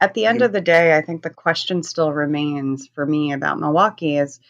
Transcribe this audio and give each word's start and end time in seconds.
At 0.00 0.14
the 0.14 0.26
end 0.26 0.38
mm-hmm. 0.38 0.46
of 0.46 0.52
the 0.52 0.60
day, 0.60 0.96
I 0.96 1.02
think 1.02 1.22
the 1.22 1.30
question 1.30 1.82
still 1.82 2.12
remains 2.12 2.88
for 2.94 3.04
me 3.04 3.32
about 3.32 3.58
Milwaukee 3.58 4.16
is 4.16 4.40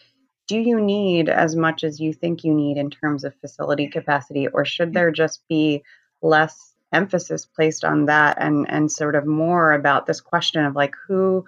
do 0.47 0.57
you 0.57 0.79
need 0.79 1.29
as 1.29 1.55
much 1.55 1.83
as 1.83 1.99
you 1.99 2.13
think 2.13 2.43
you 2.43 2.53
need 2.53 2.77
in 2.77 2.89
terms 2.89 3.23
of 3.23 3.35
facility 3.35 3.87
capacity, 3.87 4.47
or 4.47 4.65
should 4.65 4.89
mm-hmm. 4.89 4.93
there 4.93 5.11
just 5.11 5.41
be 5.47 5.83
less 6.21 6.73
emphasis 6.93 7.45
placed 7.45 7.83
on 7.83 8.05
that 8.05 8.37
and 8.39 8.65
and 8.69 8.91
sort 8.91 9.15
of 9.15 9.25
more 9.25 9.73
about 9.73 10.05
this 10.05 10.21
question 10.21 10.63
of 10.63 10.75
like 10.75 10.95
who 11.07 11.45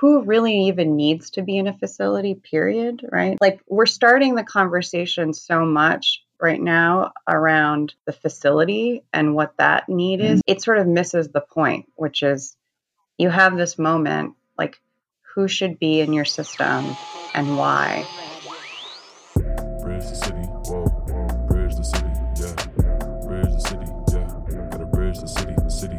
who 0.00 0.22
really 0.22 0.68
even 0.68 0.96
needs 0.96 1.30
to 1.30 1.42
be 1.42 1.58
in 1.58 1.66
a 1.66 1.76
facility 1.76 2.34
period 2.34 3.04
right? 3.10 3.36
Like 3.40 3.60
we're 3.68 3.86
starting 3.86 4.34
the 4.34 4.44
conversation 4.44 5.34
so 5.34 5.64
much 5.66 6.22
right 6.40 6.60
now 6.60 7.12
around 7.28 7.94
the 8.06 8.12
facility 8.12 9.02
and 9.12 9.34
what 9.34 9.56
that 9.58 9.88
need 9.88 10.20
is. 10.20 10.38
Mm-hmm. 10.40 10.52
It 10.52 10.62
sort 10.62 10.78
of 10.78 10.86
misses 10.86 11.28
the 11.28 11.40
point 11.40 11.86
which 11.96 12.22
is 12.22 12.56
you 13.18 13.28
have 13.28 13.56
this 13.56 13.78
moment 13.78 14.34
like 14.56 14.80
who 15.34 15.48
should 15.48 15.78
be 15.78 16.00
in 16.00 16.12
your 16.12 16.24
system 16.24 16.96
and 17.34 17.56
why 17.56 18.06
Bridge 19.88 20.10
the 20.10 20.14
city, 20.14 20.46
whoa. 20.68 21.46
Bridge 21.48 21.74
the 21.74 21.82
city, 21.82 22.06
yeah. 22.38 22.54
Bridge 23.26 23.52
the 23.52 23.60
city, 23.60 23.86
yeah. 24.12 24.68
Gotta 24.70 24.86
bridge 24.86 25.18
the 25.18 25.26
city, 25.26 25.54
the 25.56 25.70
city. 25.70 25.96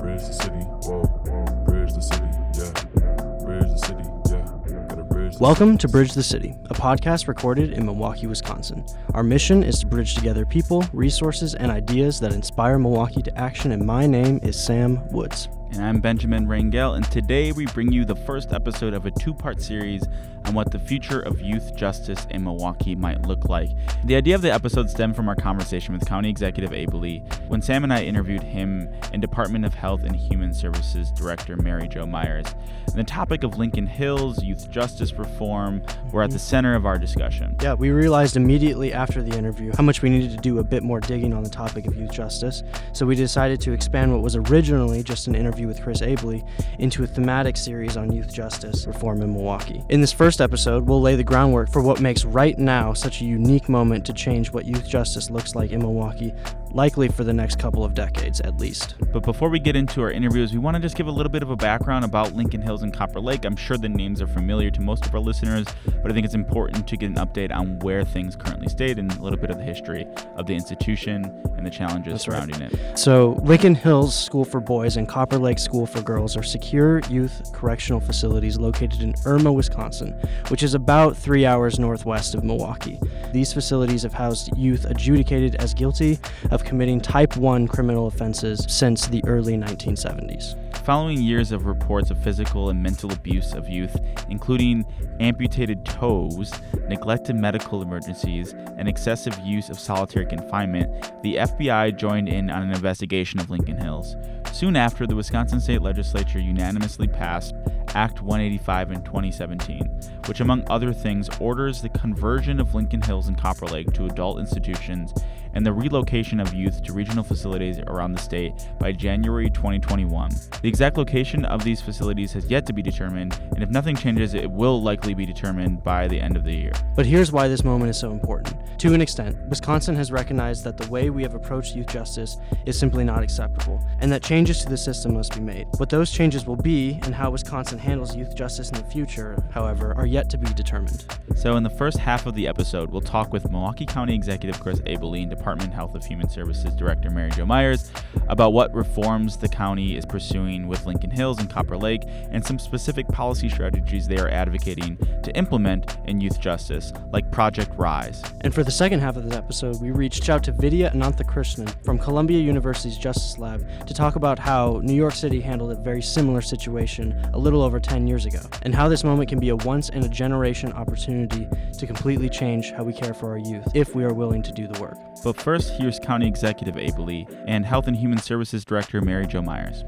Bridge 0.00 0.22
the 0.22 0.32
city, 0.32 0.64
whoa. 0.86 1.64
Bridge 1.64 1.92
the 1.92 2.00
city, 2.00 2.26
yeah. 2.58 3.44
Bridge 3.44 3.70
the 3.70 3.78
city, 3.78 4.04
yeah. 4.30 4.86
Gotta 4.88 5.04
bridge 5.04 5.38
Welcome 5.38 5.78
to 5.78 5.88
Bridge 5.88 6.12
the 6.12 6.22
City, 6.22 6.54
a 6.70 6.74
podcast 6.74 7.28
recorded 7.28 7.72
in 7.72 7.84
Milwaukee, 7.84 8.26
Wisconsin. 8.26 8.84
Our 9.14 9.22
mission 9.22 9.62
is 9.62 9.80
to 9.80 9.86
bridge 9.86 10.14
together 10.14 10.46
people, 10.46 10.84
resources, 10.92 11.54
and 11.54 11.70
ideas 11.70 12.20
that 12.20 12.32
inspire 12.32 12.78
Milwaukee 12.78 13.22
to 13.22 13.38
action, 13.38 13.72
and 13.72 13.84
my 13.84 14.06
name 14.06 14.40
is 14.42 14.58
Sam 14.58 15.06
Woods. 15.10 15.48
And 15.72 15.84
I'm 15.84 16.00
Benjamin 16.00 16.48
Rangel, 16.48 16.96
and 16.96 17.04
today 17.12 17.52
we 17.52 17.64
bring 17.66 17.92
you 17.92 18.04
the 18.04 18.16
first 18.16 18.52
episode 18.52 18.92
of 18.92 19.06
a 19.06 19.10
two 19.12 19.32
part 19.32 19.62
series 19.62 20.02
on 20.46 20.54
what 20.54 20.72
the 20.72 20.78
future 20.78 21.20
of 21.20 21.40
youth 21.40 21.76
justice 21.76 22.26
in 22.30 22.42
Milwaukee 22.42 22.96
might 22.96 23.22
look 23.22 23.48
like. 23.48 23.70
The 24.04 24.16
idea 24.16 24.34
of 24.34 24.42
the 24.42 24.52
episode 24.52 24.90
stemmed 24.90 25.14
from 25.14 25.28
our 25.28 25.36
conversation 25.36 25.94
with 25.94 26.06
County 26.06 26.28
Executive 26.28 26.70
Abele 26.70 27.22
when 27.46 27.62
Sam 27.62 27.84
and 27.84 27.92
I 27.92 28.02
interviewed 28.02 28.42
him 28.42 28.88
and 29.12 29.22
Department 29.22 29.64
of 29.64 29.74
Health 29.74 30.02
and 30.02 30.16
Human 30.16 30.52
Services 30.52 31.12
Director 31.12 31.56
Mary 31.56 31.86
Jo 31.86 32.04
Myers. 32.04 32.46
And 32.86 32.96
the 32.96 33.04
topic 33.04 33.44
of 33.44 33.58
Lincoln 33.58 33.86
Hills 33.86 34.42
youth 34.42 34.70
justice 34.70 35.12
reform 35.12 35.82
were 36.10 36.22
at 36.24 36.30
the 36.30 36.38
center 36.38 36.74
of 36.74 36.86
our 36.86 36.98
discussion. 36.98 37.54
Yeah, 37.62 37.74
we 37.74 37.90
realized 37.90 38.36
immediately 38.36 38.92
after 38.92 39.22
the 39.22 39.36
interview 39.36 39.72
how 39.76 39.84
much 39.84 40.02
we 40.02 40.10
needed 40.10 40.32
to 40.32 40.38
do 40.38 40.58
a 40.58 40.64
bit 40.64 40.82
more 40.82 40.98
digging 40.98 41.32
on 41.32 41.44
the 41.44 41.50
topic 41.50 41.86
of 41.86 41.96
youth 41.96 42.12
justice, 42.12 42.64
so 42.92 43.06
we 43.06 43.14
decided 43.14 43.60
to 43.60 43.72
expand 43.72 44.12
what 44.12 44.22
was 44.22 44.34
originally 44.34 45.04
just 45.04 45.28
an 45.28 45.36
interview 45.36 45.59
with 45.66 45.82
Chris 45.82 46.00
Abele 46.00 46.46
into 46.78 47.02
a 47.04 47.06
thematic 47.06 47.56
series 47.56 47.96
on 47.96 48.12
youth 48.12 48.32
justice 48.32 48.86
reform 48.86 49.22
in 49.22 49.32
Milwaukee. 49.32 49.82
In 49.88 50.00
this 50.00 50.12
first 50.12 50.40
episode, 50.40 50.86
we'll 50.86 51.00
lay 51.00 51.16
the 51.16 51.24
groundwork 51.24 51.70
for 51.70 51.82
what 51.82 52.00
makes 52.00 52.24
right 52.24 52.58
now 52.58 52.92
such 52.92 53.20
a 53.20 53.24
unique 53.24 53.68
moment 53.68 54.04
to 54.06 54.12
change 54.12 54.52
what 54.52 54.64
youth 54.64 54.86
justice 54.86 55.30
looks 55.30 55.54
like 55.54 55.72
in 55.72 55.80
Milwaukee, 55.80 56.32
likely 56.72 57.08
for 57.08 57.24
the 57.24 57.32
next 57.32 57.58
couple 57.58 57.84
of 57.84 57.94
decades 57.94 58.40
at 58.40 58.58
least. 58.58 58.94
But 59.12 59.22
before 59.22 59.48
we 59.48 59.58
get 59.58 59.76
into 59.76 60.02
our 60.02 60.10
interviews, 60.10 60.52
we 60.52 60.58
want 60.58 60.76
to 60.76 60.80
just 60.80 60.96
give 60.96 61.06
a 61.06 61.10
little 61.10 61.30
bit 61.30 61.42
of 61.42 61.50
a 61.50 61.56
background 61.56 62.04
about 62.04 62.34
Lincoln 62.34 62.62
Hills 62.62 62.82
and 62.82 62.92
Copper 62.92 63.20
Lake. 63.20 63.44
I'm 63.44 63.56
sure 63.56 63.76
the 63.76 63.88
names 63.88 64.22
are 64.22 64.26
familiar 64.26 64.70
to 64.70 64.80
most 64.80 65.06
of 65.06 65.14
our 65.14 65.20
listeners, 65.20 65.66
but 66.02 66.10
I 66.10 66.14
think 66.14 66.24
it's 66.24 66.34
important 66.34 66.86
to 66.86 66.96
get 66.96 67.06
an 67.10 67.16
update 67.16 67.54
on 67.54 67.78
where 67.80 68.04
things 68.04 68.36
currently 68.36 68.68
stand 68.68 68.98
and 68.98 69.12
a 69.12 69.22
little 69.22 69.38
bit 69.38 69.50
of 69.50 69.58
the 69.58 69.64
history 69.64 70.06
of 70.36 70.46
the 70.46 70.54
institution 70.54 71.24
and 71.56 71.66
the 71.66 71.70
challenges 71.70 72.12
That's 72.12 72.28
right. 72.28 72.50
surrounding 72.50 72.62
it. 72.62 72.98
So, 72.98 73.38
Lincoln 73.42 73.74
Hills 73.74 74.14
School 74.14 74.44
for 74.44 74.60
Boys 74.60 74.96
and 74.96 75.08
Copper 75.08 75.38
Lake 75.38 75.58
School 75.58 75.86
for 75.86 76.00
Girls 76.00 76.36
are 76.36 76.42
secure 76.42 77.00
youth 77.10 77.52
correctional 77.52 78.00
facilities 78.00 78.58
located 78.58 79.02
in 79.02 79.14
Irma, 79.26 79.52
Wisconsin, 79.52 80.12
which 80.48 80.62
is 80.62 80.74
about 80.74 81.16
three 81.16 81.44
hours 81.44 81.78
northwest 81.78 82.34
of 82.34 82.44
Milwaukee. 82.44 82.98
These 83.32 83.52
facilities 83.52 84.02
have 84.02 84.14
housed 84.14 84.56
youth 84.56 84.84
adjudicated 84.86 85.56
as 85.56 85.74
guilty 85.74 86.18
of 86.50 86.59
committing 86.64 87.00
type 87.00 87.36
1 87.36 87.68
criminal 87.68 88.06
offenses 88.06 88.64
since 88.68 89.06
the 89.06 89.22
early 89.26 89.54
1970s. 89.54 90.56
Following 90.84 91.20
years 91.20 91.52
of 91.52 91.66
reports 91.66 92.10
of 92.10 92.22
physical 92.22 92.70
and 92.70 92.82
mental 92.82 93.12
abuse 93.12 93.52
of 93.52 93.68
youth, 93.68 93.96
including 94.28 94.84
amputated 95.20 95.84
toes, 95.84 96.52
neglected 96.88 97.36
medical 97.36 97.82
emergencies, 97.82 98.54
and 98.76 98.88
excessive 98.88 99.38
use 99.40 99.68
of 99.68 99.78
solitary 99.78 100.26
confinement, 100.26 101.12
the 101.22 101.36
FBI 101.36 101.96
joined 101.96 102.28
in 102.28 102.50
on 102.50 102.62
an 102.62 102.72
investigation 102.72 103.38
of 103.38 103.50
Lincoln 103.50 103.76
Hills. 103.76 104.16
Soon 104.52 104.74
after, 104.74 105.06
the 105.06 105.14
Wisconsin 105.14 105.60
State 105.60 105.82
Legislature 105.82 106.40
unanimously 106.40 107.06
passed 107.06 107.54
Act 107.94 108.22
185 108.22 108.92
in 108.92 109.02
2017, 109.02 110.00
which, 110.26 110.40
among 110.40 110.64
other 110.70 110.92
things, 110.92 111.28
orders 111.40 111.82
the 111.82 111.88
conversion 111.88 112.60
of 112.60 112.74
Lincoln 112.74 113.02
Hills 113.02 113.28
and 113.28 113.36
Copper 113.36 113.66
Lake 113.66 113.92
to 113.92 114.06
adult 114.06 114.38
institutions 114.38 115.12
and 115.54 115.64
the 115.64 115.72
relocation 115.72 116.40
of 116.40 116.54
youth 116.54 116.82
to 116.82 116.92
regional 116.92 117.24
facilities 117.24 117.78
around 117.86 118.12
the 118.12 118.20
state 118.20 118.52
by 118.78 118.92
January 118.92 119.50
2021. 119.50 120.30
The 120.62 120.68
exact 120.68 120.96
location 120.96 121.44
of 121.44 121.64
these 121.64 121.80
facilities 121.80 122.32
has 122.32 122.46
yet 122.46 122.66
to 122.66 122.72
be 122.72 122.82
determined, 122.82 123.38
and 123.54 123.62
if 123.62 123.70
nothing 123.70 123.96
changes, 123.96 124.34
it 124.34 124.50
will 124.50 124.82
likely 124.82 125.14
be 125.14 125.26
determined 125.26 125.82
by 125.82 126.08
the 126.08 126.20
end 126.20 126.36
of 126.36 126.44
the 126.44 126.54
year. 126.54 126.72
But 126.96 127.06
here's 127.06 127.32
why 127.32 127.48
this 127.48 127.64
moment 127.64 127.90
is 127.90 127.98
so 127.98 128.12
important. 128.12 128.56
To 128.80 128.94
an 128.94 129.00
extent, 129.00 129.36
Wisconsin 129.48 129.96
has 129.96 130.10
recognized 130.10 130.64
that 130.64 130.76
the 130.76 130.88
way 130.88 131.10
we 131.10 131.22
have 131.22 131.34
approached 131.34 131.74
youth 131.74 131.88
justice 131.88 132.36
is 132.66 132.78
simply 132.78 133.04
not 133.04 133.22
acceptable, 133.22 133.82
and 134.00 134.10
that 134.12 134.22
changes 134.22 134.60
to 134.60 134.68
the 134.68 134.76
system 134.76 135.14
must 135.14 135.34
be 135.34 135.40
made. 135.40 135.66
What 135.76 135.90
those 135.90 136.10
changes 136.10 136.46
will 136.46 136.56
be, 136.56 136.98
and 137.02 137.14
how 137.14 137.30
Wisconsin 137.30 137.78
handles 137.78 138.16
youth 138.16 138.34
justice 138.34 138.70
in 138.70 138.76
the 138.76 138.84
future, 138.84 139.42
however, 139.50 139.94
are 139.96 140.06
yet 140.06 140.30
to 140.30 140.38
be 140.38 140.52
determined. 140.54 141.04
So, 141.36 141.56
in 141.56 141.62
the 141.62 141.70
first 141.70 141.98
half 141.98 142.26
of 142.26 142.34
the 142.34 142.48
episode, 142.48 142.90
we'll 142.90 143.00
talk 143.00 143.32
with 143.32 143.50
Milwaukee 143.50 143.86
County 143.86 144.14
Executive 144.14 144.60
Chris 144.60 144.80
Abele 144.80 145.22
and 145.22 145.30
Department 145.40 145.72
Health 145.72 145.94
of 145.94 146.04
Human 146.04 146.28
Services 146.28 146.74
Director 146.74 147.08
Mary 147.08 147.30
Jo 147.30 147.46
Myers 147.46 147.90
about 148.28 148.52
what 148.52 148.74
reforms 148.74 149.38
the 149.38 149.48
county 149.48 149.96
is 149.96 150.04
pursuing 150.04 150.68
with 150.68 150.84
Lincoln 150.84 151.10
Hills 151.10 151.38
and 151.38 151.48
Copper 151.48 151.78
Lake 151.78 152.02
and 152.30 152.44
some 152.44 152.58
specific 152.58 153.08
policy 153.08 153.48
strategies 153.48 154.06
they 154.06 154.18
are 154.18 154.28
advocating 154.28 154.98
to 155.22 155.34
implement 155.34 155.96
in 156.04 156.20
youth 156.20 156.38
justice, 156.40 156.92
like 157.10 157.30
Project 157.32 157.72
Rise. 157.78 158.22
And 158.42 158.54
for 158.54 158.62
the 158.62 158.70
second 158.70 159.00
half 159.00 159.16
of 159.16 159.24
this 159.24 159.34
episode, 159.34 159.80
we 159.80 159.92
reached 159.92 160.28
out 160.28 160.44
to 160.44 160.52
Vidya 160.52 160.90
Ananthakrishnan 160.90 161.82
from 161.86 161.98
Columbia 161.98 162.38
University's 162.38 162.98
Justice 162.98 163.38
Lab 163.38 163.66
to 163.86 163.94
talk 163.94 164.16
about 164.16 164.38
how 164.38 164.82
New 164.84 164.92
York 164.94 165.14
City 165.14 165.40
handled 165.40 165.72
a 165.72 165.74
very 165.74 166.02
similar 166.02 166.42
situation 166.42 167.18
a 167.32 167.38
little 167.38 167.62
over 167.62 167.80
10 167.80 168.06
years 168.06 168.26
ago, 168.26 168.40
and 168.60 168.74
how 168.74 168.88
this 168.88 169.04
moment 169.04 169.30
can 169.30 169.40
be 169.40 169.48
a 169.48 169.56
once 169.56 169.88
in 169.88 170.04
a 170.04 170.08
generation 170.08 170.70
opportunity 170.74 171.48
to 171.78 171.86
completely 171.86 172.28
change 172.28 172.72
how 172.72 172.82
we 172.82 172.92
care 172.92 173.14
for 173.14 173.30
our 173.30 173.38
youth 173.38 173.66
if 173.74 173.94
we 173.94 174.04
are 174.04 174.12
willing 174.12 174.42
to 174.42 174.52
do 174.52 174.66
the 174.66 174.78
work. 174.78 174.98
But 175.24 175.29
first, 175.32 175.72
here's 175.72 175.98
County 175.98 176.26
Executive 176.26 176.76
Abele 176.76 177.26
and 177.46 177.64
Health 177.64 177.86
and 177.86 177.96
Human 177.96 178.18
Services 178.18 178.64
Director 178.64 179.00
Mary 179.00 179.26
Jo 179.26 179.42
Myers. 179.42 179.84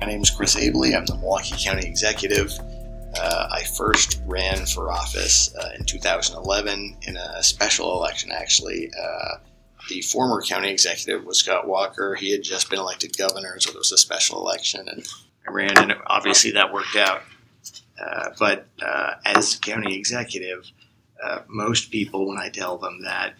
My 0.00 0.06
name 0.06 0.22
is 0.22 0.30
Chris 0.30 0.54
Abele. 0.54 0.96
I'm 0.96 1.06
the 1.06 1.16
Milwaukee 1.16 1.56
County 1.58 1.86
Executive. 1.86 2.52
Uh, 3.16 3.48
I 3.50 3.62
first 3.62 4.20
ran 4.26 4.66
for 4.66 4.90
office 4.92 5.54
uh, 5.56 5.70
in 5.78 5.84
2011 5.84 6.98
in 7.06 7.16
a 7.16 7.42
special 7.42 7.92
election, 7.96 8.30
actually. 8.30 8.90
Uh, 9.00 9.36
the 9.88 10.00
former 10.02 10.42
county 10.42 10.70
executive 10.70 11.24
was 11.24 11.38
Scott 11.38 11.66
Walker. 11.66 12.14
He 12.14 12.32
had 12.32 12.42
just 12.42 12.70
been 12.70 12.78
elected 12.78 13.16
governor, 13.16 13.58
so 13.58 13.70
there 13.70 13.78
was 13.78 13.92
a 13.92 13.98
special 13.98 14.40
election, 14.40 14.88
and 14.88 15.06
I 15.46 15.52
ran, 15.52 15.76
and 15.78 15.94
obviously 16.06 16.52
that 16.52 16.72
worked 16.72 16.96
out. 16.96 17.22
Uh, 18.00 18.30
but 18.38 18.66
uh, 18.82 19.14
as 19.24 19.56
county 19.56 19.96
executive, 19.96 20.70
uh, 21.22 21.40
most 21.48 21.90
people, 21.90 22.28
when 22.28 22.38
I 22.38 22.48
tell 22.48 22.76
them 22.76 23.02
that, 23.02 23.34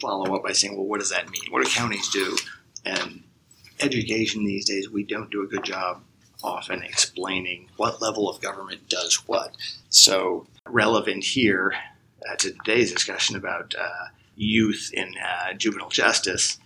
follow 0.00 0.34
up 0.34 0.42
by 0.42 0.52
saying, 0.52 0.76
well, 0.76 0.86
what 0.86 1.00
does 1.00 1.10
that 1.10 1.28
mean? 1.30 1.42
What 1.50 1.64
do 1.64 1.70
counties 1.70 2.08
do? 2.10 2.36
And 2.84 3.22
education 3.80 4.44
these 4.44 4.66
days, 4.66 4.90
we 4.90 5.04
don't 5.04 5.30
do 5.30 5.42
a 5.42 5.46
good 5.46 5.64
job 5.64 6.02
often 6.42 6.82
explaining 6.82 7.68
what 7.76 8.00
level 8.00 8.28
of 8.28 8.40
government 8.40 8.88
does 8.88 9.16
what. 9.26 9.54
So, 9.90 10.46
relevant 10.66 11.24
here 11.24 11.74
uh, 12.28 12.36
to 12.36 12.52
today's 12.52 12.92
discussion 12.92 13.36
about 13.36 13.74
uh, 13.78 14.06
youth 14.36 14.90
in 14.92 15.14
uh, 15.22 15.52
juvenile 15.54 15.90
justice, 15.90 16.58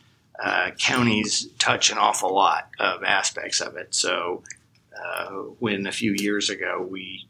uh, 0.42 0.70
counties 0.78 1.48
touch 1.58 1.90
an 1.90 1.98
awful 1.98 2.34
lot 2.34 2.68
of 2.78 3.02
aspects 3.02 3.60
of 3.60 3.76
it. 3.76 3.94
So, 3.94 4.42
uh, 4.96 5.30
when 5.58 5.86
a 5.86 5.92
few 5.92 6.14
years 6.16 6.50
ago 6.50 6.86
we 6.88 7.26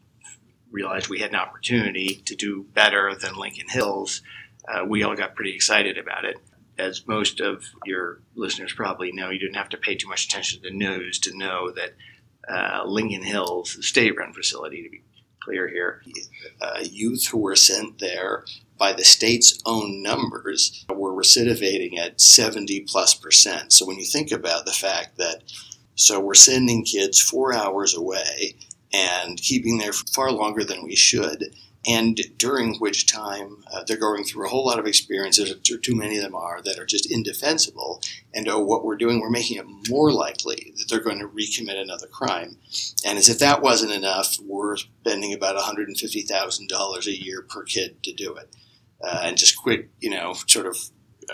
realized 0.70 1.08
we 1.08 1.20
had 1.20 1.30
an 1.30 1.36
opportunity 1.36 2.22
to 2.26 2.34
do 2.34 2.64
better 2.74 3.14
than 3.14 3.36
Lincoln 3.36 3.68
Hills, 3.68 4.22
uh, 4.68 4.84
we 4.84 5.02
all 5.02 5.16
got 5.16 5.34
pretty 5.34 5.54
excited 5.54 5.98
about 5.98 6.24
it 6.24 6.36
as 6.78 7.06
most 7.06 7.40
of 7.40 7.64
your 7.84 8.20
listeners 8.34 8.72
probably 8.72 9.12
know, 9.12 9.30
you 9.30 9.38
didn't 9.38 9.56
have 9.56 9.68
to 9.68 9.76
pay 9.76 9.94
too 9.94 10.08
much 10.08 10.26
attention 10.26 10.60
to 10.60 10.68
the 10.68 10.74
news 10.74 11.18
to 11.20 11.36
know 11.36 11.70
that 11.70 11.94
uh, 12.48 12.84
Lincoln 12.84 13.22
Hills, 13.22 13.76
the 13.76 13.82
state-run 13.82 14.32
facility 14.32 14.82
to 14.82 14.90
be 14.90 15.03
clear 15.44 15.68
here. 15.68 16.02
Uh, 16.60 16.80
youth 16.82 17.26
who 17.26 17.38
were 17.38 17.56
sent 17.56 17.98
there 17.98 18.44
by 18.78 18.92
the 18.92 19.04
state's 19.04 19.60
own 19.64 20.02
numbers 20.02 20.84
were 20.88 21.12
recidivating 21.12 21.98
at 21.98 22.20
70 22.20 22.80
plus 22.88 23.14
percent. 23.14 23.72
So 23.72 23.86
when 23.86 23.98
you 23.98 24.04
think 24.04 24.32
about 24.32 24.66
the 24.66 24.72
fact 24.72 25.18
that, 25.18 25.42
so 25.94 26.18
we're 26.18 26.34
sending 26.34 26.84
kids 26.84 27.20
four 27.20 27.54
hours 27.54 27.94
away 27.94 28.56
and 28.92 29.38
keeping 29.38 29.78
there 29.78 29.92
far 29.92 30.32
longer 30.32 30.64
than 30.64 30.82
we 30.82 30.96
should, 30.96 31.54
and 31.86 32.18
during 32.38 32.76
which 32.76 33.06
time 33.06 33.64
uh, 33.72 33.84
they're 33.84 33.96
going 33.96 34.24
through 34.24 34.46
a 34.46 34.48
whole 34.48 34.66
lot 34.66 34.78
of 34.78 34.86
experiences, 34.86 35.50
or 35.50 35.78
too 35.78 35.94
many 35.94 36.16
of 36.16 36.22
them 36.22 36.34
are, 36.34 36.62
that 36.62 36.78
are 36.78 36.86
just 36.86 37.10
indefensible. 37.10 38.00
And 38.32 38.48
oh, 38.48 38.58
what 38.58 38.84
we're 38.84 38.96
doing, 38.96 39.20
we're 39.20 39.30
making 39.30 39.58
it 39.58 39.66
more 39.88 40.12
likely 40.12 40.72
that 40.76 40.88
they're 40.88 41.00
going 41.00 41.18
to 41.18 41.28
recommit 41.28 41.80
another 41.80 42.06
crime. 42.06 42.58
And 43.04 43.18
as 43.18 43.28
if 43.28 43.38
that 43.40 43.62
wasn't 43.62 43.92
enough, 43.92 44.38
we're 44.40 44.76
spending 44.76 45.34
about 45.34 45.56
$150,000 45.56 47.06
a 47.06 47.24
year 47.24 47.42
per 47.42 47.64
kid 47.64 48.02
to 48.02 48.12
do 48.12 48.34
it. 48.36 48.54
Uh, 49.02 49.22
and 49.24 49.36
just 49.36 49.56
quick, 49.56 49.90
you 50.00 50.10
know, 50.10 50.34
sort 50.46 50.66
of 50.66 50.78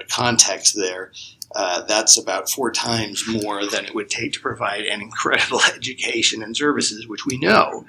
context 0.08 0.74
there, 0.76 1.12
uh, 1.54 1.82
that's 1.82 2.16
about 2.16 2.48
four 2.48 2.70
times 2.70 3.24
more 3.26 3.66
than 3.66 3.84
it 3.84 3.94
would 3.94 4.08
take 4.08 4.32
to 4.32 4.40
provide 4.40 4.84
an 4.84 5.00
incredible 5.00 5.60
education 5.74 6.42
and 6.42 6.56
services, 6.56 7.08
which 7.08 7.26
we 7.26 7.38
know 7.38 7.84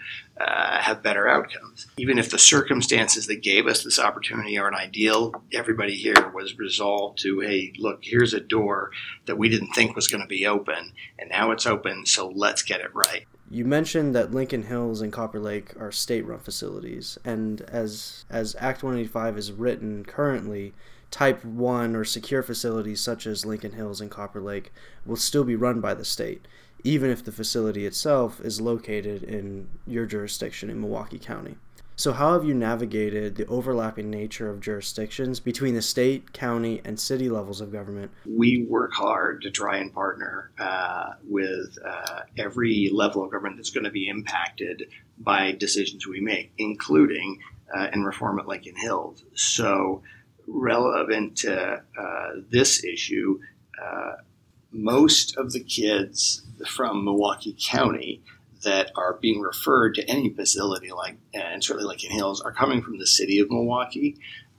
uh, 0.48 0.82
have 0.82 1.04
better 1.04 1.28
outcomes. 1.28 1.88
Even 1.98 2.18
if 2.18 2.30
the 2.30 2.40
circumstances 2.40 3.28
that 3.28 3.44
gave 3.44 3.68
us 3.68 3.84
this 3.84 4.00
opportunity 4.00 4.58
aren't 4.58 4.76
ideal, 4.76 5.34
everybody 5.54 5.96
here 5.96 6.32
was 6.34 6.58
resolved 6.58 7.20
to, 7.20 7.40
hey, 7.40 7.74
look, 7.78 8.00
here's 8.02 8.34
a 8.34 8.40
door 8.40 8.92
that 9.26 9.38
we 9.38 9.50
didn't 9.50 9.74
think 9.74 9.96
was 9.96 10.08
going 10.08 10.22
to 10.22 10.28
be 10.28 10.46
open, 10.46 10.94
and 11.20 11.30
now 11.30 11.52
it's 11.52 11.66
open, 11.66 12.06
so 12.06 12.30
let's 12.30 12.64
get 12.64 12.82
it 12.82 12.94
right. 12.96 13.26
You 13.50 13.66
mentioned 13.66 14.16
that 14.16 14.32
Lincoln 14.32 14.64
Hills 14.64 15.02
and 15.02 15.12
Copper 15.12 15.40
Lake 15.40 15.80
are 15.80 15.92
state-run 15.92 16.40
facilities, 16.40 17.18
and 17.26 17.62
as 17.62 18.24
as 18.30 18.56
Act 18.60 18.82
185 18.82 19.38
is 19.38 19.52
written 19.52 20.06
currently, 20.06 20.74
Type 21.12 21.44
1 21.44 21.94
or 21.94 22.06
secure 22.06 22.42
facilities 22.42 23.02
such 23.02 23.28
as 23.28 23.46
Lincoln 23.46 23.74
Hills 23.74 24.00
and 24.00 24.10
Copper 24.10 24.40
Lake 24.40 24.72
will 25.06 25.18
still 25.18 25.44
be 25.44 25.58
run 25.58 25.82
by 25.82 25.94
the 25.94 26.06
state, 26.06 26.48
even 26.84 27.10
if 27.10 27.24
the 27.24 27.32
facility 27.32 27.86
itself 27.86 28.40
is 28.42 28.62
located 28.62 29.24
in 29.24 29.68
your 29.86 30.06
jurisdiction 30.06 30.70
in 30.70 30.80
Milwaukee 30.80 31.20
County. 31.20 31.58
So, 32.02 32.14
how 32.14 32.34
have 32.34 32.44
you 32.46 32.56
navigated 32.56 33.36
the 33.36 33.46
overlapping 33.46 34.10
nature 34.10 34.50
of 34.50 34.60
jurisdictions 34.60 35.40
between 35.40 35.76
the 35.76 35.84
state, 35.84 36.34
county, 36.34 36.82
and 36.84 37.00
city 37.00 37.30
levels 37.30 37.62
of 37.62 37.72
government? 37.72 38.12
We 38.26 38.66
work 38.68 38.92
hard 38.92 39.44
to 39.44 39.52
try 39.52 39.78
and 39.78 39.94
partner 39.94 40.52
uh, 40.58 41.12
with 41.24 41.78
uh, 41.86 42.22
every 42.40 42.90
level 42.92 43.24
of 43.24 43.30
government 43.30 43.58
that's 43.58 43.70
going 43.70 43.84
to 43.84 43.92
be 43.92 44.08
impacted 44.08 44.90
by 45.20 45.52
decisions 45.52 46.08
we 46.08 46.22
make, 46.22 46.52
including 46.58 47.38
uh, 47.72 47.90
in 47.94 48.04
reform 48.04 48.40
at 48.40 48.48
Lincoln 48.48 48.78
Hills. 48.78 49.24
So, 49.36 50.02
relevant 50.48 51.38
to 51.40 51.84
uh, 52.00 52.30
this 52.50 52.84
issue, 52.84 53.40
uh, 53.80 54.14
most 54.72 55.38
of 55.38 55.52
the 55.52 55.64
kids 55.64 56.44
from 56.68 57.04
Milwaukee 57.04 57.56
County 57.60 58.22
that 58.64 58.92
are 58.96 59.14
being 59.14 59.42
referred 59.42 59.96
to 59.96 60.08
any 60.10 60.30
facility 60.30 60.92
like, 60.92 61.18
and 61.34 61.64
certainly 61.64 61.88
Lincoln 61.88 62.12
Hills, 62.12 62.42
are 62.42 62.52
coming 62.52 62.82
from 62.82 63.00
the 63.00 63.08
city 63.08 63.40
of 63.40 63.50
Milwaukee. 63.50 64.18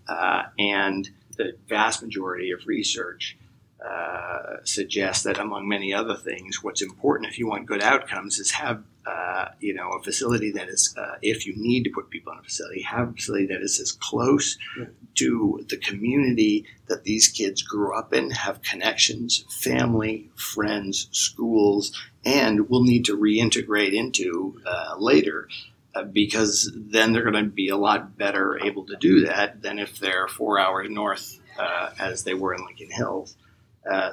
Uh, 0.08 0.42
and 0.58 1.08
the 1.36 1.56
vast 1.68 2.02
majority 2.02 2.50
of 2.50 2.66
research 2.66 3.36
uh, 3.84 4.56
suggests 4.64 5.24
that, 5.24 5.38
among 5.38 5.68
many 5.68 5.92
other 5.92 6.16
things, 6.16 6.62
what's 6.62 6.82
important 6.82 7.30
if 7.30 7.38
you 7.38 7.48
want 7.48 7.66
good 7.66 7.82
outcomes 7.82 8.38
is 8.38 8.52
have 8.52 8.82
uh, 9.04 9.48
you 9.58 9.74
know, 9.74 9.90
a 9.90 10.02
facility 10.02 10.52
that 10.52 10.68
is, 10.68 10.94
uh, 10.96 11.16
if 11.22 11.46
you 11.46 11.54
need 11.56 11.82
to 11.82 11.90
put 11.90 12.10
people 12.10 12.32
in 12.32 12.38
a 12.38 12.42
facility, 12.42 12.82
have 12.82 13.08
a 13.08 13.12
facility 13.12 13.46
that 13.46 13.60
is 13.60 13.80
as 13.80 13.90
close 13.90 14.56
yeah. 14.78 14.84
to 15.14 15.64
the 15.68 15.76
community 15.76 16.64
that 16.86 17.02
these 17.02 17.26
kids 17.26 17.62
grew 17.62 17.96
up 17.96 18.14
in, 18.14 18.30
have 18.30 18.62
connections, 18.62 19.44
family, 19.48 20.30
friends, 20.36 21.08
schools, 21.10 22.00
and 22.24 22.68
will 22.68 22.84
need 22.84 23.04
to 23.04 23.16
reintegrate 23.16 23.92
into 23.92 24.60
uh, 24.64 24.94
later. 24.98 25.48
Uh, 25.94 26.04
because 26.04 26.72
then 26.74 27.12
they're 27.12 27.30
going 27.30 27.44
to 27.44 27.50
be 27.50 27.68
a 27.68 27.76
lot 27.76 28.16
better 28.16 28.58
able 28.64 28.86
to 28.86 28.96
do 28.96 29.26
that 29.26 29.60
than 29.60 29.78
if 29.78 29.98
they're 29.98 30.26
four 30.26 30.58
hours 30.58 30.88
north, 30.88 31.38
uh, 31.58 31.90
as 31.98 32.24
they 32.24 32.32
were 32.32 32.54
in 32.54 32.64
Lincoln 32.64 32.90
Hills. 32.90 33.36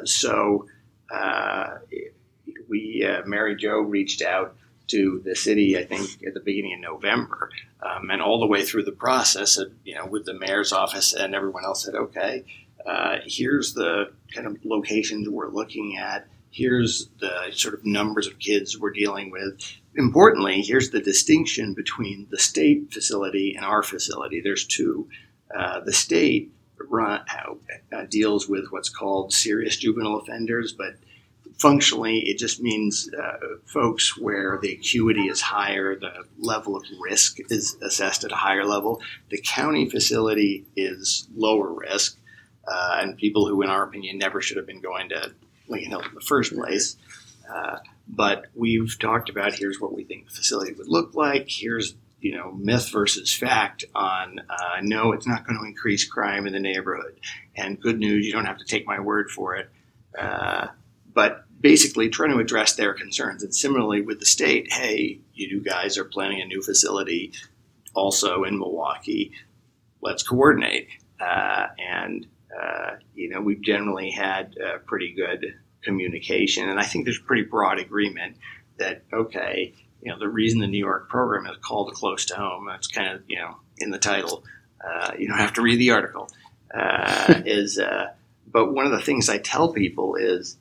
So, 0.03 0.67
we, 2.67 3.07
Mary 3.25 3.55
Jo 3.55 3.79
reached 3.79 4.21
out 4.21 4.55
to 4.89 5.21
the 5.23 5.35
city, 5.35 5.77
I 5.77 5.85
think, 5.85 6.23
at 6.25 6.33
the 6.33 6.39
beginning 6.39 6.73
of 6.73 6.81
November, 6.81 7.49
um, 7.81 8.09
and 8.09 8.21
all 8.21 8.39
the 8.39 8.47
way 8.47 8.65
through 8.65 8.83
the 8.83 8.91
process, 8.91 9.59
you 9.85 9.95
know, 9.95 10.05
with 10.05 10.25
the 10.25 10.33
mayor's 10.33 10.73
office 10.73 11.13
and 11.13 11.33
everyone 11.33 11.63
else 11.63 11.85
said, 11.85 11.95
okay, 11.95 12.43
uh, 12.85 13.17
here's 13.25 13.73
the 13.73 14.11
kind 14.33 14.47
of 14.47 14.57
locations 14.63 15.29
we're 15.29 15.49
looking 15.49 15.97
at. 15.97 16.27
Here's 16.51 17.09
the 17.19 17.51
sort 17.51 17.75
of 17.75 17.85
numbers 17.85 18.25
of 18.25 18.39
kids 18.39 18.79
we're 18.79 18.91
dealing 18.91 19.31
with. 19.31 19.61
Importantly, 19.95 20.61
here's 20.61 20.89
the 20.89 21.01
distinction 21.01 21.73
between 21.73 22.27
the 22.31 22.39
state 22.39 22.91
facility 22.91 23.55
and 23.55 23.65
our 23.65 23.83
facility. 23.83 24.41
There's 24.41 24.65
two. 24.65 25.07
Uh, 25.55 25.81
the 25.81 25.93
state 25.93 26.51
run, 26.87 27.21
uh, 27.91 28.05
deals 28.09 28.47
with 28.47 28.65
what's 28.69 28.89
called 28.89 29.33
serious 29.33 29.77
juvenile 29.77 30.17
offenders, 30.17 30.73
but 30.73 30.95
functionally, 31.59 32.19
it 32.19 32.37
just 32.37 32.61
means 32.61 33.09
uh, 33.13 33.37
folks 33.65 34.17
where 34.17 34.57
the 34.61 34.73
acuity 34.73 35.27
is 35.27 35.41
higher, 35.41 35.95
the 35.95 36.25
level 36.39 36.75
of 36.75 36.83
risk 37.01 37.37
is 37.49 37.75
assessed 37.81 38.23
at 38.23 38.31
a 38.31 38.35
higher 38.35 38.65
level. 38.65 39.01
The 39.29 39.41
county 39.41 39.89
facility 39.89 40.65
is 40.75 41.27
lower 41.35 41.71
risk, 41.71 42.17
uh, 42.67 42.97
and 42.99 43.17
people 43.17 43.47
who, 43.47 43.61
in 43.61 43.69
our 43.69 43.83
opinion, 43.83 44.17
never 44.17 44.41
should 44.41 44.57
have 44.57 44.67
been 44.67 44.81
going 44.81 45.09
to 45.09 45.33
Lincoln 45.67 45.91
Hills 45.91 46.05
in 46.07 46.15
the 46.15 46.21
first 46.21 46.53
place. 46.53 46.95
Uh, 47.53 47.77
but 48.07 48.45
we've 48.55 48.97
talked 48.99 49.29
about 49.29 49.53
here's 49.53 49.79
what 49.79 49.93
we 49.93 50.03
think 50.03 50.25
the 50.25 50.35
facility 50.35 50.73
would 50.73 50.87
look 50.87 51.13
like. 51.13 51.47
Here's 51.47 51.95
you 52.21 52.35
know 52.35 52.51
myth 52.51 52.89
versus 52.91 53.33
fact 53.33 53.85
on 53.95 54.39
uh, 54.49 54.79
no, 54.81 55.11
it's 55.13 55.27
not 55.27 55.45
going 55.45 55.59
to 55.59 55.65
increase 55.65 56.05
crime 56.05 56.47
in 56.47 56.53
the 56.53 56.59
neighborhood. 56.59 57.19
And 57.55 57.79
good 57.79 57.99
news, 57.99 58.25
you 58.25 58.31
don't 58.31 58.45
have 58.45 58.57
to 58.57 58.65
take 58.65 58.85
my 58.85 58.99
word 58.99 59.29
for 59.29 59.55
it. 59.55 59.69
Uh, 60.17 60.67
but 61.13 61.45
basically 61.59 62.09
trying 62.09 62.31
to 62.31 62.39
address 62.39 62.75
their 62.75 62.93
concerns. 62.93 63.43
And 63.43 63.53
similarly 63.53 64.01
with 64.01 64.19
the 64.19 64.25
state, 64.25 64.71
hey, 64.71 65.19
you 65.33 65.59
guys 65.61 65.97
are 65.97 66.05
planning 66.05 66.41
a 66.41 66.45
new 66.45 66.61
facility 66.61 67.33
also 67.93 68.43
in 68.43 68.57
Milwaukee. 68.57 69.33
Let's 70.01 70.23
coordinate. 70.23 70.87
Uh, 71.19 71.67
and, 71.77 72.27
uh, 72.57 72.91
you 73.13 73.29
know, 73.29 73.41
we've 73.41 73.61
generally 73.61 74.11
had 74.11 74.55
pretty 74.85 75.13
good 75.13 75.55
communication. 75.83 76.69
And 76.69 76.79
I 76.79 76.83
think 76.83 77.05
there's 77.05 77.19
pretty 77.19 77.43
broad 77.43 77.79
agreement 77.79 78.37
that, 78.77 79.03
okay, 79.11 79.73
you 80.01 80.11
know, 80.11 80.19
the 80.19 80.29
reason 80.29 80.59
the 80.59 80.67
New 80.67 80.77
York 80.77 81.09
program 81.09 81.45
is 81.47 81.57
called 81.61 81.93
Close 81.93 82.25
to 82.27 82.35
Home, 82.35 82.67
that's 82.67 82.87
kind 82.87 83.09
of, 83.09 83.23
you 83.27 83.37
know, 83.37 83.57
in 83.79 83.91
the 83.91 83.99
title. 83.99 84.43
Uh, 84.83 85.11
you 85.17 85.27
don't 85.27 85.37
have 85.37 85.53
to 85.53 85.61
read 85.61 85.77
the 85.77 85.91
article. 85.91 86.29
Uh, 86.73 87.41
is, 87.45 87.79
uh, 87.79 88.11
but 88.51 88.73
one 88.73 88.85
of 88.85 88.91
the 88.91 89.01
things 89.01 89.29
I 89.29 89.37
tell 89.37 89.73
people 89.73 90.15
is, 90.15 90.57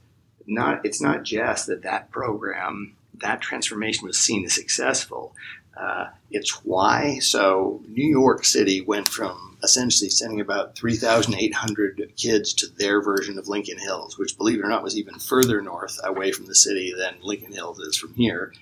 not 0.50 0.86
it's 0.86 1.00
not 1.00 1.24
just 1.24 1.66
that 1.66 1.82
that 1.82 2.10
program 2.10 2.96
that 3.20 3.40
transformation 3.40 4.06
was 4.06 4.18
seen 4.18 4.44
as 4.44 4.54
successful. 4.54 5.34
Uh, 5.76 6.06
it's 6.30 6.64
why. 6.64 7.18
So 7.20 7.80
New 7.88 8.06
York 8.06 8.44
City 8.44 8.80
went 8.80 9.06
from 9.06 9.56
essentially 9.62 10.10
sending 10.10 10.40
about 10.40 10.74
3,800 10.76 12.12
kids 12.16 12.52
to 12.54 12.66
their 12.66 13.00
version 13.00 13.38
of 13.38 13.48
Lincoln 13.48 13.78
Hills, 13.78 14.18
which, 14.18 14.36
believe 14.36 14.58
it 14.58 14.64
or 14.64 14.68
not, 14.68 14.82
was 14.82 14.96
even 14.96 15.18
further 15.18 15.62
north 15.62 15.98
away 16.04 16.32
from 16.32 16.46
the 16.46 16.54
city 16.54 16.92
than 16.96 17.16
Lincoln 17.22 17.52
Hills 17.52 17.78
is 17.78 17.96
from 17.96 18.14
here, 18.14 18.52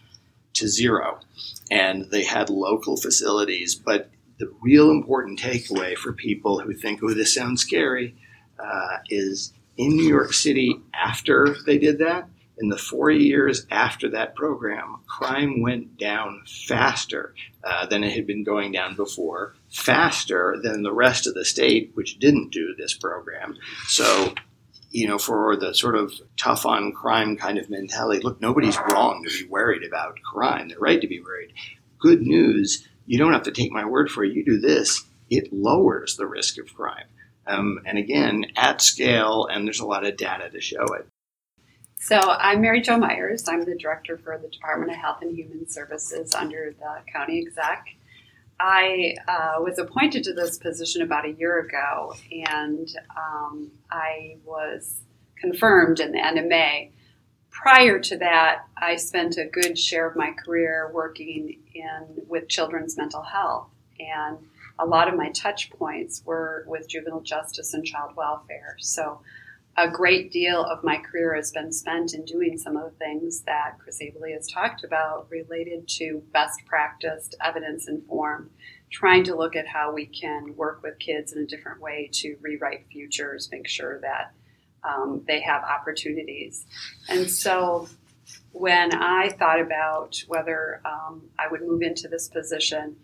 to 0.57 0.69
zero. 0.69 1.21
And 1.71 2.11
they 2.11 2.25
had 2.25 2.51
local 2.51 2.97
facilities, 2.97 3.75
but 3.75 4.11
the 4.39 4.53
real 4.61 4.91
important 4.91 5.41
takeaway 5.41 5.97
for 5.97 6.13
people 6.13 6.61
who 6.61 6.75
think, 6.75 7.01
oh, 7.03 7.15
this 7.15 7.35
sounds 7.35 7.63
scary, 7.63 8.15
uh, 8.59 8.99
is 9.09 9.53
in 9.77 9.97
New 9.97 10.09
York 10.09 10.33
City 10.33 10.81
after 10.95 11.57
they 11.67 11.79
did 11.79 11.99
that, 11.99 12.29
in 12.59 12.69
the 12.69 12.79
four 12.79 13.11
years 13.11 13.67
after 13.71 14.09
that 14.11 14.35
program, 14.35 14.97
crime 15.07 15.61
went 15.61 15.99
down 15.99 16.43
faster 16.67 17.35
uh, 17.63 17.87
than 17.87 18.03
it 18.03 18.13
had 18.13 18.27
been 18.27 18.45
going 18.45 18.73
down 18.73 18.97
before, 18.97 19.55
faster 19.71 20.57
than 20.63 20.83
the 20.83 20.93
rest 20.93 21.27
of 21.27 21.35
the 21.35 21.45
state, 21.45 21.91
which 21.95 22.19
didn't 22.19 22.51
do 22.51 22.75
this 22.77 22.95
program. 22.95 23.57
So, 23.89 24.35
you 24.91 25.07
know, 25.07 25.19
for 25.19 25.57
the 25.57 25.75
sort 25.75 25.97
of 25.97 26.13
tough 26.37 26.65
on 26.65 26.93
crime 26.93 27.37
kind 27.37 27.59
of 27.59 27.69
mentality, 27.71 28.21
look, 28.23 28.41
nobody's 28.41 28.79
wrong 28.91 29.25
to 29.25 29.45
be 29.45 29.49
worried 29.49 29.85
about 29.85 30.21
crime. 30.23 30.69
They're 30.69 30.79
right 30.79 31.01
to 31.01 31.09
be 31.09 31.21
worried. 31.21 31.53
Good 31.99 32.23
news, 32.23 32.87
you 33.07 33.19
don't 33.19 33.33
have 33.33 33.45
to 33.45 33.53
take 33.53 33.73
my 33.73 33.85
word 33.85 34.11
for 34.11 34.25
it. 34.25 34.33
You 34.33 34.45
do 34.45 34.59
this, 34.59 35.05
it 35.31 35.53
lowers 35.53 36.17
the 36.17 36.27
risk 36.27 36.59
of 36.59 36.75
crime. 36.75 37.07
Um, 37.47 37.81
and 37.85 37.97
again, 37.99 38.47
at 38.57 38.83
scale, 38.83 39.47
and 39.47 39.67
there's 39.67 39.81
a 39.81 39.87
lot 39.87 40.05
of 40.05 40.17
data 40.17 40.51
to 40.51 40.61
show 40.61 40.85
it. 40.95 41.07
So 41.99 42.17
I'm 42.17 42.61
Mary 42.61 42.81
Jo 42.83 42.99
Myers. 42.99 43.49
I'm 43.49 43.65
the 43.65 43.77
director 43.77 44.19
for 44.19 44.39
the 44.39 44.49
Department 44.49 44.93
of 44.93 44.99
Health 44.99 45.19
and 45.23 45.37
Human 45.37 45.69
Services 45.69 46.35
under 46.35 46.75
the 46.79 47.11
county 47.13 47.41
exec. 47.45 47.87
I 48.59 49.17
uh, 49.29 49.61
was 49.61 49.79
appointed 49.79 50.25
to 50.25 50.33
this 50.33 50.59
position 50.59 51.03
about 51.03 51.27
a 51.27 51.33
year 51.33 51.59
ago, 51.61 52.15
and 52.31 52.89
um, 53.17 53.71
I 53.91 54.37
was 54.45 55.01
confirmed 55.39 56.01
in 56.01 56.13
the 56.13 56.25
end 56.25 56.39
of 56.39 56.47
May. 56.47 56.93
Prior 57.51 57.99
to 57.99 58.19
that, 58.19 58.65
I 58.77 58.97
spent 58.97 59.37
a 59.37 59.45
good 59.45 59.79
share 59.79 60.09
of 60.09 60.17
my 60.17 60.33
career 60.33 60.91
working 60.93 61.59
in 61.75 62.07
with 62.29 62.49
children's 62.49 62.97
mental 62.97 63.23
health, 63.23 63.69
and 63.99 64.39
a 64.79 64.87
lot 64.87 65.09
of 65.09 65.17
my 65.17 65.31
touch 65.31 65.71
points 65.71 66.23
were 66.25 66.65
with 66.67 66.89
juvenile 66.89 67.21
justice 67.21 67.75
and 67.75 67.85
child 67.85 68.15
welfare. 68.17 68.77
So 68.81 69.21
a 69.79 69.91
great 69.91 70.33
deal 70.33 70.63
of 70.63 70.83
my 70.83 70.97
career 70.97 71.35
has 71.35 71.51
been 71.51 71.71
spent 71.71 72.15
in 72.15 72.25
doing 72.25 72.57
some 72.57 72.77
of 72.77 72.85
the 72.85 72.99
things 72.99 73.43
that 73.43 73.79
Chris 73.79 74.01
Abele 74.01 74.33
has 74.33 74.49
talked 74.49 74.85
about 74.85 75.27
related 75.31 75.87
to 75.89 76.23
best 76.33 76.65
practice, 76.65 77.31
evidence 77.45 77.87
informed, 77.87 78.49
trying 78.91 79.23
to 79.25 79.37
look 79.37 79.55
at 79.55 79.67
how 79.67 79.93
we 79.93 80.07
can 80.07 80.57
work 80.57 80.83
with 80.83 80.99
kids 80.99 81.33
in 81.33 81.43
a 81.43 81.47
different 81.47 81.81
way 81.81 82.09
to 82.15 82.37
rewrite 82.41 82.87
futures, 82.91 83.51
make 83.53 83.69
sure 83.69 84.01
that 84.01 84.33
um, 84.83 85.23
they 85.27 85.41
have 85.41 85.63
opportunities. 85.63 86.65
And 87.09 87.31
so 87.31 87.89
when 88.53 88.95
I 88.95 89.29
thought 89.29 89.61
about 89.61 90.23
whether 90.27 90.81
um, 90.87 91.23
I 91.39 91.49
would 91.49 91.61
move 91.61 91.83
into 91.83 92.09
this 92.09 92.29
position, 92.29 92.97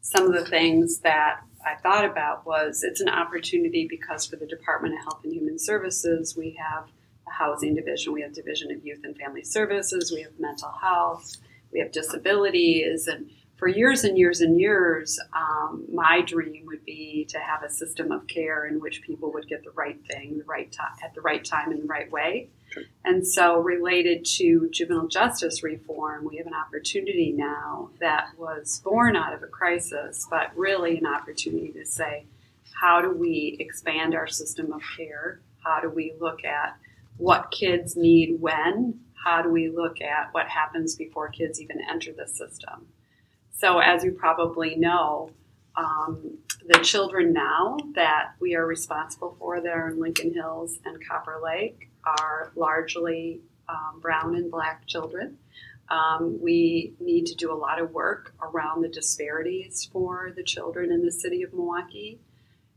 some 0.00 0.26
of 0.26 0.32
the 0.32 0.48
things 0.48 0.98
that 1.00 1.40
I 1.64 1.74
thought 1.76 2.04
about 2.04 2.46
was 2.46 2.82
it's 2.82 3.00
an 3.00 3.08
opportunity 3.08 3.86
because 3.88 4.26
for 4.26 4.36
the 4.36 4.46
Department 4.46 4.94
of 4.94 5.00
Health 5.00 5.20
and 5.24 5.32
Human 5.32 5.58
Services, 5.58 6.36
we 6.36 6.58
have 6.58 6.88
a 7.26 7.30
housing 7.30 7.74
division, 7.74 8.12
we 8.12 8.22
have 8.22 8.32
division 8.32 8.70
of 8.70 8.84
youth 8.84 9.00
and 9.04 9.16
family 9.16 9.44
services, 9.44 10.12
we 10.12 10.22
have 10.22 10.32
mental 10.38 10.70
health, 10.80 11.36
we 11.72 11.80
have 11.80 11.92
disabilities, 11.92 13.08
and 13.08 13.30
for 13.60 13.68
years 13.68 14.04
and 14.04 14.16
years 14.16 14.40
and 14.40 14.58
years, 14.58 15.20
um, 15.34 15.84
my 15.92 16.22
dream 16.22 16.64
would 16.66 16.82
be 16.86 17.26
to 17.28 17.38
have 17.38 17.62
a 17.62 17.68
system 17.68 18.10
of 18.10 18.26
care 18.26 18.64
in 18.64 18.80
which 18.80 19.02
people 19.02 19.30
would 19.34 19.46
get 19.46 19.62
the 19.62 19.70
right 19.72 20.00
thing, 20.06 20.38
the 20.38 20.44
right 20.44 20.72
time, 20.72 20.92
at 21.04 21.14
the 21.14 21.20
right 21.20 21.44
time, 21.44 21.70
in 21.70 21.80
the 21.80 21.86
right 21.86 22.10
way. 22.10 22.48
And 23.04 23.26
so, 23.26 23.58
related 23.58 24.24
to 24.36 24.70
juvenile 24.70 25.08
justice 25.08 25.62
reform, 25.62 26.24
we 26.24 26.38
have 26.38 26.46
an 26.46 26.54
opportunity 26.54 27.32
now 27.32 27.90
that 28.00 28.28
was 28.38 28.80
born 28.82 29.14
out 29.14 29.34
of 29.34 29.42
a 29.42 29.46
crisis, 29.46 30.26
but 30.30 30.56
really 30.56 30.96
an 30.96 31.06
opportunity 31.06 31.70
to 31.72 31.84
say, 31.84 32.24
how 32.80 33.02
do 33.02 33.10
we 33.10 33.56
expand 33.60 34.14
our 34.14 34.26
system 34.26 34.72
of 34.72 34.80
care? 34.96 35.42
How 35.62 35.80
do 35.82 35.90
we 35.90 36.14
look 36.18 36.46
at 36.46 36.78
what 37.18 37.50
kids 37.50 37.94
need 37.94 38.40
when? 38.40 39.00
How 39.22 39.42
do 39.42 39.50
we 39.50 39.68
look 39.68 40.00
at 40.00 40.32
what 40.32 40.48
happens 40.48 40.96
before 40.96 41.28
kids 41.28 41.60
even 41.60 41.82
enter 41.90 42.14
the 42.14 42.26
system? 42.26 42.86
So, 43.60 43.78
as 43.78 44.02
you 44.02 44.12
probably 44.12 44.74
know, 44.74 45.32
um, 45.76 46.38
the 46.66 46.78
children 46.78 47.34
now 47.34 47.76
that 47.94 48.30
we 48.40 48.54
are 48.54 48.64
responsible 48.64 49.36
for 49.38 49.60
that 49.60 49.70
are 49.70 49.90
in 49.90 50.00
Lincoln 50.00 50.32
Hills 50.32 50.78
and 50.86 50.96
Copper 51.06 51.38
Lake 51.44 51.90
are 52.02 52.52
largely 52.56 53.42
um, 53.68 54.00
brown 54.00 54.34
and 54.34 54.50
black 54.50 54.86
children. 54.86 55.36
Um, 55.90 56.38
we 56.40 56.94
need 57.00 57.26
to 57.26 57.34
do 57.34 57.52
a 57.52 57.54
lot 57.54 57.78
of 57.78 57.90
work 57.90 58.32
around 58.40 58.80
the 58.80 58.88
disparities 58.88 59.86
for 59.92 60.32
the 60.34 60.42
children 60.42 60.90
in 60.90 61.04
the 61.04 61.12
city 61.12 61.42
of 61.42 61.52
Milwaukee. 61.52 62.18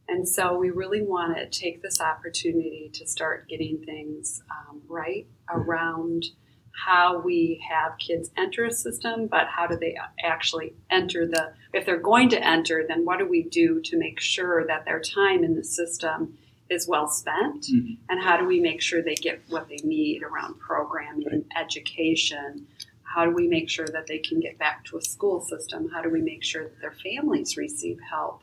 And 0.09 0.27
so 0.27 0.57
we 0.57 0.69
really 0.69 1.01
want 1.01 1.37
to 1.37 1.45
take 1.47 1.81
this 1.81 2.01
opportunity 2.01 2.91
to 2.95 3.07
start 3.07 3.47
getting 3.47 3.77
things 3.77 4.43
um, 4.51 4.81
right 4.89 5.27
around 5.49 6.25
how 6.73 7.19
we 7.19 7.63
have 7.69 7.97
kids 7.99 8.31
enter 8.35 8.65
a 8.65 8.71
system, 8.71 9.27
but 9.27 9.47
how 9.47 9.67
do 9.67 9.77
they 9.77 9.95
actually 10.23 10.73
enter 10.89 11.25
the, 11.25 11.53
if 11.73 11.85
they're 11.85 11.97
going 11.97 12.29
to 12.29 12.43
enter, 12.45 12.83
then 12.87 13.05
what 13.05 13.19
do 13.19 13.27
we 13.27 13.43
do 13.43 13.79
to 13.81 13.97
make 13.97 14.19
sure 14.19 14.65
that 14.67 14.85
their 14.85 14.99
time 14.99 15.43
in 15.43 15.55
the 15.55 15.63
system 15.63 16.37
is 16.69 16.87
well 16.87 17.07
spent? 17.07 17.65
Mhm. 17.65 17.97
And 18.09 18.21
how 18.21 18.37
do 18.37 18.45
we 18.45 18.59
make 18.59 18.81
sure 18.81 19.01
they 19.01 19.15
get 19.15 19.41
what 19.49 19.69
they 19.69 19.77
need 19.83 20.23
around 20.23 20.59
programming, 20.59 21.45
education? 21.55 22.67
How 23.03 23.25
do 23.25 23.31
we 23.31 23.47
make 23.47 23.69
sure 23.69 23.87
that 23.87 24.07
they 24.07 24.17
can 24.17 24.39
get 24.39 24.57
back 24.57 24.83
to 24.85 24.97
a 24.97 25.01
school 25.01 25.41
system? 25.41 25.89
How 25.89 26.01
do 26.01 26.09
we 26.09 26.21
make 26.21 26.43
sure 26.43 26.63
that 26.63 26.81
their 26.81 26.91
families 27.03 27.55
receive 27.57 27.99
help 28.09 28.41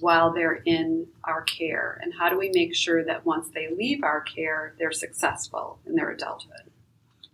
while 0.00 0.32
they're 0.32 0.62
in 0.64 1.06
our 1.24 1.42
care? 1.42 2.00
And 2.02 2.12
how 2.14 2.28
do 2.28 2.36
we 2.36 2.50
make 2.52 2.74
sure 2.74 3.04
that 3.04 3.24
once 3.24 3.48
they 3.50 3.68
leave 3.68 4.02
our 4.02 4.22
care, 4.22 4.74
they're 4.78 4.90
successful 4.90 5.78
in 5.86 5.94
their 5.94 6.10
adulthood? 6.10 6.69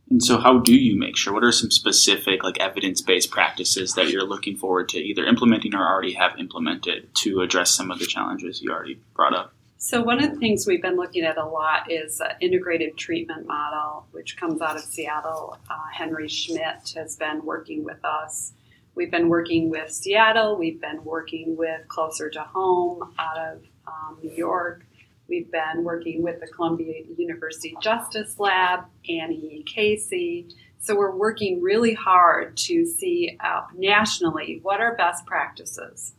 And 0.09 0.23
so, 0.23 0.39
how 0.39 0.59
do 0.59 0.77
you 0.77 0.97
make 0.99 1.17
sure? 1.17 1.33
What 1.33 1.43
are 1.43 1.53
some 1.53 1.71
specific, 1.71 2.45
like 2.45 2.61
evidence-based 2.61 3.31
practices 3.31 3.95
that 3.95 4.09
you're 4.09 4.25
looking 4.25 4.57
forward 4.57 4.89
to 4.91 4.99
either 4.99 5.25
implementing 5.25 5.75
or 5.75 5.85
already 5.85 6.13
have 6.13 6.39
implemented 6.39 7.09
to 7.23 7.41
address 7.41 7.73
some 7.73 7.91
of 7.91 7.99
the 7.99 8.07
challenges 8.07 8.63
you 8.63 8.71
already 8.71 9.01
brought 9.15 9.35
up? 9.35 9.53
So 9.79 10.03
one 10.03 10.23
of 10.23 10.31
the 10.31 10.37
things 10.39 10.67
we've 10.67 10.81
been 10.81 10.97
looking 10.97 11.25
at 11.25 11.37
a 11.37 11.45
lot 11.45 11.91
is 11.91 12.21
an 12.21 12.31
integrated 12.41 12.97
treatment 12.97 13.47
model, 13.47 14.07
which 14.13 14.37
comes 14.37 14.63
out 14.63 14.77
of 14.77 14.83
Seattle. 14.83 15.59
Uh, 15.69 15.75
Henry 15.93 16.29
Schmidt 16.29 16.95
has 16.97 17.17
been 17.17 17.45
working 17.45 17.85
with 17.85 18.03
us. 18.05 18.53
We've 18.95 19.11
been 19.11 19.29
working 19.29 19.69
with 19.69 19.93
Seattle. 19.93 20.57
We've 20.57 20.81
been 20.81 21.05
working 21.05 21.57
with 21.57 21.87
Closer 21.89 22.31
to 22.31 22.41
Home 22.41 23.13
out 23.19 23.39
of 23.39 23.63
um, 23.87 24.19
New 24.23 24.31
York. 24.31 24.86
We've 25.29 25.51
been 25.51 25.83
working 25.83 26.23
with 26.23 26.41
the 26.41 26.47
Columbia 26.47 27.03
University 27.17 27.77
Justice 27.83 28.39
Lab, 28.39 28.85
Annie 29.09 29.65
Casey. 29.67 30.49
So 30.79 30.97
we're 30.97 31.17
working 31.17 31.61
really 31.61 31.95
hard 31.95 32.57
to 32.59 32.87
see 32.87 33.37
nationally 33.75 34.61
what 34.63 34.81
are 34.81 34.95
best 34.95 35.27
practices. 35.27 36.15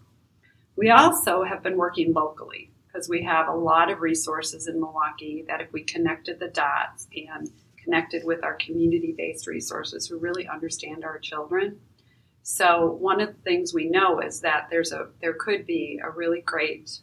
We 0.75 0.89
also 0.89 1.43
have 1.43 1.63
been 1.63 1.77
working 1.77 2.13
locally 2.13 2.69
because 2.87 3.07
we 3.07 3.23
have 3.23 3.47
a 3.47 3.55
lot 3.55 3.89
of 3.89 4.01
resources 4.01 4.67
in 4.67 4.79
Milwaukee 4.79 5.45
that 5.47 5.61
if 5.61 5.71
we 5.71 5.83
connected 5.83 6.39
the 6.39 6.49
dots 6.49 7.07
and 7.15 7.49
connected 7.81 8.25
with 8.25 8.43
our 8.43 8.55
community 8.55 9.15
based 9.17 9.47
resources 9.47 10.07
who 10.07 10.17
really 10.17 10.47
understand 10.47 11.05
our 11.05 11.17
children. 11.17 11.79
So 12.43 12.97
one 12.99 13.21
of 13.21 13.29
the 13.29 13.41
things 13.41 13.73
we 13.73 13.89
know 13.89 14.19
is 14.19 14.41
that 14.41 14.67
there's 14.69 14.91
a 14.91 15.07
there 15.21 15.33
could 15.33 15.65
be 15.65 15.99
a 16.03 16.09
really 16.09 16.41
great 16.41 16.99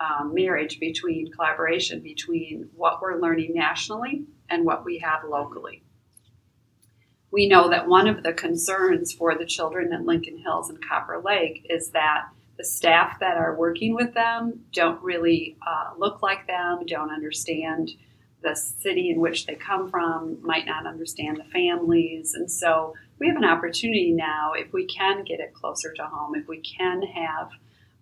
um, 0.00 0.32
marriage 0.34 0.78
between 0.78 1.32
collaboration 1.32 2.00
between 2.00 2.68
what 2.74 3.00
we're 3.02 3.20
learning 3.20 3.52
nationally 3.54 4.24
and 4.48 4.64
what 4.64 4.84
we 4.84 4.98
have 4.98 5.24
locally. 5.28 5.82
We 7.30 7.48
know 7.48 7.68
that 7.68 7.88
one 7.88 8.08
of 8.08 8.22
the 8.22 8.32
concerns 8.32 9.12
for 9.12 9.36
the 9.36 9.44
children 9.44 9.92
at 9.92 10.04
Lincoln 10.04 10.38
Hills 10.38 10.70
and 10.70 10.82
Copper 10.86 11.20
Lake 11.22 11.66
is 11.68 11.90
that 11.90 12.28
the 12.56 12.64
staff 12.64 13.20
that 13.20 13.36
are 13.36 13.54
working 13.54 13.94
with 13.94 14.14
them 14.14 14.64
don't 14.72 15.02
really 15.02 15.56
uh, 15.66 15.90
look 15.98 16.22
like 16.22 16.46
them, 16.46 16.84
don't 16.86 17.10
understand 17.10 17.92
the 18.42 18.54
city 18.54 19.10
in 19.10 19.20
which 19.20 19.46
they 19.46 19.54
come 19.54 19.90
from, 19.90 20.38
might 20.42 20.66
not 20.66 20.86
understand 20.86 21.36
the 21.36 21.50
families. 21.52 22.34
And 22.34 22.50
so 22.50 22.94
we 23.18 23.28
have 23.28 23.36
an 23.36 23.44
opportunity 23.44 24.12
now, 24.12 24.52
if 24.54 24.72
we 24.72 24.86
can 24.86 25.24
get 25.24 25.40
it 25.40 25.54
closer 25.54 25.92
to 25.92 26.04
home, 26.04 26.34
if 26.34 26.46
we 26.48 26.60
can 26.60 27.02
have 27.02 27.50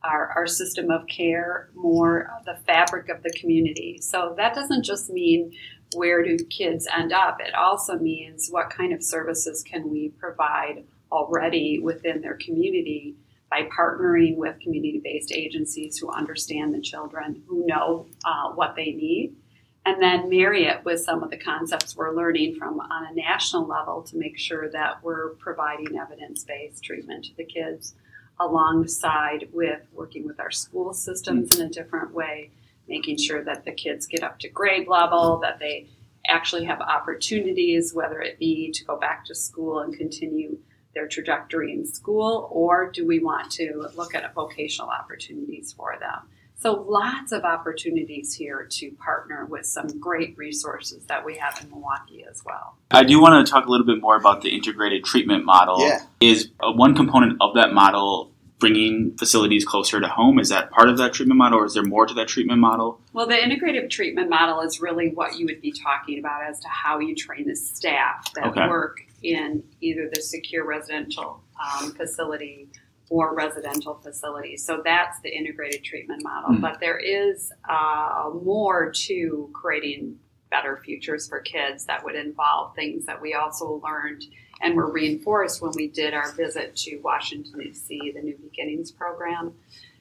our, 0.07 0.33
our 0.37 0.47
system 0.47 0.91
of 0.91 1.07
care 1.07 1.71
more 1.75 2.31
the 2.45 2.57
fabric 2.67 3.09
of 3.09 3.23
the 3.23 3.31
community. 3.39 3.99
So 4.01 4.35
that 4.37 4.55
doesn't 4.55 4.85
just 4.85 5.11
mean 5.11 5.53
where 5.95 6.23
do 6.25 6.37
kids 6.47 6.89
end 6.95 7.13
up, 7.13 7.39
it 7.41 7.55
also 7.55 7.99
means 7.99 8.49
what 8.51 8.71
kind 8.71 8.93
of 8.93 9.03
services 9.03 9.63
can 9.63 9.91
we 9.91 10.11
provide 10.19 10.85
already 11.13 11.79
within 11.79 12.21
their 12.21 12.35
community 12.35 13.15
by 13.51 13.63
partnering 13.65 14.37
with 14.37 14.59
community 14.59 15.01
based 15.03 15.33
agencies 15.33 15.99
who 15.99 16.11
understand 16.11 16.75
the 16.75 16.81
children, 16.81 17.43
who 17.47 17.65
know 17.67 18.07
uh, 18.25 18.51
what 18.51 18.75
they 18.75 18.93
need, 18.93 19.37
and 19.85 20.03
then 20.03 20.29
marry 20.29 20.65
it 20.65 20.85
with 20.85 21.01
some 21.01 21.23
of 21.23 21.31
the 21.31 21.37
concepts 21.37 21.97
we're 21.97 22.15
learning 22.15 22.57
from 22.57 22.81
on 22.81 23.07
a 23.07 23.15
national 23.15 23.65
level 23.67 24.03
to 24.03 24.17
make 24.17 24.37
sure 24.37 24.69
that 24.71 25.03
we're 25.03 25.31
providing 25.37 25.97
evidence 25.97 26.43
based 26.43 26.83
treatment 26.83 27.25
to 27.25 27.37
the 27.37 27.45
kids 27.45 27.95
alongside 28.39 29.49
with 29.53 29.81
working 29.93 30.27
with 30.27 30.39
our 30.41 30.51
school 30.51 30.93
systems 30.93 31.51
mm. 31.51 31.61
in 31.61 31.67
a 31.67 31.71
different 31.71 32.13
way, 32.13 32.51
making 32.89 33.19
sure 33.19 33.43
that 33.43 33.65
the 33.65 33.73
kids 33.73 34.07
get 34.07 34.23
up 34.23 34.39
to 34.39 34.49
grade 34.49 34.89
level, 34.89 35.39
that 35.39 35.59
they 35.59 35.87
actually 36.29 36.65
have 36.65 36.81
opportunities, 36.81 37.95
whether 37.95 38.21
it 38.21 38.39
be 38.39 38.71
to 38.73 38.85
go 38.85 38.97
back 38.97 39.25
to 39.25 39.35
school 39.35 39.81
and 39.81 39.97
continue 39.97 40.59
their 40.95 41.07
trajectory 41.07 41.73
in 41.73 41.87
school, 41.87 42.49
or 42.51 42.91
do 42.91 43.07
we 43.07 43.19
want 43.19 43.51
to 43.53 43.87
look 43.97 44.15
at 44.15 44.35
vocational 44.35 44.89
opportunities 44.89 45.73
for 45.73 45.97
them? 46.01 46.21
So, 46.59 46.73
lots 46.89 47.33
of 47.33 47.45
opportunities 47.45 48.35
here 48.35 48.67
to 48.71 48.91
partner 48.93 49.45
with 49.45 49.67
some 49.67 50.01
great 50.01 50.37
resources 50.39 51.05
that 51.05 51.25
we 51.25 51.37
have 51.37 51.61
in 51.63 51.71
Milwaukee 51.71 52.25
as 52.29 52.43
well. 52.45 52.77
I 52.91 53.05
do 53.05 53.21
want 53.21 53.47
to 53.47 53.51
talk 53.51 53.67
a 53.67 53.71
little 53.71 53.87
bit 53.87 54.01
more 54.01 54.17
about 54.17 54.41
the 54.41 54.49
integrated 54.49 55.05
treatment 55.05 55.45
model. 55.45 55.81
Yeah. 55.87 56.01
Is 56.21 56.49
uh, 56.61 56.73
one 56.73 56.97
component 56.97 57.37
of 57.43 57.55
that 57.57 57.73
model 57.75 58.33
bringing 58.59 59.15
facilities 59.19 59.67
closer 59.67 60.01
to 60.01 60.09
home? 60.09 60.39
Is 60.39 60.49
that 60.49 60.71
part 60.71 60.89
of 60.89 60.97
that 60.97 61.13
treatment 61.13 61.37
model, 61.37 61.59
or 61.61 61.67
is 61.67 61.75
there 61.75 61.83
more 61.83 62.07
to 62.07 62.15
that 62.15 62.27
treatment 62.29 62.59
model? 62.59 63.01
Well, 63.13 63.27
the 63.27 63.35
integrative 63.35 63.91
treatment 63.91 64.31
model 64.31 64.61
is 64.63 64.81
really 64.81 65.11
what 65.11 65.39
you 65.39 65.45
would 65.45 65.61
be 65.61 65.73
talking 65.73 66.19
about 66.19 66.43
as 66.43 66.59
to 66.61 66.69
how 66.69 66.99
you 67.01 67.15
train 67.15 67.47
the 67.47 67.55
staff 67.57 68.33
that 68.33 68.47
Okay. 68.47 68.67
work 68.67 69.03
in 69.23 69.63
either 69.83 70.09
the 70.13 70.23
secure 70.23 70.65
residential 70.65 71.43
um, 71.63 71.93
facility 71.93 72.69
or 73.09 73.35
residential 73.35 73.95
facilities. 73.95 74.65
So 74.65 74.83
that's 74.85 75.21
the 75.21 75.31
integrated 75.31 75.85
treatment 75.85 76.23
model. 76.25 76.57
Mm. 76.57 76.61
But 76.61 76.81
there 76.81 76.99
is 76.99 77.53
uh, 77.69 78.31
more 78.43 78.91
to 78.93 79.51
creating 79.53 80.17
better 80.51 80.81
futures 80.85 81.29
for 81.29 81.41
kids 81.41 81.85
that 81.87 82.05
would 82.05 82.15
involve 82.15 82.75
things 82.75 83.07
that 83.07 83.21
we 83.21 83.35
also 83.35 83.81
learned 83.85 84.25
and 84.63 84.75
were 84.75 84.91
reinforced 84.91 85.61
when 85.61 85.73
we 85.77 85.89
did 85.89 86.15
our 86.15 86.33
visit 86.33 86.75
to 86.77 86.97
Washington, 86.99 87.61
D.C., 87.61 88.13
the 88.15 88.23
New 88.23 88.37
Beginnings 88.39 88.91
program. 88.91 89.55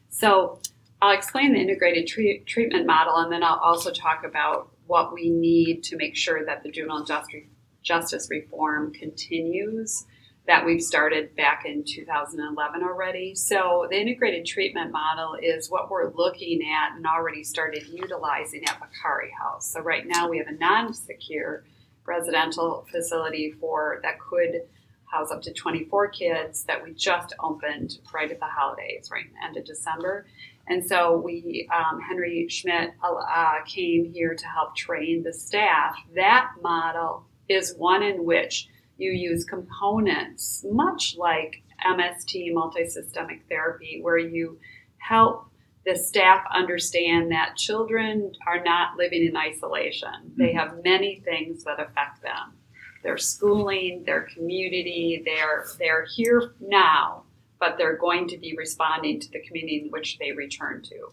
So 0.10 0.60
I'll 1.02 1.16
explain 1.16 1.54
the 1.54 1.60
integrated 1.60 2.08
tre- 2.08 2.40
treatment 2.46 2.86
model 2.86 3.18
and 3.18 3.32
then 3.32 3.44
I'll 3.44 3.60
also 3.60 3.92
talk 3.92 4.24
about 4.24 4.72
what 4.88 5.14
we 5.14 5.30
need 5.30 5.84
to 5.86 5.98
make 5.98 6.16
sure 6.16 6.46
that 6.46 6.64
the 6.64 6.72
juvenile 6.72 7.04
justice, 7.04 7.44
justice 7.82 8.28
reform 8.30 8.94
continues 8.94 10.06
that 10.48 10.66
we've 10.66 10.82
started 10.82 11.36
back 11.36 11.64
in 11.66 11.84
2011 11.84 12.84
already. 12.84 13.34
So 13.34 13.88
the 13.90 14.00
integrated 14.00 14.46
treatment 14.46 14.92
model 14.92 15.36
is 15.42 15.72
what 15.72 15.90
we're 15.90 16.14
looking 16.14 16.62
at 16.62 16.96
and 16.96 17.06
already 17.06 17.44
started 17.44 17.88
utilizing 17.88 18.64
at 18.66 18.80
Bakari 18.80 19.32
House. 19.32 19.72
So 19.74 19.80
right 19.80 20.06
now 20.06 20.30
we 20.30 20.38
have 20.38 20.48
a 20.48 20.58
non-secure 20.58 21.64
residential 22.06 22.86
facility 22.92 23.56
for 23.60 24.00
that 24.04 24.20
could 24.20 24.62
house 25.06 25.32
up 25.32 25.42
to 25.42 25.54
24 25.54 26.10
kids 26.10 26.64
that 26.66 26.84
we 26.84 26.94
just 26.94 27.34
opened 27.40 28.00
right 28.14 28.30
at 28.30 28.40
the 28.40 28.46
holidays, 28.46 29.10
right 29.12 29.26
end 29.44 29.58
of 29.58 29.66
December. 29.66 30.28
And 30.68 30.86
so 30.86 31.18
we, 31.18 31.70
um, 31.74 32.02
Henry 32.02 32.48
Schmidt 32.50 32.92
uh, 33.04 33.54
came 33.66 34.12
here 34.12 34.36
to 34.36 34.48
help 34.48 34.76
train 34.76 35.24
the 35.24 35.34
staff. 35.34 35.96
That 36.16 36.52
model 36.62 37.26
is 37.48 37.76
one 37.78 38.04
in 38.04 38.26
which 38.26 38.68
you 38.98 39.12
use 39.12 39.44
components, 39.46 40.66
much 40.70 41.16
like 41.18 41.64
MST, 41.86 42.54
multisystemic 42.54 43.42
therapy, 43.50 44.00
where 44.02 44.18
you 44.18 44.58
help 44.98 45.50
the 45.86 45.96
staff 45.96 46.44
understand 46.54 47.32
that 47.32 47.56
children 47.56 48.32
are 48.48 48.64
not 48.64 48.98
living 48.98 49.26
in 49.26 49.38
isolation. 49.38 50.34
They 50.36 50.52
have 50.54 50.84
many 50.84 51.22
things 51.24 51.64
that 51.64 51.80
affect 51.80 52.24
them. 52.24 52.54
Their 53.04 53.18
schooling, 53.18 54.04
their 54.04 54.22
community, 54.22 55.22
they're 55.24 55.68
they're 55.78 56.08
here 56.16 56.54
now, 56.60 57.24
but 57.60 57.78
they're 57.78 57.98
going 57.98 58.28
to 58.30 58.38
be 58.38 58.56
responding 58.58 59.20
to 59.20 59.32
the 59.32 59.42
community 59.42 59.84
in 59.86 59.92
which 59.92 60.18
they 60.18 60.32
return 60.32 60.82
to. 60.84 61.12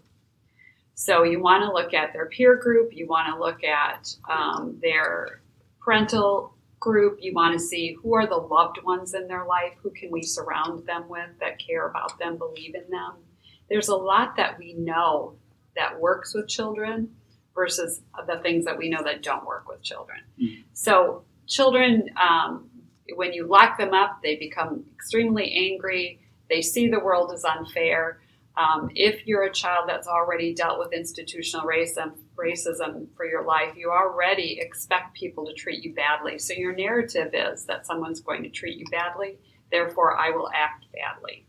So 0.95 1.23
you 1.23 1.43
want 1.43 1.63
to 1.65 1.73
look 1.73 1.93
at 1.93 2.15
their 2.15 2.27
peer 2.27 2.57
group, 2.57 2.97
you 2.97 3.07
want 3.07 3.29
to 3.29 3.39
look 3.39 3.63
at 3.63 4.15
um, 4.31 4.79
their 4.81 5.43
parental 5.81 6.52
group, 6.83 7.19
you 7.21 7.33
want 7.33 7.53
to 7.55 7.65
see 7.65 7.97
who 8.03 8.15
are 8.15 8.27
the 8.27 8.37
loved 8.37 8.83
ones 8.83 9.15
in 9.15 9.29
their 9.29 9.47
life, 9.47 9.73
who 9.83 9.91
can 9.91 10.11
we 10.11 10.21
surround 10.21 10.85
them 10.85 11.09
with 11.09 11.31
that 11.39 11.61
care 11.65 11.89
about 11.89 12.19
them, 12.19 12.37
believe 12.37 12.75
in 12.75 12.91
them. 12.91 13.13
There's 13.69 13.89
a 13.89 13.97
lot 13.97 14.37
that 14.37 14.59
we 14.59 14.75
know 14.75 15.37
that 15.77 16.01
works 16.01 16.35
with 16.35 16.49
children 16.49 17.15
versus 17.55 18.03
the 18.27 18.39
things 18.43 18.65
that 18.65 18.77
we 18.77 18.91
know 18.91 19.03
that 19.05 19.23
don't 19.23 19.47
work 19.47 19.69
with 19.69 19.81
children. 19.81 20.19
Mm. 20.43 20.65
So 20.73 21.23
children, 21.47 22.11
um, 22.21 22.69
when 23.15 23.33
you 23.33 23.47
lock 23.47 23.79
them 23.79 23.95
up, 23.95 24.19
they 24.23 24.37
become 24.37 24.85
extremely 24.97 25.53
angry. 25.53 26.21
They 26.51 26.63
see 26.63 26.89
the 26.89 26.99
world 26.99 27.33
as 27.33 27.45
unfair. 27.45 28.22
Um, 28.57 28.91
if 28.95 29.27
you're 29.27 29.45
a 29.45 29.53
child 29.53 29.89
that's 29.89 30.07
already 30.07 30.55
dealt 30.55 30.79
with 30.79 30.93
institutional 30.93 31.67
racism, 31.67 32.13
racism 32.37 33.07
for 33.17 33.25
your 33.25 33.45
life, 33.45 33.75
you 33.77 33.91
already 33.91 34.59
expect 34.61 35.15
people 35.15 35.47
to 35.47 35.55
treat 35.55 35.83
you 35.83 35.95
badly. 35.95 36.39
So 36.39 36.53
your 36.53 36.75
narrative 36.75 37.31
is 37.33 37.65
that 37.65 37.87
someone's 37.87 38.21
going 38.21 38.43
to 38.43 38.51
treat 38.51 38.77
you 38.77 38.85
badly, 38.91 39.39
therefore 39.71 40.19
I 40.19 40.31
will 40.31 40.51
act 40.55 40.85
badly. 40.93 41.47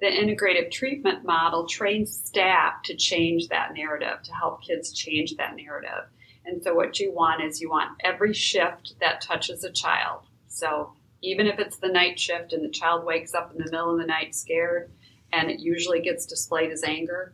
The 0.00 0.06
integrative 0.06 0.70
treatment 0.70 1.26
model 1.26 1.66
trains 1.66 2.16
staff 2.16 2.82
to 2.84 2.96
change 2.96 3.48
that 3.48 3.74
narrative, 3.74 4.22
to 4.22 4.32
help 4.32 4.62
kids 4.62 4.94
change 4.94 5.36
that 5.36 5.56
narrative. 5.56 6.08
And 6.46 6.62
so 6.62 6.74
what 6.74 6.98
you 6.98 7.12
want 7.12 7.42
is 7.42 7.60
you 7.60 7.68
want 7.68 7.98
every 8.02 8.32
shift 8.32 8.94
that 9.00 9.20
touches 9.20 9.62
a 9.62 9.70
child. 9.70 10.22
So 10.48 10.94
even 11.22 11.46
if 11.46 11.58
it's 11.58 11.76
the 11.76 11.88
night 11.88 12.18
shift 12.18 12.54
and 12.54 12.64
the 12.64 12.70
child 12.70 13.04
wakes 13.04 13.34
up 13.34 13.52
in 13.52 13.58
the 13.58 13.70
middle 13.70 13.92
of 13.92 13.98
the 13.98 14.06
night 14.06 14.34
scared, 14.34 14.90
and 15.32 15.50
it 15.50 15.60
usually 15.60 16.00
gets 16.00 16.26
displayed 16.26 16.70
as 16.70 16.84
anger, 16.84 17.32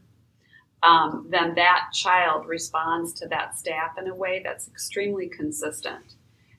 um, 0.82 1.26
then 1.30 1.54
that 1.54 1.88
child 1.92 2.46
responds 2.46 3.12
to 3.14 3.28
that 3.28 3.58
staff 3.58 3.98
in 3.98 4.08
a 4.08 4.14
way 4.14 4.40
that's 4.44 4.68
extremely 4.68 5.28
consistent. 5.28 6.14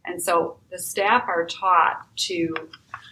And 0.05 0.21
so 0.21 0.57
the 0.71 0.79
staff 0.79 1.23
are 1.27 1.45
taught 1.45 2.07
to 2.27 2.53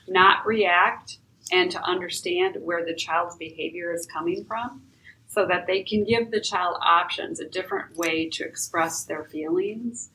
not 0.07 0.45
react 0.45 1.17
and 1.51 1.69
to 1.71 1.81
understand 1.83 2.57
where 2.59 2.85
the 2.85 2.95
child's 2.95 3.35
behavior 3.35 3.93
is 3.93 4.07
coming 4.07 4.45
from 4.45 4.81
so 5.27 5.45
that 5.45 5.67
they 5.67 5.83
can 5.83 6.03
give 6.03 6.31
the 6.31 6.39
child 6.39 6.77
options, 6.81 7.39
a 7.39 7.47
different 7.47 7.95
way 7.97 8.29
to 8.29 8.45
express 8.45 9.03
their 9.03 9.25
feelings. 9.25 10.09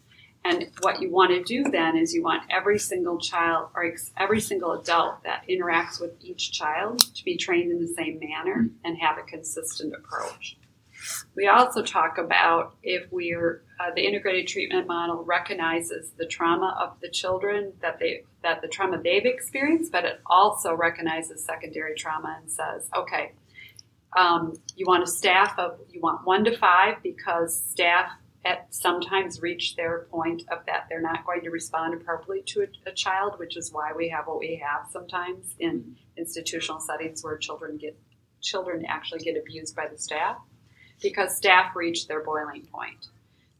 And 0.44 0.70
what 0.80 1.02
you 1.02 1.10
want 1.10 1.30
to 1.32 1.42
do 1.42 1.70
then 1.70 1.96
is 1.96 2.14
you 2.14 2.22
want 2.22 2.44
every 2.50 2.78
single 2.78 3.18
child 3.18 3.68
or 3.74 3.94
every 4.16 4.40
single 4.40 4.72
adult 4.72 5.22
that 5.24 5.44
interacts 5.48 6.00
with 6.00 6.12
each 6.20 6.52
child 6.52 6.98
to 7.14 7.24
be 7.24 7.36
trained 7.36 7.70
in 7.70 7.80
the 7.80 7.92
same 7.94 8.18
manner 8.18 8.68
and 8.84 8.96
have 8.98 9.18
a 9.18 9.22
consistent 9.22 9.94
approach. 9.94 10.56
We 11.34 11.46
also 11.46 11.82
talk 11.82 12.18
about 12.18 12.74
if 12.82 13.10
we're 13.10 13.62
uh, 13.78 13.90
the 13.94 14.06
integrated 14.06 14.46
treatment 14.46 14.86
model 14.86 15.24
recognizes 15.24 16.10
the 16.18 16.26
trauma 16.26 16.76
of 16.80 17.00
the 17.00 17.08
children 17.08 17.72
that 17.80 17.98
they 17.98 18.24
that 18.42 18.60
the 18.60 18.68
trauma 18.68 19.00
they've 19.02 19.24
experienced, 19.24 19.92
but 19.92 20.04
it 20.04 20.20
also 20.26 20.74
recognizes 20.74 21.44
secondary 21.44 21.94
trauma 21.94 22.38
and 22.40 22.50
says, 22.50 22.88
okay, 22.94 23.32
um, 24.16 24.54
you 24.76 24.86
want 24.86 25.02
a 25.02 25.06
staff 25.06 25.58
of 25.58 25.78
you 25.90 26.00
want 26.00 26.26
one 26.26 26.44
to 26.44 26.56
five 26.56 26.96
because 27.02 27.58
staff 27.58 28.10
at 28.44 28.72
sometimes 28.74 29.42
reach 29.42 29.76
their 29.76 30.06
point 30.10 30.42
of 30.50 30.64
that 30.66 30.86
they're 30.88 31.00
not 31.00 31.26
going 31.26 31.42
to 31.42 31.50
respond 31.50 31.94
appropriately 31.94 32.42
to 32.42 32.62
a, 32.62 32.90
a 32.90 32.92
child, 32.92 33.38
which 33.38 33.56
is 33.56 33.72
why 33.72 33.92
we 33.94 34.08
have 34.08 34.26
what 34.26 34.38
we 34.38 34.62
have 34.64 34.88
sometimes 34.90 35.54
in 35.58 35.96
institutional 36.16 36.80
settings 36.80 37.22
where 37.22 37.36
children 37.36 37.76
get 37.76 37.98
children 38.40 38.84
actually 38.88 39.20
get 39.20 39.36
abused 39.36 39.76
by 39.76 39.86
the 39.86 39.98
staff 39.98 40.36
because 41.02 41.36
staff 41.36 41.76
reach 41.76 42.08
their 42.08 42.22
boiling 42.22 42.62
point. 42.72 43.08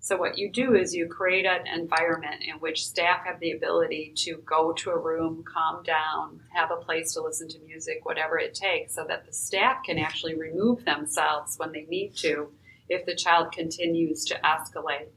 So 0.02 0.16
what 0.16 0.38
you 0.38 0.50
do 0.50 0.74
is 0.74 0.94
you 0.94 1.06
create 1.06 1.44
an 1.44 1.66
environment 1.66 2.42
in 2.42 2.54
which 2.54 2.86
staff 2.86 3.26
have 3.26 3.38
the 3.38 3.52
ability 3.52 4.14
to 4.16 4.42
go 4.46 4.72
to 4.72 4.90
a 4.90 4.98
room, 4.98 5.44
calm 5.44 5.82
down, 5.82 6.40
have 6.54 6.70
a 6.70 6.76
place 6.76 7.12
to 7.12 7.20
listen 7.20 7.48
to 7.48 7.58
music, 7.58 8.00
whatever 8.04 8.38
it 8.38 8.54
takes, 8.54 8.94
so 8.94 9.04
that 9.06 9.26
the 9.26 9.32
staff 9.32 9.82
can 9.84 9.98
actually 9.98 10.34
remove 10.34 10.86
themselves 10.86 11.58
when 11.58 11.72
they 11.72 11.82
need 11.82 12.16
to 12.16 12.48
if 12.90 13.06
the 13.06 13.14
child 13.14 13.52
continues 13.52 14.24
to 14.26 14.34
escalate. 14.44 15.08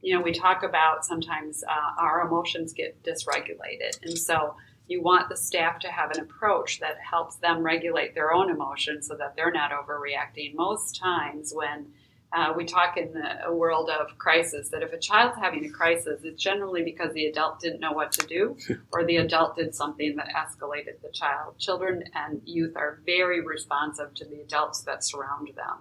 You 0.00 0.14
know, 0.14 0.22
we 0.22 0.32
talk 0.32 0.62
about 0.62 1.04
sometimes 1.04 1.64
uh, 1.64 2.00
our 2.00 2.26
emotions 2.26 2.72
get 2.72 3.02
dysregulated, 3.02 4.00
and 4.02 4.16
so 4.16 4.54
you 4.88 5.02
want 5.02 5.28
the 5.28 5.36
staff 5.36 5.80
to 5.80 5.88
have 5.88 6.12
an 6.12 6.20
approach 6.20 6.80
that 6.80 6.96
helps 6.98 7.36
them 7.36 7.62
regulate 7.62 8.14
their 8.14 8.32
own 8.32 8.50
emotions 8.50 9.08
so 9.08 9.16
that 9.16 9.34
they're 9.36 9.52
not 9.52 9.72
overreacting. 9.72 10.54
Most 10.54 10.96
times, 10.96 11.52
when 11.52 11.86
uh, 12.32 12.52
we 12.56 12.64
talk 12.64 12.96
in 12.96 13.12
the 13.12 13.52
world 13.52 13.90
of 13.90 14.16
crisis 14.18 14.68
that 14.68 14.82
if 14.82 14.92
a 14.92 14.98
child's 14.98 15.38
having 15.38 15.64
a 15.64 15.70
crisis, 15.70 16.20
it's 16.22 16.40
generally 16.40 16.82
because 16.82 17.12
the 17.14 17.26
adult 17.26 17.60
didn't 17.60 17.80
know 17.80 17.92
what 17.92 18.12
to 18.12 18.26
do 18.26 18.56
or 18.92 19.04
the 19.04 19.16
adult 19.16 19.56
did 19.56 19.74
something 19.74 20.16
that 20.16 20.28
escalated 20.28 21.00
the 21.02 21.10
child. 21.12 21.58
Children 21.58 22.04
and 22.14 22.40
youth 22.44 22.76
are 22.76 23.00
very 23.06 23.40
responsive 23.40 24.14
to 24.14 24.24
the 24.24 24.40
adults 24.40 24.82
that 24.82 25.04
surround 25.04 25.50
them. 25.56 25.78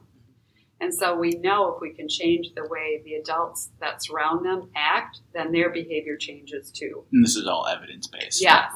And 0.81 0.93
so 0.93 1.15
we 1.17 1.31
know 1.31 1.73
if 1.73 1.81
we 1.81 1.93
can 1.93 2.09
change 2.09 2.53
the 2.53 2.67
way 2.67 3.01
the 3.05 3.15
adults 3.15 3.69
that 3.79 4.03
surround 4.03 4.45
them 4.45 4.69
act, 4.75 5.19
then 5.33 5.51
their 5.51 5.69
behavior 5.69 6.17
changes 6.17 6.69
too. 6.69 7.05
And 7.11 7.23
this 7.23 7.35
is 7.35 7.47
all 7.47 7.65
evidence 7.67 8.07
based. 8.07 8.41
Yes. 8.41 8.71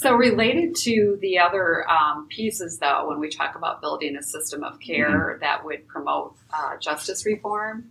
So, 0.00 0.14
related 0.14 0.76
to 0.76 1.18
the 1.20 1.38
other 1.38 1.86
um, 1.90 2.26
pieces, 2.28 2.78
though, 2.78 3.06
when 3.06 3.20
we 3.20 3.28
talk 3.28 3.54
about 3.54 3.82
building 3.82 4.16
a 4.16 4.22
system 4.22 4.64
of 4.64 4.80
care 4.80 5.36
that 5.42 5.62
would 5.62 5.86
promote 5.88 6.36
uh, 6.54 6.78
justice 6.78 7.26
reform, 7.26 7.90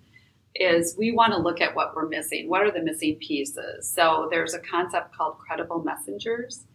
is 0.56 0.96
we 0.98 1.12
want 1.12 1.34
to 1.34 1.40
look 1.40 1.62
at 1.62 1.76
what 1.76 1.96
we're 1.96 2.08
missing. 2.08 2.50
What 2.50 2.62
are 2.62 2.72
the 2.72 2.82
missing 2.82 3.18
pieces? 3.18 3.88
So, 3.94 4.28
there's 4.32 4.56
a 4.56 4.60
concept 4.60 5.16
called 5.16 5.38
credible 5.38 5.84
messengers, 5.84 6.66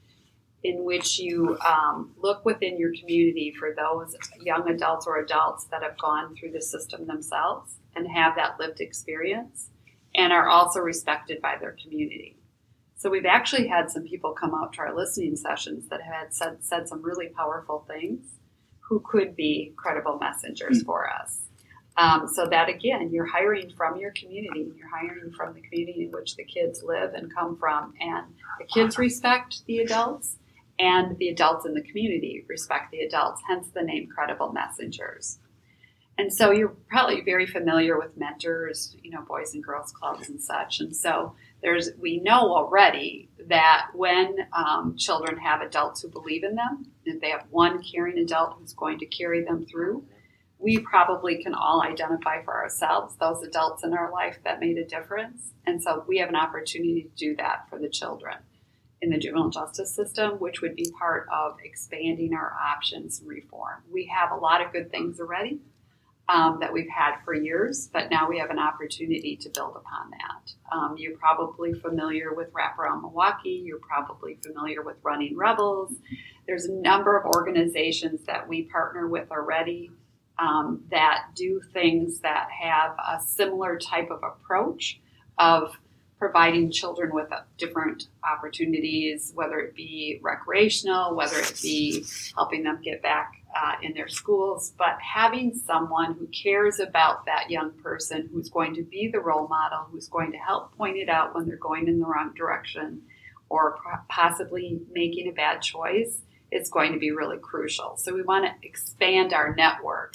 in 0.64 0.82
which 0.82 1.18
you 1.18 1.56
um, 1.64 2.10
look 2.16 2.44
within 2.44 2.78
your 2.78 2.92
community 2.98 3.54
for 3.58 3.74
those 3.76 4.16
young 4.40 4.68
adults 4.68 5.06
or 5.06 5.18
adults 5.18 5.64
that 5.64 5.82
have 5.82 5.96
gone 5.98 6.34
through 6.34 6.50
the 6.50 6.62
system 6.62 7.06
themselves 7.06 7.74
and 7.94 8.08
have 8.10 8.34
that 8.34 8.58
lived 8.58 8.80
experience 8.80 9.68
and 10.14 10.32
are 10.32 10.48
also 10.48 10.80
respected 10.80 11.40
by 11.42 11.56
their 11.60 11.76
community. 11.82 12.38
So 12.96 13.10
we've 13.10 13.26
actually 13.26 13.68
had 13.68 13.90
some 13.90 14.04
people 14.04 14.32
come 14.32 14.54
out 14.54 14.72
to 14.74 14.80
our 14.80 14.96
listening 14.96 15.36
sessions 15.36 15.86
that 15.90 16.00
had 16.00 16.32
said, 16.32 16.64
said 16.64 16.88
some 16.88 17.02
really 17.02 17.28
powerful 17.28 17.84
things 17.86 18.24
who 18.80 19.00
could 19.00 19.36
be 19.36 19.74
credible 19.76 20.18
messengers 20.18 20.82
Mm. 20.82 20.86
for 20.86 21.10
us. 21.10 21.42
Um, 21.96 22.26
so 22.26 22.46
that 22.46 22.68
again, 22.68 23.10
you're 23.12 23.26
hiring 23.26 23.70
from 23.76 23.98
your 23.98 24.12
community, 24.12 24.72
you're 24.76 24.88
hiring 24.88 25.30
from 25.32 25.54
the 25.54 25.60
community 25.60 26.04
in 26.06 26.10
which 26.10 26.34
the 26.36 26.44
kids 26.44 26.82
live 26.82 27.14
and 27.14 27.32
come 27.32 27.56
from, 27.56 27.94
and 28.00 28.26
the 28.58 28.64
kids 28.64 28.98
respect 28.98 29.64
the 29.66 29.78
adults, 29.78 30.38
and 30.78 31.16
the 31.18 31.28
adults 31.28 31.66
in 31.66 31.74
the 31.74 31.82
community 31.82 32.44
respect 32.48 32.90
the 32.90 33.00
adults, 33.00 33.42
hence 33.48 33.68
the 33.68 33.82
name 33.82 34.08
Credible 34.08 34.52
Messengers. 34.52 35.38
And 36.16 36.32
so 36.32 36.52
you're 36.52 36.76
probably 36.88 37.22
very 37.22 37.46
familiar 37.46 37.98
with 37.98 38.16
mentors, 38.16 38.96
you 39.02 39.10
know, 39.10 39.22
boys 39.22 39.54
and 39.54 39.64
girls 39.64 39.90
clubs 39.90 40.28
and 40.28 40.40
such. 40.40 40.78
And 40.78 40.94
so 40.94 41.34
there's 41.60 41.90
we 41.98 42.20
know 42.20 42.54
already 42.54 43.30
that 43.48 43.88
when 43.94 44.36
um, 44.52 44.96
children 44.96 45.38
have 45.38 45.60
adults 45.60 46.02
who 46.02 46.08
believe 46.08 46.44
in 46.44 46.54
them, 46.54 46.86
if 47.04 47.20
they 47.20 47.30
have 47.30 47.46
one 47.50 47.82
caring 47.82 48.18
adult 48.18 48.56
who's 48.58 48.74
going 48.74 49.00
to 49.00 49.06
carry 49.06 49.42
them 49.42 49.66
through, 49.66 50.04
we 50.58 50.78
probably 50.78 51.42
can 51.42 51.52
all 51.52 51.82
identify 51.82 52.42
for 52.44 52.54
ourselves 52.54 53.16
those 53.16 53.42
adults 53.42 53.82
in 53.82 53.92
our 53.92 54.12
life 54.12 54.38
that 54.44 54.60
made 54.60 54.78
a 54.78 54.84
difference. 54.84 55.52
And 55.66 55.82
so 55.82 56.04
we 56.06 56.18
have 56.18 56.28
an 56.28 56.36
opportunity 56.36 57.02
to 57.02 57.16
do 57.16 57.36
that 57.36 57.68
for 57.68 57.78
the 57.80 57.88
children 57.88 58.36
in 59.04 59.10
the 59.10 59.18
juvenile 59.18 59.50
justice 59.50 59.94
system, 59.94 60.32
which 60.40 60.62
would 60.62 60.74
be 60.74 60.90
part 60.98 61.28
of 61.32 61.56
expanding 61.62 62.32
our 62.34 62.54
options 62.54 63.22
reform. 63.24 63.82
We 63.92 64.06
have 64.06 64.32
a 64.32 64.36
lot 64.36 64.64
of 64.64 64.72
good 64.72 64.90
things 64.90 65.20
already 65.20 65.60
um, 66.28 66.58
that 66.60 66.72
we've 66.72 66.88
had 66.88 67.16
for 67.22 67.34
years, 67.34 67.88
but 67.92 68.10
now 68.10 68.28
we 68.28 68.38
have 68.38 68.48
an 68.48 68.58
opportunity 68.58 69.36
to 69.36 69.50
build 69.50 69.76
upon 69.76 70.10
that. 70.10 70.52
Um, 70.74 70.94
you're 70.96 71.18
probably 71.18 71.74
familiar 71.74 72.32
with 72.32 72.48
Wraparound 72.52 73.02
Milwaukee, 73.02 73.62
you're 73.64 73.78
probably 73.78 74.38
familiar 74.42 74.82
with 74.82 74.96
Running 75.02 75.36
Rebels. 75.36 75.92
There's 76.46 76.64
a 76.64 76.72
number 76.72 77.18
of 77.18 77.26
organizations 77.26 78.24
that 78.26 78.48
we 78.48 78.62
partner 78.62 79.06
with 79.06 79.30
already 79.30 79.90
um, 80.38 80.82
that 80.90 81.26
do 81.36 81.60
things 81.72 82.20
that 82.20 82.48
have 82.50 82.96
a 82.98 83.20
similar 83.20 83.78
type 83.78 84.10
of 84.10 84.22
approach 84.22 85.00
of 85.38 85.76
providing 86.18 86.70
children 86.70 87.12
with 87.12 87.28
different 87.58 88.08
opportunities, 88.24 89.32
whether 89.34 89.58
it 89.58 89.74
be 89.74 90.20
recreational, 90.22 91.14
whether 91.14 91.38
it 91.38 91.58
be 91.62 92.04
helping 92.34 92.62
them 92.62 92.80
get 92.82 93.02
back 93.02 93.32
uh, 93.54 93.72
in 93.82 93.94
their 93.94 94.08
schools, 94.08 94.72
but 94.78 94.98
having 95.00 95.54
someone 95.54 96.14
who 96.14 96.26
cares 96.28 96.80
about 96.80 97.26
that 97.26 97.50
young 97.50 97.70
person 97.82 98.28
who's 98.32 98.50
going 98.50 98.74
to 98.74 98.82
be 98.82 99.08
the 99.12 99.20
role 99.20 99.46
model, 99.48 99.86
who's 99.90 100.08
going 100.08 100.32
to 100.32 100.38
help 100.38 100.76
point 100.76 100.96
it 100.96 101.08
out 101.08 101.34
when 101.34 101.46
they're 101.46 101.56
going 101.56 101.88
in 101.88 101.98
the 101.98 102.06
wrong 102.06 102.32
direction 102.34 103.02
or 103.48 103.78
possibly 104.08 104.80
making 104.92 105.28
a 105.28 105.32
bad 105.32 105.62
choice 105.62 106.22
is 106.50 106.70
going 106.70 106.92
to 106.92 106.98
be 106.98 107.10
really 107.10 107.38
crucial. 107.38 107.96
So 107.96 108.14
we 108.14 108.22
want 108.22 108.46
to 108.46 108.66
expand 108.66 109.32
our 109.32 109.54
network 109.54 110.14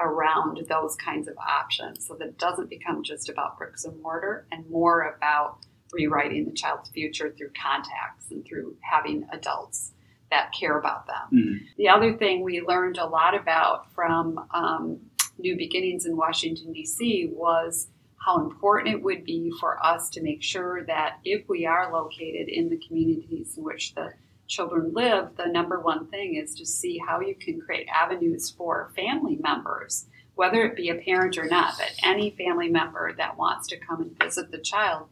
around 0.00 0.60
those 0.68 0.96
kinds 0.96 1.28
of 1.28 1.36
options 1.38 2.06
so 2.06 2.14
that 2.14 2.28
it 2.28 2.38
doesn't 2.38 2.70
become 2.70 3.02
just 3.02 3.28
about 3.28 3.58
bricks 3.58 3.84
and 3.84 4.00
mortar 4.02 4.46
and 4.52 4.68
more 4.70 5.16
about 5.16 5.58
rewriting 5.92 6.44
the 6.44 6.52
child's 6.52 6.90
future 6.90 7.34
through 7.36 7.50
contacts 7.60 8.30
and 8.30 8.44
through 8.46 8.76
having 8.80 9.26
adults 9.32 9.92
that 10.30 10.52
care 10.58 10.78
about 10.78 11.06
them. 11.06 11.16
Mm-hmm. 11.32 11.64
The 11.78 11.88
other 11.88 12.12
thing 12.12 12.42
we 12.42 12.60
learned 12.60 12.98
a 12.98 13.06
lot 13.06 13.34
about 13.34 13.92
from 13.94 14.46
um, 14.52 14.98
New 15.38 15.56
Beginnings 15.56 16.04
in 16.04 16.16
Washington, 16.16 16.72
D.C. 16.72 17.30
was 17.32 17.88
how 18.24 18.40
important 18.40 18.94
it 18.94 19.02
would 19.02 19.24
be 19.24 19.50
for 19.58 19.84
us 19.84 20.10
to 20.10 20.22
make 20.22 20.42
sure 20.42 20.84
that 20.84 21.18
if 21.24 21.48
we 21.48 21.64
are 21.64 21.92
located 21.92 22.48
in 22.48 22.68
the 22.68 22.76
communities 22.86 23.54
in 23.56 23.64
which 23.64 23.94
the 23.94 24.12
children 24.48 24.92
live, 24.94 25.36
the 25.36 25.46
number 25.46 25.78
one 25.78 26.06
thing 26.08 26.34
is 26.34 26.54
to 26.54 26.66
see 26.66 26.98
how 26.98 27.20
you 27.20 27.34
can 27.34 27.60
create 27.60 27.86
avenues 27.88 28.50
for 28.50 28.90
family 28.96 29.38
members, 29.40 30.06
whether 30.34 30.64
it 30.64 30.74
be 30.74 30.88
a 30.88 30.94
parent 30.94 31.38
or 31.38 31.44
not, 31.44 31.74
but 31.78 31.92
any 32.02 32.30
family 32.30 32.68
member 32.68 33.12
that 33.14 33.36
wants 33.36 33.68
to 33.68 33.76
come 33.76 34.00
and 34.00 34.18
visit 34.18 34.50
the 34.50 34.58
child. 34.58 35.06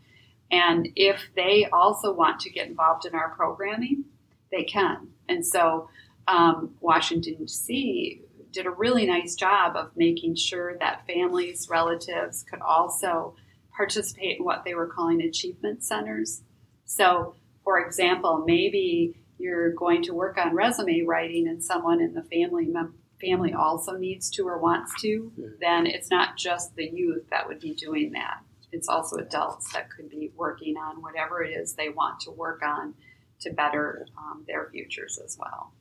And 0.50 0.88
if 0.96 1.30
they 1.36 1.66
also 1.72 2.12
want 2.12 2.40
to 2.40 2.50
get 2.50 2.68
involved 2.68 3.04
in 3.04 3.14
our 3.14 3.30
programming, 3.30 4.04
they 4.50 4.64
can. 4.64 5.08
And 5.28 5.46
so 5.46 5.90
um, 6.28 6.74
Washington, 6.80 7.34
D.C. 7.38 8.22
did 8.52 8.66
a 8.66 8.70
really 8.70 9.06
nice 9.06 9.34
job 9.34 9.76
of 9.76 9.90
making 9.96 10.36
sure 10.36 10.78
that 10.78 11.06
families, 11.06 11.68
relatives 11.68 12.42
could 12.42 12.60
also 12.60 13.34
participate 13.76 14.38
in 14.38 14.44
what 14.44 14.64
they 14.64 14.74
were 14.74 14.86
calling 14.86 15.20
achievement 15.20 15.84
centers. 15.84 16.42
So, 16.84 17.34
for 17.64 17.78
example, 17.80 18.44
maybe 18.46 19.16
you're 19.38 19.72
going 19.72 20.02
to 20.04 20.14
work 20.14 20.38
on 20.38 20.54
resume 20.54 21.02
writing 21.06 21.48
and 21.48 21.62
someone 21.62 22.00
in 22.00 22.14
the 22.14 22.22
family 22.22 22.66
mem- 22.66 22.94
family 23.20 23.52
also 23.52 23.96
needs 23.96 24.30
to 24.30 24.46
or 24.46 24.58
wants 24.58 24.92
to, 25.00 25.32
then 25.60 25.86
it's 25.86 26.10
not 26.10 26.36
just 26.36 26.74
the 26.76 26.84
youth 26.84 27.22
that 27.30 27.46
would 27.46 27.60
be 27.60 27.74
doing 27.74 28.12
that. 28.12 28.40
It's 28.72 28.88
also 28.88 29.16
adults 29.16 29.72
that 29.72 29.90
could 29.90 30.10
be 30.10 30.32
working 30.36 30.76
on 30.76 31.00
whatever 31.00 31.42
it 31.42 31.50
is 31.50 31.74
they 31.74 31.88
want 31.88 32.20
to 32.20 32.30
work 32.30 32.62
on 32.62 32.94
to 33.40 33.50
better 33.50 34.06
um, 34.18 34.44
their 34.46 34.68
futures 34.70 35.18
as 35.24 35.36
well. 35.38 35.72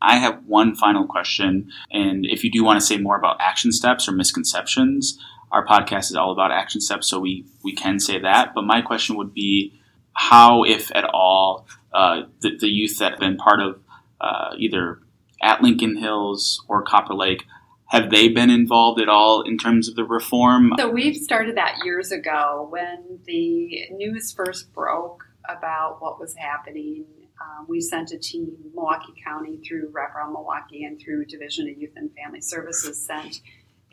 I 0.00 0.16
have 0.16 0.44
one 0.46 0.74
final 0.74 1.06
question, 1.06 1.70
and 1.90 2.26
if 2.26 2.42
you 2.42 2.50
do 2.50 2.64
want 2.64 2.80
to 2.80 2.84
say 2.84 2.98
more 2.98 3.16
about 3.16 3.36
action 3.40 3.70
steps 3.70 4.08
or 4.08 4.12
misconceptions, 4.12 5.16
our 5.52 5.64
podcast 5.64 6.10
is 6.10 6.16
all 6.16 6.32
about 6.32 6.50
action 6.50 6.80
steps, 6.80 7.08
so 7.08 7.20
we 7.20 7.46
we 7.62 7.72
can 7.74 8.00
say 8.00 8.18
that. 8.18 8.52
But 8.54 8.64
my 8.64 8.82
question 8.82 9.16
would 9.16 9.32
be, 9.32 9.80
how, 10.14 10.64
if 10.64 10.90
at 10.94 11.04
all, 11.04 11.68
uh, 11.94 12.22
the, 12.40 12.56
the, 12.58 12.68
youth 12.68 12.98
that 12.98 13.12
have 13.12 13.20
been 13.20 13.36
part 13.36 13.60
of 13.60 13.80
uh, 14.20 14.54
either 14.58 15.00
at 15.42 15.62
Lincoln 15.62 15.96
Hills 15.96 16.64
or 16.68 16.82
Copper 16.82 17.14
Lake 17.14 17.44
have 17.92 18.08
they 18.08 18.28
been 18.28 18.48
involved 18.48 18.98
at 19.02 19.10
all 19.10 19.42
in 19.42 19.58
terms 19.58 19.86
of 19.86 19.96
the 19.96 20.04
reform? 20.04 20.72
So 20.78 20.88
we've 20.88 21.14
started 21.14 21.58
that 21.58 21.84
years 21.84 22.10
ago 22.10 22.66
when 22.70 23.20
the 23.26 23.90
news 23.90 24.32
first 24.32 24.72
broke 24.72 25.24
about 25.46 26.00
what 26.00 26.18
was 26.18 26.34
happening. 26.34 27.04
Um, 27.38 27.66
we 27.68 27.82
sent 27.82 28.10
a 28.12 28.18
team, 28.18 28.56
Milwaukee 28.74 29.12
County, 29.22 29.58
through 29.58 29.92
Wraparound 29.92 30.32
Milwaukee 30.32 30.84
and 30.84 30.98
through 30.98 31.26
Division 31.26 31.68
of 31.68 31.76
Youth 31.76 31.92
and 31.96 32.10
Family 32.16 32.40
Services, 32.40 33.04
sent 33.04 33.42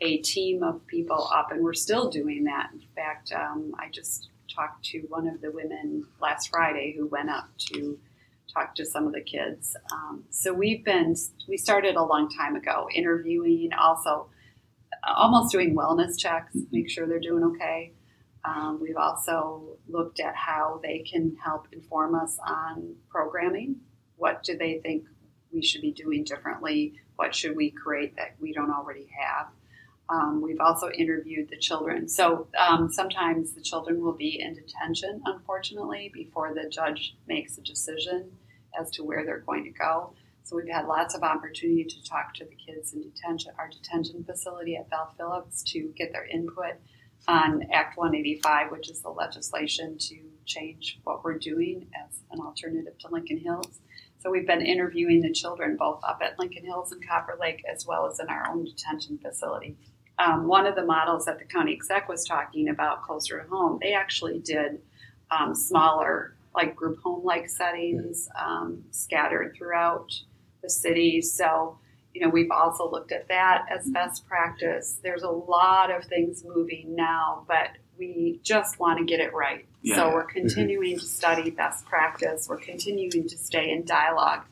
a 0.00 0.16
team 0.18 0.62
of 0.62 0.86
people 0.86 1.28
up, 1.34 1.52
and 1.52 1.62
we're 1.62 1.74
still 1.74 2.08
doing 2.08 2.44
that. 2.44 2.70
In 2.72 2.80
fact, 2.94 3.32
um, 3.32 3.74
I 3.78 3.90
just 3.90 4.30
talked 4.54 4.84
to 4.86 5.00
one 5.08 5.26
of 5.26 5.40
the 5.40 5.50
women 5.50 6.04
last 6.20 6.50
Friday 6.50 6.94
who 6.96 7.06
went 7.06 7.30
up 7.30 7.48
to 7.58 7.98
talk 8.52 8.74
to 8.74 8.84
some 8.84 9.06
of 9.06 9.12
the 9.12 9.20
kids. 9.20 9.76
Um, 9.92 10.24
so 10.30 10.52
we've 10.52 10.84
been, 10.84 11.14
we 11.48 11.56
started 11.56 11.96
a 11.96 12.02
long 12.02 12.28
time 12.28 12.56
ago 12.56 12.88
interviewing, 12.92 13.70
also 13.72 14.28
almost 15.06 15.52
doing 15.52 15.74
wellness 15.74 16.18
checks, 16.18 16.56
make 16.72 16.90
sure 16.90 17.06
they're 17.06 17.20
doing 17.20 17.44
okay. 17.44 17.92
Um, 18.44 18.78
we've 18.80 18.96
also 18.96 19.76
looked 19.88 20.20
at 20.20 20.34
how 20.34 20.80
they 20.82 21.00
can 21.00 21.36
help 21.44 21.68
inform 21.72 22.14
us 22.14 22.38
on 22.46 22.94
programming. 23.08 23.76
What 24.16 24.42
do 24.42 24.56
they 24.56 24.80
think 24.82 25.04
we 25.52 25.62
should 25.62 25.82
be 25.82 25.92
doing 25.92 26.24
differently? 26.24 26.94
What 27.16 27.34
should 27.34 27.54
we 27.54 27.70
create 27.70 28.16
that 28.16 28.36
we 28.40 28.52
don't 28.52 28.70
already 28.70 29.08
have? 29.18 29.48
Um, 30.10 30.42
we've 30.42 30.60
also 30.60 30.90
interviewed 30.90 31.48
the 31.50 31.56
children. 31.56 32.08
So 32.08 32.48
um, 32.58 32.90
sometimes 32.90 33.52
the 33.52 33.60
children 33.60 34.00
will 34.00 34.16
be 34.16 34.40
in 34.40 34.54
detention, 34.54 35.22
unfortunately, 35.24 36.10
before 36.12 36.52
the 36.52 36.68
judge 36.68 37.16
makes 37.28 37.56
a 37.58 37.62
decision 37.62 38.32
as 38.78 38.90
to 38.92 39.04
where 39.04 39.24
they're 39.24 39.38
going 39.38 39.64
to 39.64 39.70
go. 39.70 40.12
So 40.42 40.56
we've 40.56 40.72
had 40.72 40.86
lots 40.86 41.14
of 41.14 41.22
opportunity 41.22 41.84
to 41.84 42.02
talk 42.02 42.34
to 42.34 42.44
the 42.44 42.56
kids 42.56 42.92
in 42.92 43.02
detention, 43.02 43.52
our 43.56 43.68
detention 43.68 44.24
facility 44.24 44.76
at 44.76 44.90
Vel 44.90 45.14
Phillips, 45.16 45.62
to 45.72 45.92
get 45.96 46.12
their 46.12 46.26
input 46.26 46.74
on 47.28 47.62
Act 47.72 47.96
185, 47.96 48.72
which 48.72 48.90
is 48.90 49.02
the 49.02 49.10
legislation 49.10 49.96
to 49.98 50.16
change 50.46 50.98
what 51.04 51.22
we're 51.22 51.38
doing 51.38 51.86
as 51.94 52.22
an 52.32 52.40
alternative 52.40 52.98
to 52.98 53.08
Lincoln 53.12 53.38
Hills. 53.38 53.80
So 54.18 54.30
we've 54.30 54.46
been 54.46 54.60
interviewing 54.60 55.20
the 55.20 55.32
children 55.32 55.76
both 55.76 56.00
up 56.02 56.20
at 56.22 56.38
Lincoln 56.38 56.64
Hills 56.64 56.92
and 56.92 57.06
Copper 57.06 57.36
Lake 57.40 57.62
as 57.72 57.86
well 57.86 58.06
as 58.06 58.18
in 58.18 58.28
our 58.28 58.48
own 58.48 58.64
detention 58.64 59.18
facility. 59.18 59.76
Um, 60.22 60.46
one 60.46 60.66
of 60.66 60.74
the 60.74 60.84
models 60.84 61.24
that 61.24 61.38
the 61.38 61.44
county 61.44 61.72
exec 61.72 62.08
was 62.08 62.24
talking 62.24 62.68
about 62.68 63.02
closer 63.02 63.40
to 63.40 63.48
home, 63.48 63.78
they 63.80 63.94
actually 63.94 64.38
did 64.38 64.80
um, 65.30 65.54
smaller, 65.54 66.34
like 66.54 66.76
group 66.76 67.00
home 67.00 67.24
like 67.24 67.48
settings 67.48 68.28
um, 68.38 68.84
scattered 68.90 69.54
throughout 69.56 70.12
the 70.62 70.68
city. 70.68 71.22
So 71.22 71.78
you 72.14 72.22
know, 72.22 72.28
we've 72.28 72.50
also 72.50 72.90
looked 72.90 73.12
at 73.12 73.28
that 73.28 73.66
as 73.70 73.88
best 73.88 74.26
practice. 74.26 74.98
There's 75.02 75.22
a 75.22 75.30
lot 75.30 75.90
of 75.90 76.04
things 76.04 76.44
moving 76.44 76.96
now, 76.96 77.44
but 77.46 77.68
we 77.98 78.40
just 78.42 78.80
want 78.80 78.98
to 78.98 79.04
get 79.04 79.20
it 79.20 79.32
right. 79.32 79.66
Yeah. 79.82 79.96
So 79.96 80.12
we're 80.12 80.24
continuing 80.24 80.98
to 80.98 81.04
study 81.04 81.50
best 81.50 81.86
practice. 81.86 82.48
We're 82.48 82.58
continuing 82.58 83.28
to 83.28 83.38
stay 83.38 83.70
in 83.70 83.84
dialogue. 83.84 84.44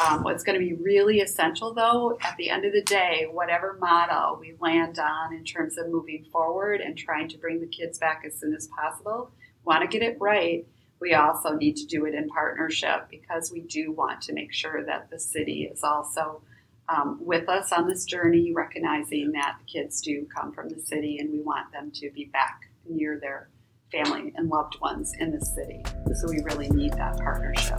Um, 0.00 0.24
what's 0.24 0.42
going 0.42 0.58
to 0.58 0.64
be 0.64 0.74
really 0.74 1.20
essential, 1.20 1.72
though, 1.72 2.18
at 2.22 2.36
the 2.36 2.50
end 2.50 2.64
of 2.64 2.72
the 2.72 2.82
day, 2.82 3.28
whatever 3.30 3.76
model 3.80 4.38
we 4.40 4.54
land 4.60 4.98
on 4.98 5.32
in 5.32 5.44
terms 5.44 5.78
of 5.78 5.88
moving 5.88 6.24
forward 6.32 6.80
and 6.80 6.96
trying 6.96 7.28
to 7.28 7.38
bring 7.38 7.60
the 7.60 7.66
kids 7.66 7.98
back 7.98 8.24
as 8.26 8.38
soon 8.38 8.54
as 8.54 8.68
possible, 8.68 9.30
want 9.64 9.82
to 9.82 9.98
get 9.98 10.06
it 10.06 10.16
right. 10.20 10.66
We 11.00 11.14
also 11.14 11.54
need 11.54 11.76
to 11.76 11.86
do 11.86 12.06
it 12.06 12.14
in 12.14 12.28
partnership 12.28 13.08
because 13.10 13.52
we 13.52 13.60
do 13.60 13.92
want 13.92 14.20
to 14.22 14.32
make 14.32 14.52
sure 14.52 14.84
that 14.84 15.10
the 15.10 15.20
city 15.20 15.70
is 15.72 15.84
also 15.84 16.42
um, 16.88 17.18
with 17.20 17.48
us 17.48 17.72
on 17.72 17.86
this 17.88 18.04
journey, 18.04 18.52
recognizing 18.52 19.32
that 19.32 19.56
the 19.60 19.72
kids 19.72 20.00
do 20.00 20.26
come 20.34 20.52
from 20.52 20.68
the 20.70 20.80
city 20.80 21.18
and 21.18 21.30
we 21.30 21.40
want 21.40 21.72
them 21.72 21.90
to 21.94 22.10
be 22.10 22.26
back 22.26 22.62
near 22.88 23.18
their 23.20 23.48
family 23.92 24.32
and 24.36 24.48
loved 24.48 24.80
ones 24.80 25.12
in 25.18 25.30
the 25.30 25.44
city. 25.44 25.82
So 26.14 26.28
we 26.28 26.42
really 26.42 26.68
need 26.70 26.94
that 26.94 27.18
partnership. 27.18 27.78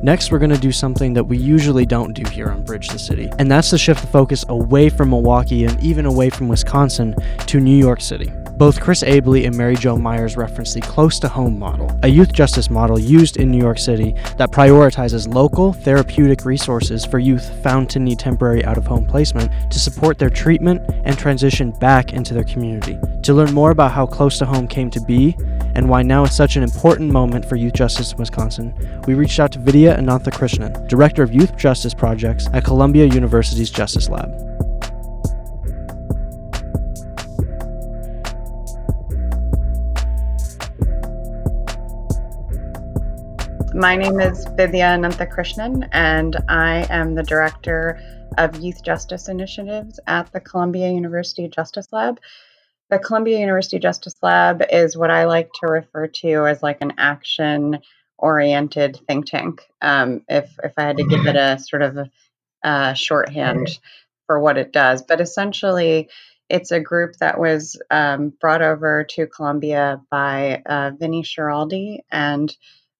Next, 0.00 0.30
we're 0.30 0.38
going 0.38 0.50
to 0.50 0.58
do 0.58 0.70
something 0.70 1.12
that 1.14 1.24
we 1.24 1.36
usually 1.36 1.84
don't 1.84 2.12
do 2.12 2.22
here 2.30 2.48
on 2.50 2.62
Bridge 2.62 2.88
the 2.88 3.00
City, 3.00 3.28
and 3.40 3.50
that's 3.50 3.70
to 3.70 3.78
shift 3.78 4.00
the 4.00 4.06
focus 4.06 4.44
away 4.48 4.88
from 4.90 5.10
Milwaukee 5.10 5.64
and 5.64 5.78
even 5.82 6.06
away 6.06 6.30
from 6.30 6.46
Wisconsin 6.46 7.16
to 7.46 7.58
New 7.58 7.76
York 7.76 8.00
City. 8.00 8.32
Both 8.52 8.80
Chris 8.80 9.02
Abele 9.02 9.46
and 9.46 9.56
Mary 9.56 9.74
Jo 9.74 9.96
Myers 9.96 10.36
reference 10.36 10.74
the 10.74 10.80
close 10.80 11.18
to 11.20 11.28
home 11.28 11.58
model, 11.58 11.96
a 12.04 12.08
youth 12.08 12.32
justice 12.32 12.70
model 12.70 12.98
used 12.98 13.38
in 13.38 13.50
New 13.50 13.58
York 13.58 13.78
City 13.78 14.14
that 14.36 14.52
prioritizes 14.52 15.32
local 15.32 15.72
therapeutic 15.72 16.44
resources 16.44 17.04
for 17.04 17.18
youth 17.18 17.60
found 17.62 17.90
to 17.90 17.98
need 17.98 18.20
temporary 18.20 18.64
out 18.64 18.78
of 18.78 18.86
home 18.86 19.04
placement 19.04 19.50
to 19.70 19.80
support 19.80 20.18
their 20.18 20.30
treatment 20.30 20.80
and 21.04 21.18
transition 21.18 21.72
back 21.72 22.12
into 22.12 22.34
their 22.34 22.44
community. 22.44 22.98
To 23.22 23.34
learn 23.34 23.52
more 23.52 23.72
about 23.72 23.92
how 23.92 24.06
close 24.06 24.38
to 24.38 24.46
home 24.46 24.68
came 24.68 24.90
to 24.90 25.00
be 25.00 25.36
and 25.78 25.88
why 25.88 26.02
now 26.02 26.24
is 26.24 26.34
such 26.34 26.56
an 26.56 26.64
important 26.64 27.08
moment 27.08 27.44
for 27.44 27.54
youth 27.54 27.72
justice 27.72 28.10
in 28.10 28.18
Wisconsin, 28.18 28.74
we 29.06 29.14
reached 29.14 29.38
out 29.38 29.52
to 29.52 29.60
Vidya 29.60 29.96
Ananthakrishnan, 29.96 30.88
Director 30.88 31.22
of 31.22 31.32
Youth 31.32 31.56
Justice 31.56 31.94
Projects 31.94 32.48
at 32.52 32.64
Columbia 32.64 33.04
University's 33.04 33.70
Justice 33.70 34.08
Lab. 34.08 34.28
My 43.72 43.94
name 43.94 44.18
is 44.18 44.46
Vidya 44.56 44.96
Ananthakrishnan, 44.96 45.88
and 45.92 46.38
I 46.48 46.88
am 46.90 47.14
the 47.14 47.22
Director 47.22 48.00
of 48.36 48.56
Youth 48.56 48.82
Justice 48.82 49.28
Initiatives 49.28 50.00
at 50.08 50.32
the 50.32 50.40
Columbia 50.40 50.90
University 50.90 51.46
Justice 51.46 51.86
Lab. 51.92 52.18
The 52.90 52.98
Columbia 52.98 53.38
University 53.38 53.78
Justice 53.78 54.16
Lab 54.22 54.62
is 54.70 54.96
what 54.96 55.10
I 55.10 55.24
like 55.24 55.50
to 55.60 55.66
refer 55.66 56.06
to 56.06 56.46
as 56.46 56.62
like 56.62 56.78
an 56.80 56.94
action 56.96 57.80
oriented 58.16 59.00
think 59.06 59.26
tank. 59.26 59.62
Um, 59.82 60.22
if, 60.28 60.50
if 60.62 60.72
I 60.76 60.82
had 60.82 60.96
to 60.96 61.04
give 61.04 61.26
it 61.26 61.36
a 61.36 61.58
sort 61.58 61.82
of 61.82 61.96
a, 61.98 62.10
a 62.62 62.94
shorthand 62.94 63.78
for 64.26 64.40
what 64.40 64.56
it 64.56 64.72
does, 64.72 65.02
but 65.02 65.20
essentially, 65.20 66.08
it's 66.48 66.70
a 66.70 66.80
group 66.80 67.16
that 67.16 67.38
was 67.38 67.80
um, 67.90 68.32
brought 68.40 68.62
over 68.62 69.04
to 69.04 69.26
Columbia 69.26 70.00
by 70.10 70.62
uh, 70.64 70.92
Vinnie 70.98 71.22
Schiraldi 71.22 72.00
and 72.10 72.54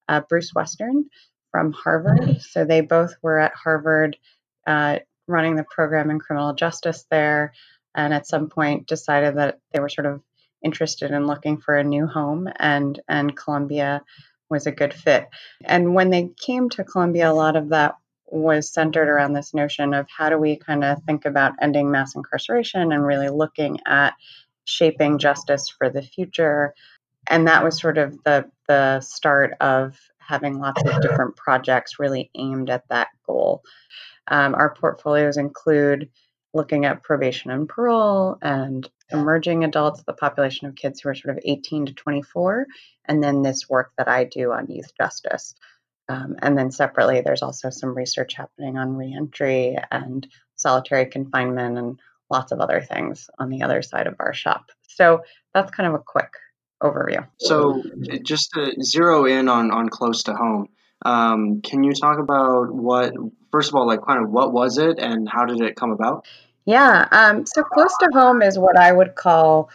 uh, 0.07 0.21
Bruce 0.29 0.55
Western 0.55 1.07
from 1.51 1.73
Harvard. 1.73 2.43
So 2.43 2.65
they 2.65 2.83
both 2.83 3.15
were 3.23 3.39
at 3.39 3.55
Harvard 3.55 4.19
uh, 4.67 4.99
running 5.27 5.57
the 5.57 5.65
program 5.65 6.11
in 6.11 6.19
criminal 6.19 6.53
justice 6.53 7.07
there, 7.11 7.55
and 7.95 8.13
at 8.15 8.27
some 8.27 8.49
point 8.49 8.87
decided 8.87 9.37
that 9.37 9.59
they 9.73 9.81
were 9.81 9.89
sort 9.89 10.07
of 10.07 10.23
interested 10.63 11.11
in 11.11 11.27
looking 11.27 11.59
for 11.59 11.77
a 11.77 11.85
new 11.85 12.07
home, 12.07 12.49
and 12.57 13.01
and 13.09 13.37
Columbia 13.37 14.03
was 14.51 14.67
a 14.67 14.73
good 14.73 14.95
fit. 14.95 15.29
And 15.65 15.95
when 15.95 16.11
they 16.11 16.31
came 16.41 16.71
to 16.71 16.85
Columbia, 16.85 17.31
a 17.31 17.33
lot 17.33 17.57
of 17.57 17.69
that 17.71 17.97
was 18.27 18.73
centered 18.73 19.09
around 19.09 19.33
this 19.33 19.55
notion 19.55 19.95
of 19.95 20.07
how 20.15 20.29
do 20.29 20.39
we 20.39 20.57
kind 20.57 20.85
of 20.85 21.03
think 21.05 21.25
about 21.25 21.55
ending 21.61 21.91
mass 21.91 22.15
incarceration 22.15 22.93
and 22.93 23.07
really 23.07 23.31
looking 23.31 23.79
at 23.87 24.15
shaping 24.67 25.19
justice 25.19 25.69
for 25.71 25.89
the 25.89 26.03
future 26.03 26.75
and 27.29 27.47
that 27.47 27.63
was 27.63 27.79
sort 27.79 27.99
of 27.99 28.23
the 28.25 28.51
the 28.67 29.01
start 29.01 29.55
of 29.61 29.99
having 30.19 30.59
lots 30.59 30.83
of 30.85 31.01
different 31.01 31.37
projects 31.37 31.99
really 31.99 32.31
aimed 32.35 32.69
at 32.69 32.87
that 32.89 33.09
goal. 33.27 33.63
Um, 34.27 34.55
our 34.55 34.75
portfolios 34.75 35.39
include 35.39 36.11
looking 36.59 36.85
at 36.85 37.03
probation 37.03 37.51
and 37.51 37.67
parole 37.67 38.37
and 38.43 38.89
emerging 39.11 39.65
adults, 39.65 40.03
the 40.03 40.13
population 40.13 40.67
of 40.67 40.75
kids 40.75 41.01
who 41.01 41.09
are 41.09 41.15
sort 41.15 41.35
of 41.35 41.43
18 41.45 41.87
to 41.87 41.95
24, 41.95 42.67
and 43.07 43.23
then 43.23 43.41
this 43.41 43.71
work 43.71 43.93
that 43.97 44.09
I 44.09 44.25
do 44.25 44.53
on 44.53 44.67
youth 44.71 44.93
justice. 45.01 45.55
Um, 46.11 46.37
and 46.41 46.59
then 46.59 46.71
separately, 46.71 47.23
there's 47.23 47.43
also 47.43 47.71
some 47.71 47.95
research 47.95 48.35
happening 48.35 48.77
on 48.77 48.97
reentry 48.97 49.79
and 49.91 50.27
solitary 50.57 51.07
confinement 51.07 51.79
and 51.79 51.99
lots 52.31 52.53
of 52.53 52.61
other 52.61 52.81
things 52.83 53.31
on 53.39 53.49
the 53.49 53.63
other 53.63 53.81
side 53.81 54.07
of 54.07 54.17
our 54.19 54.35
shop. 54.35 54.71
So 54.83 55.23
that's 55.55 55.71
kind 55.71 55.87
of 55.87 55.95
a 55.95 56.03
quick 56.05 56.33
overview. 56.83 57.27
So, 57.39 57.83
just 58.23 58.51
to 58.53 58.73
zero 58.83 59.25
in 59.25 59.49
on, 59.49 59.71
on 59.71 59.89
close 59.89 60.25
to 60.25 60.35
home, 60.35 60.69
um, 61.05 61.61
can 61.63 61.85
you 61.85 61.93
talk 61.93 62.19
about 62.19 62.73
what, 62.73 63.13
first 63.53 63.69
of 63.71 63.75
all, 63.75 63.87
like 63.87 64.01
kind 64.07 64.25
of 64.25 64.31
what 64.31 64.53
was 64.53 64.79
it 64.79 64.99
and 64.99 65.29
how 65.29 65.45
did 65.45 65.61
it 65.61 65.77
come 65.77 65.93
about? 65.93 66.27
Yeah, 66.69 67.09
um, 67.11 67.47
so 67.47 67.63
close 67.63 67.97
to 67.97 68.11
home 68.13 68.43
is 68.43 68.59
what 68.59 68.77
I 68.77 68.93
would 68.93 69.15
call 69.15 69.71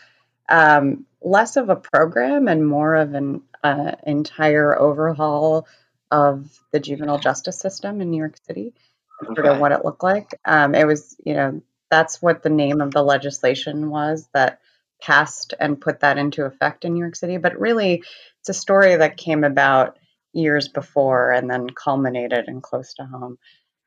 um, 0.47 1.08
less 1.23 1.58
of 1.58 1.69
a 1.69 1.75
program 1.75 2.47
and 2.47 2.67
more 2.67 2.93
of 2.93 3.15
an 3.15 3.41
uh, 3.63 3.93
entire 4.06 4.77
overhaul 4.77 5.67
of 6.12 6.56
the 6.71 6.79
juvenile 6.79 7.17
justice 7.17 7.58
system 7.58 7.99
in 7.99 8.12
New 8.12 8.19
York 8.19 8.36
City, 8.45 8.75
okay. 9.23 9.34
sort 9.34 9.47
of 9.47 9.60
what 9.60 9.71
it 9.71 9.84
looked 9.84 10.03
like. 10.03 10.39
Um, 10.45 10.75
it 10.75 10.86
was, 10.86 11.15
you 11.25 11.34
know, 11.34 11.63
that's 11.89 12.21
what 12.21 12.43
the 12.43 12.51
name 12.51 12.79
of 12.79 12.91
the 12.91 13.01
legislation 13.01 13.89
was 13.89 14.29
that 14.36 14.60
passed 15.01 15.56
and 15.60 15.82
put 15.82 16.01
that 16.01 16.19
into 16.19 16.45
effect 16.45 16.86
in 16.86 16.93
New 16.93 16.99
York 16.99 17.15
City. 17.15 17.38
But 17.38 17.60
really, 17.60 18.03
it's 18.41 18.49
a 18.49 18.53
story 18.53 18.97
that 18.97 19.17
came 19.17 19.43
about 19.43 19.97
years 20.32 20.67
before 20.67 21.32
and 21.32 21.49
then 21.49 21.71
culminated 21.71 22.45
in 22.47 22.62
close 22.62 22.93
to 22.93 23.06
home. 23.06 23.39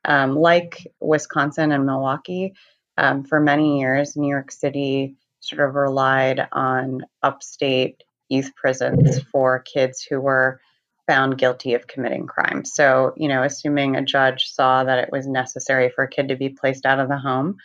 Um, 0.04 0.34
like 0.34 0.88
Wisconsin 0.98 1.70
and 1.70 1.86
Milwaukee, 1.86 2.54
um, 2.96 3.24
for 3.24 3.40
many 3.40 3.80
years, 3.80 4.16
New 4.16 4.28
York 4.28 4.50
City 4.50 5.16
sort 5.40 5.66
of 5.68 5.74
relied 5.74 6.48
on 6.52 7.02
upstate 7.22 8.02
youth 8.28 8.52
prisons 8.56 9.20
for 9.30 9.60
kids 9.60 10.02
who 10.02 10.20
were 10.20 10.60
found 11.06 11.38
guilty 11.38 11.74
of 11.74 11.86
committing 11.86 12.26
crime. 12.26 12.64
So, 12.64 13.14
you 13.16 13.28
know, 13.28 13.42
assuming 13.42 13.94
a 13.94 14.02
judge 14.02 14.46
saw 14.46 14.82
that 14.84 14.98
it 14.98 15.10
was 15.12 15.26
necessary 15.26 15.88
for 15.88 16.04
a 16.04 16.08
kid 16.08 16.28
to 16.28 16.36
be 16.36 16.48
placed 16.48 16.84
out 16.84 16.98
of 16.98 17.08
the 17.08 17.18
home, 17.18 17.58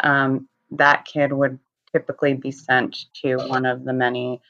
um, 0.00 0.48
that 0.70 1.04
kid 1.04 1.32
would 1.32 1.58
typically 1.92 2.34
be 2.34 2.50
sent 2.50 2.96
to 3.22 3.36
one 3.36 3.66
of 3.66 3.84
the 3.84 3.92
many 3.92 4.40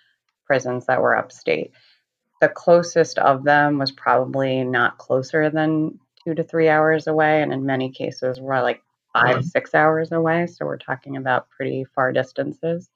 prisons 0.46 0.86
that 0.86 1.02
were 1.02 1.16
upstate. 1.16 1.72
The 2.40 2.48
closest 2.48 3.18
of 3.18 3.42
them 3.42 3.78
was 3.78 3.90
probably 3.90 4.62
not 4.62 4.98
closer 4.98 5.50
than 5.50 5.98
two 6.24 6.34
to 6.34 6.44
three 6.44 6.68
hours 6.68 7.06
away, 7.06 7.42
and 7.42 7.52
in 7.52 7.66
many 7.66 7.90
cases 7.90 8.40
were 8.40 8.60
like 8.62 8.82
five, 9.20 9.44
six 9.44 9.74
hours 9.74 10.12
away. 10.12 10.46
So 10.46 10.64
we're 10.64 10.78
talking 10.78 11.16
about 11.16 11.48
pretty 11.50 11.84
far 11.84 12.12
distances. 12.12 12.88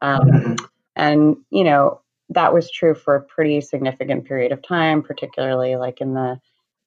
Um, 0.00 0.56
and, 0.96 1.36
you 1.50 1.64
know, 1.64 2.00
that 2.30 2.52
was 2.52 2.70
true 2.70 2.94
for 2.94 3.14
a 3.14 3.22
pretty 3.22 3.60
significant 3.60 4.24
period 4.24 4.52
of 4.52 4.62
time, 4.62 5.02
particularly 5.02 5.76
like 5.76 6.00
in 6.00 6.14
the, 6.14 6.40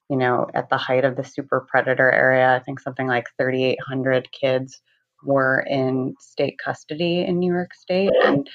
you 0.08 0.16
know, 0.16 0.48
at 0.54 0.68
the 0.68 0.76
height 0.76 1.04
of 1.04 1.16
the 1.16 1.24
super 1.24 1.60
predator 1.60 2.10
area. 2.10 2.54
I 2.54 2.60
think 2.60 2.80
something 2.80 3.06
like 3.06 3.26
3,800 3.38 4.30
kids 4.32 4.80
were 5.24 5.60
in 5.68 6.14
state 6.20 6.58
custody 6.58 7.20
in 7.22 7.38
New 7.38 7.52
York 7.52 7.74
State, 7.74 8.12
and 8.24 8.48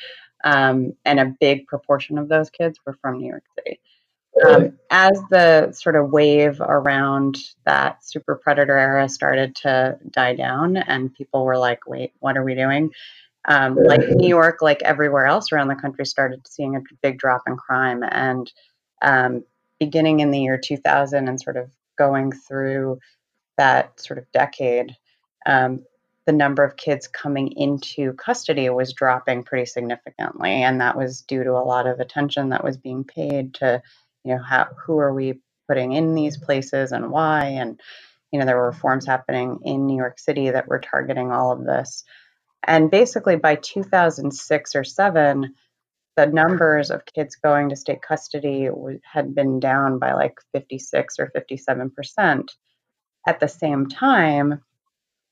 um, 0.43 0.93
and 1.05 1.19
a 1.19 1.35
big 1.39 1.67
proportion 1.67 2.17
of 2.17 2.29
those 2.29 2.49
kids 2.49 2.79
were 2.85 2.97
from 3.01 3.19
New 3.19 3.27
York 3.27 3.43
City. 3.57 3.79
Um, 4.45 4.79
as 4.89 5.21
the 5.29 5.71
sort 5.71 5.95
of 5.95 6.11
wave 6.11 6.61
around 6.61 7.37
that 7.65 8.03
super 8.03 8.35
predator 8.35 8.77
era 8.77 9.07
started 9.09 9.55
to 9.57 9.97
die 10.09 10.35
down, 10.35 10.77
and 10.77 11.13
people 11.13 11.45
were 11.45 11.57
like, 11.57 11.85
"Wait, 11.87 12.13
what 12.19 12.37
are 12.37 12.43
we 12.43 12.55
doing?" 12.55 12.91
Um, 13.45 13.75
like 13.75 14.01
New 14.07 14.27
York, 14.27 14.61
like 14.61 14.81
everywhere 14.83 15.25
else 15.25 15.51
around 15.51 15.67
the 15.67 15.75
country, 15.75 16.05
started 16.05 16.47
seeing 16.47 16.75
a 16.75 16.81
big 17.01 17.19
drop 17.19 17.43
in 17.47 17.57
crime, 17.57 18.03
and 18.03 18.51
um, 19.01 19.43
beginning 19.79 20.19
in 20.21 20.31
the 20.31 20.39
year 20.39 20.57
2000 20.57 21.27
and 21.27 21.41
sort 21.41 21.57
of 21.57 21.69
going 21.97 22.31
through 22.31 22.99
that 23.57 23.99
sort 23.99 24.17
of 24.17 24.31
decade, 24.31 24.95
um, 25.45 25.83
the 26.25 26.31
number 26.31 26.63
of 26.63 26.77
kids 26.77 27.07
coming 27.07 27.51
into 27.57 28.13
custody 28.13 28.69
was 28.69 28.93
dropping 28.93 29.43
pretty 29.43 29.65
significantly 29.65 30.51
and 30.51 30.79
that 30.79 30.95
was 30.95 31.21
due 31.23 31.43
to 31.43 31.51
a 31.51 31.65
lot 31.65 31.87
of 31.87 31.99
attention 31.99 32.49
that 32.49 32.63
was 32.63 32.77
being 32.77 33.03
paid 33.03 33.53
to 33.55 33.81
you 34.23 34.35
know 34.35 34.41
how 34.41 34.67
who 34.85 34.99
are 34.99 35.13
we 35.13 35.39
putting 35.67 35.93
in 35.93 36.15
these 36.15 36.37
places 36.37 36.91
and 36.91 37.11
why? 37.11 37.45
And 37.45 37.79
you 38.31 38.39
know 38.39 38.45
there 38.45 38.57
were 38.57 38.67
reforms 38.67 39.05
happening 39.05 39.59
in 39.63 39.85
New 39.85 39.97
York 39.97 40.19
City 40.19 40.49
that 40.49 40.67
were 40.67 40.79
targeting 40.79 41.31
all 41.31 41.51
of 41.51 41.65
this. 41.65 42.03
And 42.65 42.91
basically 42.91 43.37
by 43.37 43.55
2006 43.55 44.75
or 44.75 44.83
7 44.83 45.53
the 46.17 46.25
numbers 46.25 46.91
of 46.91 47.05
kids 47.05 47.37
going 47.37 47.69
to 47.69 47.75
state 47.75 48.01
custody 48.01 48.67
had 49.03 49.33
been 49.33 49.61
down 49.61 49.97
by 49.97 50.11
like 50.11 50.35
56 50.51 51.15
or 51.19 51.31
57% 51.33 52.49
at 53.25 53.39
the 53.39 53.47
same 53.47 53.87
time 53.87 54.61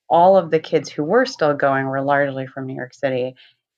all 0.09 0.37
of 0.37 0.51
the 0.51 0.59
kids 0.59 0.89
who 0.89 1.03
were 1.03 1.25
still 1.25 1.53
going 1.53 1.85
were 1.85 2.01
largely 2.01 2.47
from 2.47 2.65
New 2.65 2.75
York 2.75 2.93
City. 2.93 3.35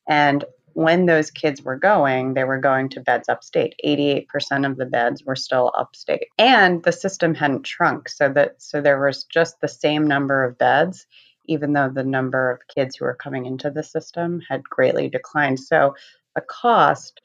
And 0.08 0.44
when 0.74 1.06
those 1.06 1.32
kids 1.32 1.62
were 1.62 1.76
going, 1.76 2.34
they 2.34 2.44
were 2.44 2.60
going 2.60 2.90
to 2.90 3.00
beds 3.00 3.30
upstate. 3.30 3.76
88% 3.86 4.70
of 4.70 4.78
the 4.78 4.86
beds 4.86 5.24
were 5.24 5.36
still 5.36 5.72
upstate. 5.78 6.28
And 6.38 6.84
the 6.84 6.92
system 6.92 7.34
hadn't 7.34 7.68
shrunk. 7.68 8.10
So 8.10 8.30
that 8.30 8.62
so 8.62 8.82
there 8.82 9.00
was 9.00 9.24
just 9.24 9.62
the 9.62 9.68
same 9.68 10.08
number 10.08 10.44
of 10.44 10.58
beds, 10.58 11.06
even 11.46 11.74
though 11.74 11.90
the 11.90 12.04
number 12.04 12.52
of 12.52 12.68
kids 12.74 12.96
who 12.96 13.06
were 13.06 13.16
coming 13.16 13.46
into 13.46 13.70
the 13.70 13.84
system 13.84 14.42
had 14.50 14.64
greatly 14.64 15.10
declined. 15.10 15.60
So 15.60 15.96
the 16.36 16.42
cost 16.42 17.22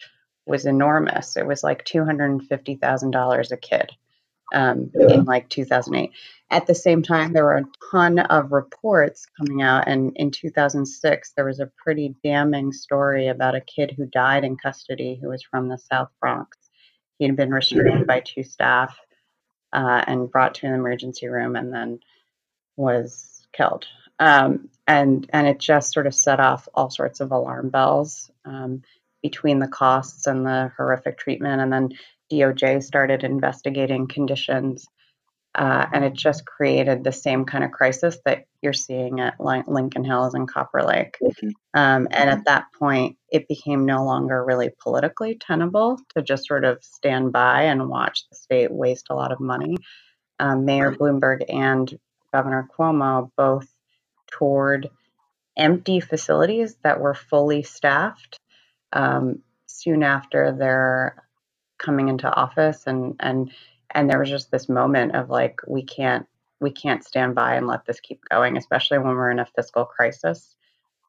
was 0.46 0.66
enormous. 0.66 1.36
It 1.36 1.46
was 1.46 1.64
like 1.64 1.84
$250,000 1.84 3.52
a 3.52 3.56
kid 3.56 3.92
um, 4.54 4.90
in 4.94 5.24
like 5.24 5.48
2008. 5.48 6.10
At 6.50 6.66
the 6.66 6.74
same 6.74 7.02
time, 7.02 7.32
there 7.32 7.44
were 7.44 7.56
a 7.56 7.64
ton 7.90 8.18
of 8.18 8.52
reports 8.52 9.26
coming 9.36 9.62
out, 9.62 9.88
and 9.88 10.12
in 10.16 10.30
2006, 10.30 11.32
there 11.32 11.44
was 11.44 11.58
a 11.58 11.70
pretty 11.76 12.14
damning 12.22 12.72
story 12.72 13.28
about 13.28 13.56
a 13.56 13.60
kid 13.60 13.92
who 13.96 14.06
died 14.06 14.44
in 14.44 14.56
custody 14.56 15.18
who 15.20 15.28
was 15.28 15.42
from 15.42 15.68
the 15.68 15.78
South 15.78 16.10
Bronx. 16.20 16.56
He 17.18 17.26
had 17.26 17.36
been 17.36 17.50
restrained 17.50 18.06
by 18.06 18.20
two 18.20 18.44
staff 18.44 18.96
uh, 19.72 20.04
and 20.06 20.30
brought 20.30 20.54
to 20.56 20.66
an 20.66 20.74
emergency 20.74 21.26
room, 21.26 21.56
and 21.56 21.72
then 21.72 22.00
was 22.76 23.46
killed. 23.52 23.86
Um, 24.18 24.68
and 24.86 25.28
and 25.32 25.46
it 25.46 25.58
just 25.58 25.92
sort 25.92 26.06
of 26.06 26.14
set 26.14 26.40
off 26.40 26.68
all 26.74 26.90
sorts 26.90 27.20
of 27.20 27.32
alarm 27.32 27.70
bells 27.70 28.30
um, 28.44 28.82
between 29.22 29.58
the 29.58 29.68
costs 29.68 30.26
and 30.26 30.46
the 30.46 30.70
horrific 30.76 31.18
treatment, 31.18 31.60
and 31.60 31.72
then 31.72 31.90
DOJ 32.30 32.82
started 32.82 33.24
investigating 33.24 34.08
conditions, 34.08 34.86
uh, 35.54 35.86
and 35.92 36.04
it 36.04 36.12
just 36.12 36.44
created 36.44 37.02
the 37.02 37.12
same 37.12 37.44
kind 37.44 37.64
of 37.64 37.70
crisis 37.72 38.18
that 38.24 38.44
you're 38.60 38.72
seeing 38.72 39.20
at 39.20 39.40
Lincoln 39.40 40.04
Hills 40.04 40.34
and 40.34 40.48
Copper 40.48 40.82
Lake. 40.82 41.16
Mm-hmm. 41.22 41.48
Um, 41.74 42.08
and 42.10 42.30
at 42.30 42.44
that 42.46 42.66
point, 42.78 43.16
it 43.30 43.48
became 43.48 43.86
no 43.86 44.04
longer 44.04 44.44
really 44.44 44.70
politically 44.82 45.38
tenable 45.38 45.98
to 46.14 46.22
just 46.22 46.46
sort 46.46 46.64
of 46.64 46.82
stand 46.82 47.32
by 47.32 47.62
and 47.62 47.88
watch 47.88 48.24
the 48.30 48.36
state 48.36 48.72
waste 48.72 49.06
a 49.10 49.14
lot 49.14 49.32
of 49.32 49.40
money. 49.40 49.76
Um, 50.38 50.64
Mayor 50.66 50.92
Bloomberg 50.92 51.44
and 51.48 51.98
Governor 52.32 52.68
Cuomo 52.76 53.30
both 53.36 53.66
toured 54.38 54.90
empty 55.56 56.00
facilities 56.00 56.76
that 56.82 57.00
were 57.00 57.14
fully 57.14 57.62
staffed 57.62 58.38
um, 58.92 59.42
soon 59.66 60.02
after 60.02 60.52
their 60.52 61.25
coming 61.78 62.08
into 62.08 62.32
office 62.34 62.84
and 62.86 63.16
and 63.20 63.50
and 63.90 64.10
there 64.10 64.18
was 64.18 64.30
just 64.30 64.50
this 64.50 64.68
moment 64.68 65.14
of 65.14 65.30
like 65.30 65.60
we 65.66 65.82
can't 65.82 66.26
we 66.60 66.70
can't 66.70 67.04
stand 67.04 67.34
by 67.34 67.54
and 67.54 67.66
let 67.66 67.84
this 67.86 68.00
keep 68.00 68.20
going 68.28 68.56
especially 68.56 68.98
when 68.98 69.14
we're 69.14 69.30
in 69.30 69.38
a 69.38 69.46
fiscal 69.56 69.84
crisis. 69.84 70.54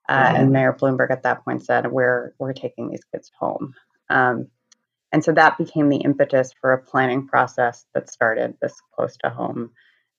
Uh, 0.10 0.36
and 0.38 0.52
mayor 0.52 0.72
bloomberg 0.72 1.12
at 1.12 1.24
that 1.24 1.44
point 1.44 1.62
said 1.62 1.92
we're 1.92 2.34
we're 2.40 2.54
taking 2.54 2.90
these 2.90 3.04
kids 3.12 3.30
home. 3.38 3.76
Um, 4.10 4.48
and 5.12 5.24
so 5.24 5.32
that 5.34 5.58
became 5.58 5.90
the 5.90 5.98
impetus 5.98 6.54
for 6.60 6.74
a 6.74 6.82
planning 6.82 7.28
process 7.28 7.86
that 7.94 8.10
started 8.10 8.56
this 8.62 8.82
close 8.94 9.18
to 9.18 9.30
home 9.30 9.72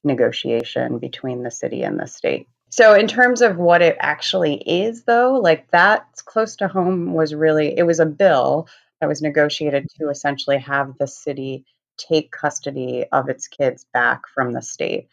negotiation 0.05 0.99
between 0.99 1.43
the 1.43 1.51
city 1.51 1.83
and 1.83 1.99
the 1.99 2.07
state. 2.07 2.49
So, 2.71 2.95
in 2.95 3.07
terms 3.07 3.41
of 3.41 3.57
what 3.57 3.81
it 3.81 3.97
actually 3.99 4.57
is, 4.57 5.05
though, 5.05 5.33
like 5.33 5.71
that's 5.71 6.21
close 6.23 6.57
to 6.57 6.69
home 6.69 7.15
was 7.15 7.35
really, 7.35 7.77
it 7.77 7.85
was 7.85 7.99
a 7.99 8.07
bill 8.07 8.69
that 9.01 9.09
was 9.09 9.23
negotiated 9.23 9.87
to 9.99 10.09
essentially 10.09 10.59
have 10.59 10.97
the 10.99 11.07
city 11.07 11.65
take 11.97 12.31
custody 12.31 13.05
of 13.13 13.29
its 13.29 13.49
kids 13.49 13.87
back 13.93 14.23
from 14.35 14.53
the 14.53 14.63
state. 14.63 15.09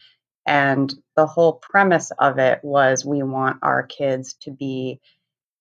And 0.45 0.93
the 1.15 1.25
whole 1.25 1.53
premise 1.53 2.11
of 2.19 2.37
it 2.37 2.59
was 2.63 3.03
we 3.03 3.23
want 3.23 3.57
our 3.63 3.83
kids 3.83 4.35
to 4.41 4.51
be 4.51 5.01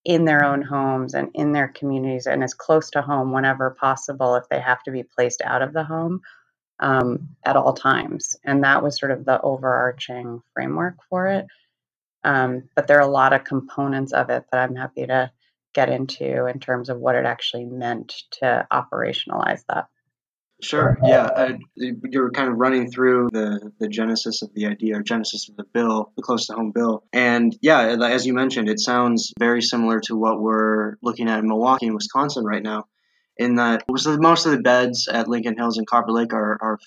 in 0.04 0.26
their 0.26 0.44
own 0.44 0.60
homes 0.60 1.14
and 1.14 1.30
in 1.34 1.52
their 1.52 1.68
communities 1.68 2.26
and 2.26 2.44
as 2.44 2.52
close 2.52 2.90
to 2.90 3.00
home 3.00 3.32
whenever 3.32 3.70
possible 3.70 4.34
if 4.36 4.46
they 4.50 4.60
have 4.60 4.82
to 4.82 4.90
be 4.90 5.02
placed 5.02 5.40
out 5.42 5.62
of 5.62 5.72
the 5.72 5.82
home 5.82 6.20
um, 6.80 7.28
at 7.46 7.56
all 7.56 7.72
times. 7.72 8.36
And 8.44 8.62
that 8.64 8.82
was 8.82 8.98
sort 8.98 9.12
of 9.12 9.24
the 9.24 9.40
overarching 9.40 10.42
framework 10.52 10.96
for 11.08 11.28
it. 11.28 11.46
Um, 12.22 12.68
but 12.74 12.86
there 12.86 12.98
are 12.98 13.08
a 13.08 13.10
lot 13.10 13.32
of 13.32 13.44
components 13.44 14.12
of 14.12 14.28
it 14.28 14.44
that 14.50 14.60
I'm 14.60 14.76
happy 14.76 15.06
to 15.06 15.30
get 15.74 15.90
into 15.90 16.46
in 16.46 16.60
terms 16.60 16.88
of 16.88 16.98
what 16.98 17.16
it 17.16 17.26
actually 17.26 17.64
meant 17.64 18.14
to 18.32 18.66
operationalize 18.72 19.62
that. 19.68 19.86
Sure. 20.62 20.96
Yeah, 21.02 21.24
uh, 21.24 21.52
you're 21.76 22.30
kind 22.30 22.48
of 22.48 22.56
running 22.56 22.90
through 22.90 23.28
the 23.32 23.72
the 23.80 23.88
genesis 23.88 24.40
of 24.40 24.54
the 24.54 24.66
idea 24.66 24.96
or 24.96 25.02
genesis 25.02 25.48
of 25.48 25.56
the 25.56 25.64
bill, 25.64 26.12
the 26.16 26.22
close 26.22 26.46
to 26.46 26.54
home 26.54 26.70
bill, 26.70 27.04
and 27.12 27.56
yeah, 27.60 27.96
as 28.04 28.24
you 28.24 28.32
mentioned, 28.32 28.68
it 28.68 28.80
sounds 28.80 29.32
very 29.38 29.60
similar 29.60 30.00
to 30.00 30.16
what 30.16 30.40
we're 30.40 30.94
looking 31.02 31.28
at 31.28 31.40
in 31.40 31.48
Milwaukee 31.48 31.86
and 31.86 31.94
Wisconsin 31.94 32.44
right 32.44 32.62
now. 32.62 32.86
In 33.36 33.56
that, 33.56 33.82
most 33.88 34.46
of 34.46 34.52
the 34.52 34.62
beds 34.62 35.08
at 35.08 35.28
Lincoln 35.28 35.56
Hills 35.56 35.76
and 35.76 35.86
Copper 35.88 36.12
Lake 36.12 36.32
are, 36.32 36.56
are 36.62 36.78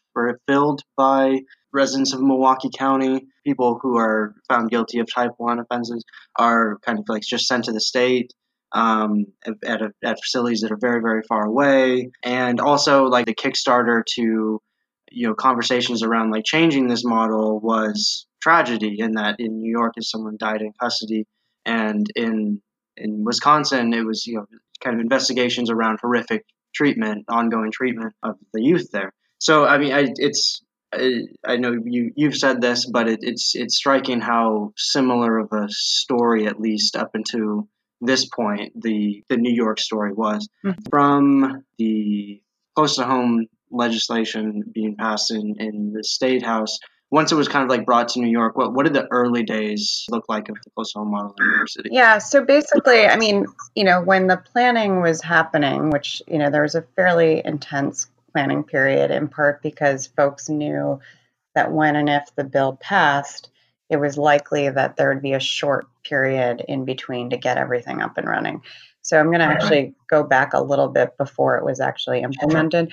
filled 0.47 0.81
by 0.95 1.41
residents 1.73 2.13
of 2.13 2.21
Milwaukee 2.21 2.69
County, 2.73 3.27
people 3.45 3.79
who 3.81 3.97
are 3.97 4.33
found 4.47 4.69
guilty 4.69 4.99
of 4.99 5.07
type 5.13 5.31
1 5.37 5.59
offenses, 5.59 6.05
are 6.39 6.79
kind 6.85 6.99
of 6.99 7.05
like 7.09 7.21
just 7.21 7.47
sent 7.47 7.65
to 7.65 7.73
the 7.73 7.81
state 7.81 8.33
um, 8.71 9.27
at, 9.45 9.81
a, 9.81 9.91
at 10.03 10.17
facilities 10.23 10.61
that 10.61 10.71
are 10.71 10.79
very, 10.79 11.01
very 11.01 11.21
far 11.27 11.45
away. 11.45 12.11
And 12.23 12.59
also, 12.59 13.05
like 13.05 13.25
the 13.25 13.35
Kickstarter 13.35 14.03
to, 14.15 14.61
you 15.11 15.27
know, 15.27 15.33
conversations 15.33 16.03
around 16.03 16.31
like 16.31 16.43
changing 16.45 16.87
this 16.87 17.05
model 17.05 17.59
was 17.59 18.25
tragedy 18.41 18.97
in 18.99 19.13
that 19.13 19.35
in 19.39 19.59
New 19.59 19.71
York, 19.71 19.93
if 19.95 20.05
someone 20.05 20.37
died 20.37 20.61
in 20.61 20.73
custody, 20.79 21.25
and 21.65 22.05
in 22.15 22.61
in 22.97 23.23
Wisconsin, 23.23 23.93
it 23.93 24.05
was, 24.05 24.25
you 24.25 24.35
know, 24.35 24.45
kind 24.83 24.95
of 24.95 25.01
investigations 25.01 25.69
around 25.69 25.99
horrific 26.01 26.45
treatment, 26.73 27.25
ongoing 27.29 27.71
treatment 27.71 28.13
of 28.23 28.35
the 28.53 28.61
youth 28.61 28.89
there. 28.91 29.13
So, 29.39 29.65
I 29.65 29.77
mean, 29.77 29.93
I, 29.93 30.07
it's 30.15 30.61
I, 30.93 31.21
I 31.45 31.57
know 31.57 31.73
you 31.85 32.11
you've 32.15 32.35
said 32.35 32.61
this, 32.61 32.85
but 32.85 33.07
it, 33.07 33.19
it's 33.21 33.55
it's 33.55 33.77
striking 33.77 34.21
how 34.21 34.73
similar 34.75 35.37
of 35.37 35.51
a 35.51 35.67
story, 35.69 36.47
at 36.47 36.59
least 36.59 36.95
up 36.95 37.11
until 37.13 37.67
this 38.01 38.25
point, 38.25 38.79
the 38.81 39.23
the 39.29 39.37
New 39.37 39.53
York 39.53 39.79
story 39.79 40.13
was 40.13 40.47
mm-hmm. 40.65 40.79
from 40.89 41.63
the 41.77 42.41
close 42.75 42.95
to 42.97 43.03
home 43.03 43.47
legislation 43.71 44.63
being 44.73 44.95
passed 44.95 45.31
in 45.31 45.55
in 45.59 45.93
the 45.93 46.03
state 46.03 46.43
house. 46.43 46.77
Once 47.09 47.31
it 47.31 47.35
was 47.35 47.47
kind 47.47 47.63
of 47.63 47.69
like 47.69 47.85
brought 47.85 48.09
to 48.09 48.19
New 48.19 48.29
York, 48.29 48.57
what 48.57 48.73
what 48.73 48.83
did 48.83 48.93
the 48.93 49.07
early 49.11 49.43
days 49.43 50.05
look 50.09 50.25
like 50.27 50.49
of 50.49 50.55
the 50.63 50.69
close 50.71 50.91
to 50.91 50.99
home 50.99 51.11
model 51.11 51.33
in 51.39 51.47
New 51.47 51.55
York 51.55 51.69
City? 51.69 51.89
Yeah, 51.91 52.17
so 52.17 52.43
basically, 52.43 53.05
I 53.05 53.17
mean, 53.17 53.45
you 53.75 53.85
know, 53.85 54.01
when 54.01 54.27
the 54.27 54.37
planning 54.37 55.01
was 55.01 55.21
happening, 55.21 55.89
which 55.89 56.21
you 56.27 56.37
know 56.37 56.49
there 56.49 56.63
was 56.63 56.75
a 56.75 56.81
fairly 56.95 57.41
intense 57.45 58.07
planning 58.33 58.63
period, 58.63 59.09
in 59.09 59.27
part 59.29 59.61
because 59.61 60.07
folks 60.07 60.49
knew 60.49 60.99
that 61.55 61.71
when 61.71 61.95
and 61.95 62.09
if 62.09 62.29
the 62.35 62.43
bill 62.43 62.77
passed, 62.81 63.49
it 63.89 63.97
was 63.97 64.17
likely 64.17 64.69
that 64.69 64.95
there 64.95 65.09
would 65.09 65.21
be 65.21 65.33
a 65.33 65.39
short 65.39 65.87
period 66.03 66.63
in 66.67 66.85
between 66.85 67.29
to 67.29 67.37
get 67.37 67.57
everything 67.57 68.01
up 68.01 68.17
and 68.17 68.27
running. 68.27 68.61
So 69.01 69.19
I'm 69.19 69.27
going 69.27 69.39
to 69.39 69.45
actually 69.45 69.93
go 70.09 70.23
back 70.23 70.53
a 70.53 70.61
little 70.61 70.89
bit 70.89 71.17
before 71.17 71.57
it 71.57 71.63
was 71.63 71.79
actually 71.79 72.21
implemented. 72.21 72.91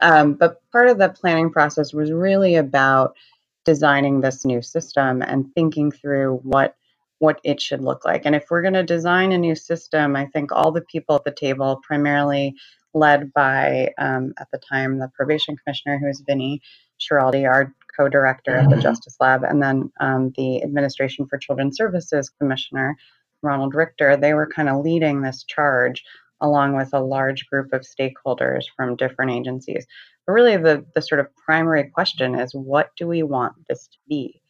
Um, 0.00 0.34
but 0.34 0.60
part 0.70 0.88
of 0.88 0.98
the 0.98 1.08
planning 1.08 1.50
process 1.50 1.92
was 1.92 2.12
really 2.12 2.54
about 2.54 3.16
designing 3.64 4.20
this 4.20 4.44
new 4.44 4.62
system 4.62 5.22
and 5.22 5.52
thinking 5.54 5.90
through 5.90 6.40
what 6.44 6.76
what 7.18 7.40
it 7.44 7.60
should 7.60 7.80
look 7.80 8.04
like. 8.04 8.26
And 8.26 8.34
if 8.34 8.44
we're 8.50 8.60
going 8.60 8.74
to 8.74 8.82
design 8.82 9.32
a 9.32 9.38
new 9.38 9.54
system, 9.54 10.16
I 10.16 10.26
think 10.26 10.52
all 10.52 10.70
the 10.70 10.82
people 10.82 11.16
at 11.16 11.24
the 11.24 11.30
table, 11.30 11.80
primarily 11.82 12.54
led 12.92 13.32
by, 13.32 13.88
um, 13.96 14.34
at 14.38 14.48
the 14.52 14.58
time, 14.58 14.98
the 14.98 15.10
probation 15.14 15.56
commissioner, 15.56 15.98
who 15.98 16.08
is 16.08 16.22
Vinny 16.26 16.60
Schiraldi, 17.00 17.48
our 17.48 17.74
co 17.96 18.08
director 18.08 18.56
at 18.56 18.68
the 18.68 18.76
mm-hmm. 18.76 18.82
Justice 18.82 19.16
Lab, 19.20 19.42
and 19.44 19.62
then 19.62 19.90
um, 20.00 20.32
the 20.36 20.62
Administration 20.62 21.26
for 21.26 21.38
Children's 21.38 21.76
Services 21.76 22.28
commissioner, 22.28 22.96
Ronald 23.42 23.74
Richter. 23.74 24.16
They 24.16 24.34
were 24.34 24.46
kind 24.46 24.68
of 24.68 24.84
leading 24.84 25.22
this 25.22 25.44
charge 25.44 26.02
along 26.40 26.76
with 26.76 26.90
a 26.92 27.00
large 27.00 27.46
group 27.46 27.72
of 27.72 27.82
stakeholders 27.82 28.64
from 28.76 28.96
different 28.96 29.30
agencies. 29.30 29.86
But 30.26 30.32
really, 30.32 30.56
the, 30.56 30.84
the 30.94 31.02
sort 31.02 31.20
of 31.20 31.34
primary 31.36 31.84
question 31.84 32.34
is 32.34 32.54
what 32.54 32.90
do 32.96 33.06
we 33.06 33.22
want 33.22 33.54
this 33.68 33.86
to 33.88 33.98
be? 34.08 34.40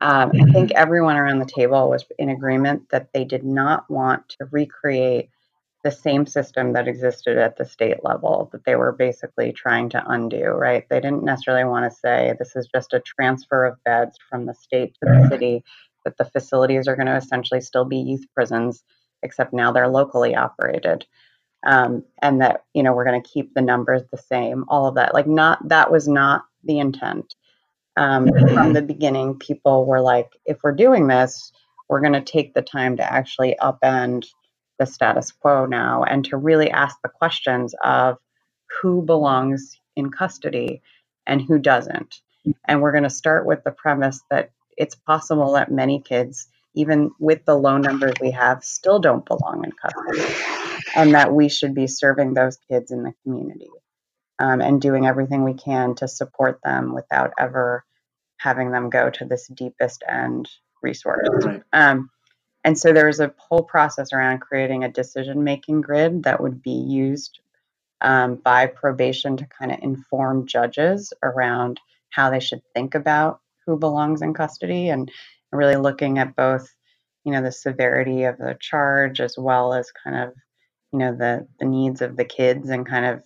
Um, 0.00 0.30
I 0.30 0.44
think 0.52 0.70
mm-hmm. 0.70 0.76
everyone 0.76 1.16
around 1.16 1.40
the 1.40 1.46
table 1.46 1.90
was 1.90 2.04
in 2.18 2.30
agreement 2.30 2.88
that 2.90 3.12
they 3.12 3.24
did 3.24 3.44
not 3.44 3.90
want 3.90 4.28
to 4.30 4.46
recreate 4.50 5.28
the 5.82 5.90
same 5.90 6.26
system 6.26 6.74
that 6.74 6.88
existed 6.88 7.38
at 7.38 7.56
the 7.56 7.64
state 7.64 8.04
level 8.04 8.50
that 8.52 8.64
they 8.64 8.76
were 8.76 8.92
basically 8.92 9.52
trying 9.52 9.88
to 9.88 10.04
undo, 10.08 10.44
right? 10.44 10.86
They 10.90 11.00
didn't 11.00 11.24
necessarily 11.24 11.64
want 11.64 11.90
to 11.90 11.98
say 11.98 12.34
this 12.38 12.54
is 12.54 12.68
just 12.74 12.92
a 12.92 13.00
transfer 13.00 13.64
of 13.64 13.82
beds 13.84 14.18
from 14.28 14.44
the 14.44 14.54
state 14.54 14.94
to 14.94 15.10
the 15.10 15.28
city, 15.30 15.64
that 16.04 16.18
the 16.18 16.26
facilities 16.26 16.86
are 16.86 16.96
going 16.96 17.06
to 17.06 17.16
essentially 17.16 17.60
still 17.60 17.84
be 17.84 17.96
youth 17.96 18.26
prisons, 18.34 18.84
except 19.22 19.52
now 19.52 19.72
they're 19.72 19.88
locally 19.88 20.34
operated. 20.34 21.06
Um, 21.64 22.04
and 22.22 22.40
that, 22.40 22.64
you 22.74 22.82
know, 22.82 22.92
we're 22.92 23.04
going 23.04 23.22
to 23.22 23.28
keep 23.28 23.54
the 23.54 23.62
numbers 23.62 24.02
the 24.10 24.18
same, 24.18 24.64
all 24.68 24.86
of 24.86 24.94
that. 24.94 25.14
Like, 25.14 25.26
not 25.26 25.66
that 25.68 25.90
was 25.90 26.08
not 26.08 26.44
the 26.64 26.78
intent. 26.78 27.34
Um, 27.96 28.28
from 28.28 28.72
the 28.72 28.82
beginning, 28.82 29.38
people 29.38 29.84
were 29.84 30.00
like, 30.00 30.30
if 30.46 30.58
we're 30.62 30.72
doing 30.72 31.06
this, 31.06 31.52
we're 31.88 32.00
going 32.00 32.14
to 32.14 32.22
take 32.22 32.54
the 32.54 32.62
time 32.62 32.96
to 32.96 33.12
actually 33.12 33.56
upend 33.60 34.26
the 34.80 34.86
status 34.86 35.30
quo 35.30 35.66
now 35.66 36.02
and 36.02 36.24
to 36.24 36.36
really 36.36 36.70
ask 36.72 36.96
the 37.04 37.08
questions 37.08 37.76
of 37.84 38.16
who 38.82 39.02
belongs 39.02 39.78
in 39.94 40.10
custody 40.10 40.82
and 41.26 41.40
who 41.40 41.60
doesn't. 41.60 42.22
And 42.66 42.80
we're 42.80 42.92
going 42.92 43.04
to 43.04 43.10
start 43.10 43.46
with 43.46 43.62
the 43.64 43.70
premise 43.70 44.20
that 44.30 44.50
it's 44.76 44.96
possible 44.96 45.52
that 45.52 45.70
many 45.70 46.00
kids, 46.00 46.48
even 46.74 47.10
with 47.20 47.44
the 47.44 47.54
low 47.56 47.78
numbers 47.78 48.14
we 48.20 48.32
have, 48.32 48.64
still 48.64 48.98
don't 48.98 49.26
belong 49.26 49.64
in 49.64 49.72
custody, 49.72 50.34
and 50.96 51.14
that 51.14 51.32
we 51.32 51.48
should 51.50 51.74
be 51.74 51.86
serving 51.86 52.34
those 52.34 52.58
kids 52.68 52.90
in 52.90 53.02
the 53.02 53.14
community. 53.22 53.70
um, 54.40 54.60
and 54.60 54.80
doing 54.80 55.06
everything 55.06 55.44
we 55.44 55.54
can 55.54 55.94
to 55.96 56.08
support 56.08 56.60
them 56.64 56.94
without 56.94 57.32
ever 57.38 57.84
having 58.38 58.72
them 58.72 58.90
go 58.90 59.10
to 59.10 59.24
this 59.26 59.46
deepest 59.48 60.02
end 60.08 60.48
resource. 60.82 61.28
Right. 61.44 61.62
Um, 61.72 62.10
and 62.64 62.78
so 62.78 62.92
there 62.92 63.06
was 63.06 63.20
a 63.20 63.34
whole 63.38 63.62
process 63.62 64.12
around 64.12 64.40
creating 64.40 64.84
a 64.84 64.90
decision 64.90 65.44
making 65.44 65.80
grid 65.80 66.24
that 66.24 66.40
would 66.42 66.62
be 66.62 66.70
used 66.70 67.40
um, 68.00 68.36
by 68.36 68.66
probation 68.66 69.36
to 69.36 69.46
kind 69.46 69.72
of 69.72 69.78
inform 69.82 70.46
judges 70.46 71.12
around 71.22 71.80
how 72.10 72.30
they 72.30 72.40
should 72.40 72.62
think 72.74 72.94
about 72.94 73.40
who 73.66 73.78
belongs 73.78 74.22
in 74.22 74.34
custody 74.34 74.88
and 74.88 75.10
really 75.52 75.76
looking 75.76 76.18
at 76.18 76.36
both 76.36 76.72
you 77.24 77.32
know 77.32 77.42
the 77.42 77.52
severity 77.52 78.24
of 78.24 78.38
the 78.38 78.56
charge 78.60 79.20
as 79.20 79.36
well 79.36 79.74
as 79.74 79.92
kind 80.04 80.16
of 80.16 80.34
you 80.92 80.98
know 80.98 81.14
the 81.14 81.46
the 81.58 81.66
needs 81.66 82.02
of 82.02 82.16
the 82.16 82.24
kids 82.24 82.70
and 82.70 82.86
kind 82.86 83.04
of 83.04 83.22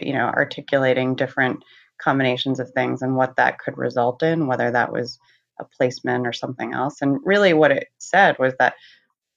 you 0.00 0.12
know 0.12 0.26
articulating 0.26 1.14
different 1.14 1.62
combinations 2.00 2.60
of 2.60 2.70
things 2.70 3.02
and 3.02 3.16
what 3.16 3.36
that 3.36 3.58
could 3.58 3.76
result 3.76 4.22
in 4.22 4.46
whether 4.46 4.70
that 4.70 4.92
was 4.92 5.18
a 5.60 5.64
placement 5.76 6.26
or 6.26 6.32
something 6.32 6.72
else. 6.72 7.02
And 7.02 7.20
really 7.24 7.52
what 7.52 7.70
it 7.70 7.88
said 7.98 8.38
was 8.38 8.54
that 8.58 8.74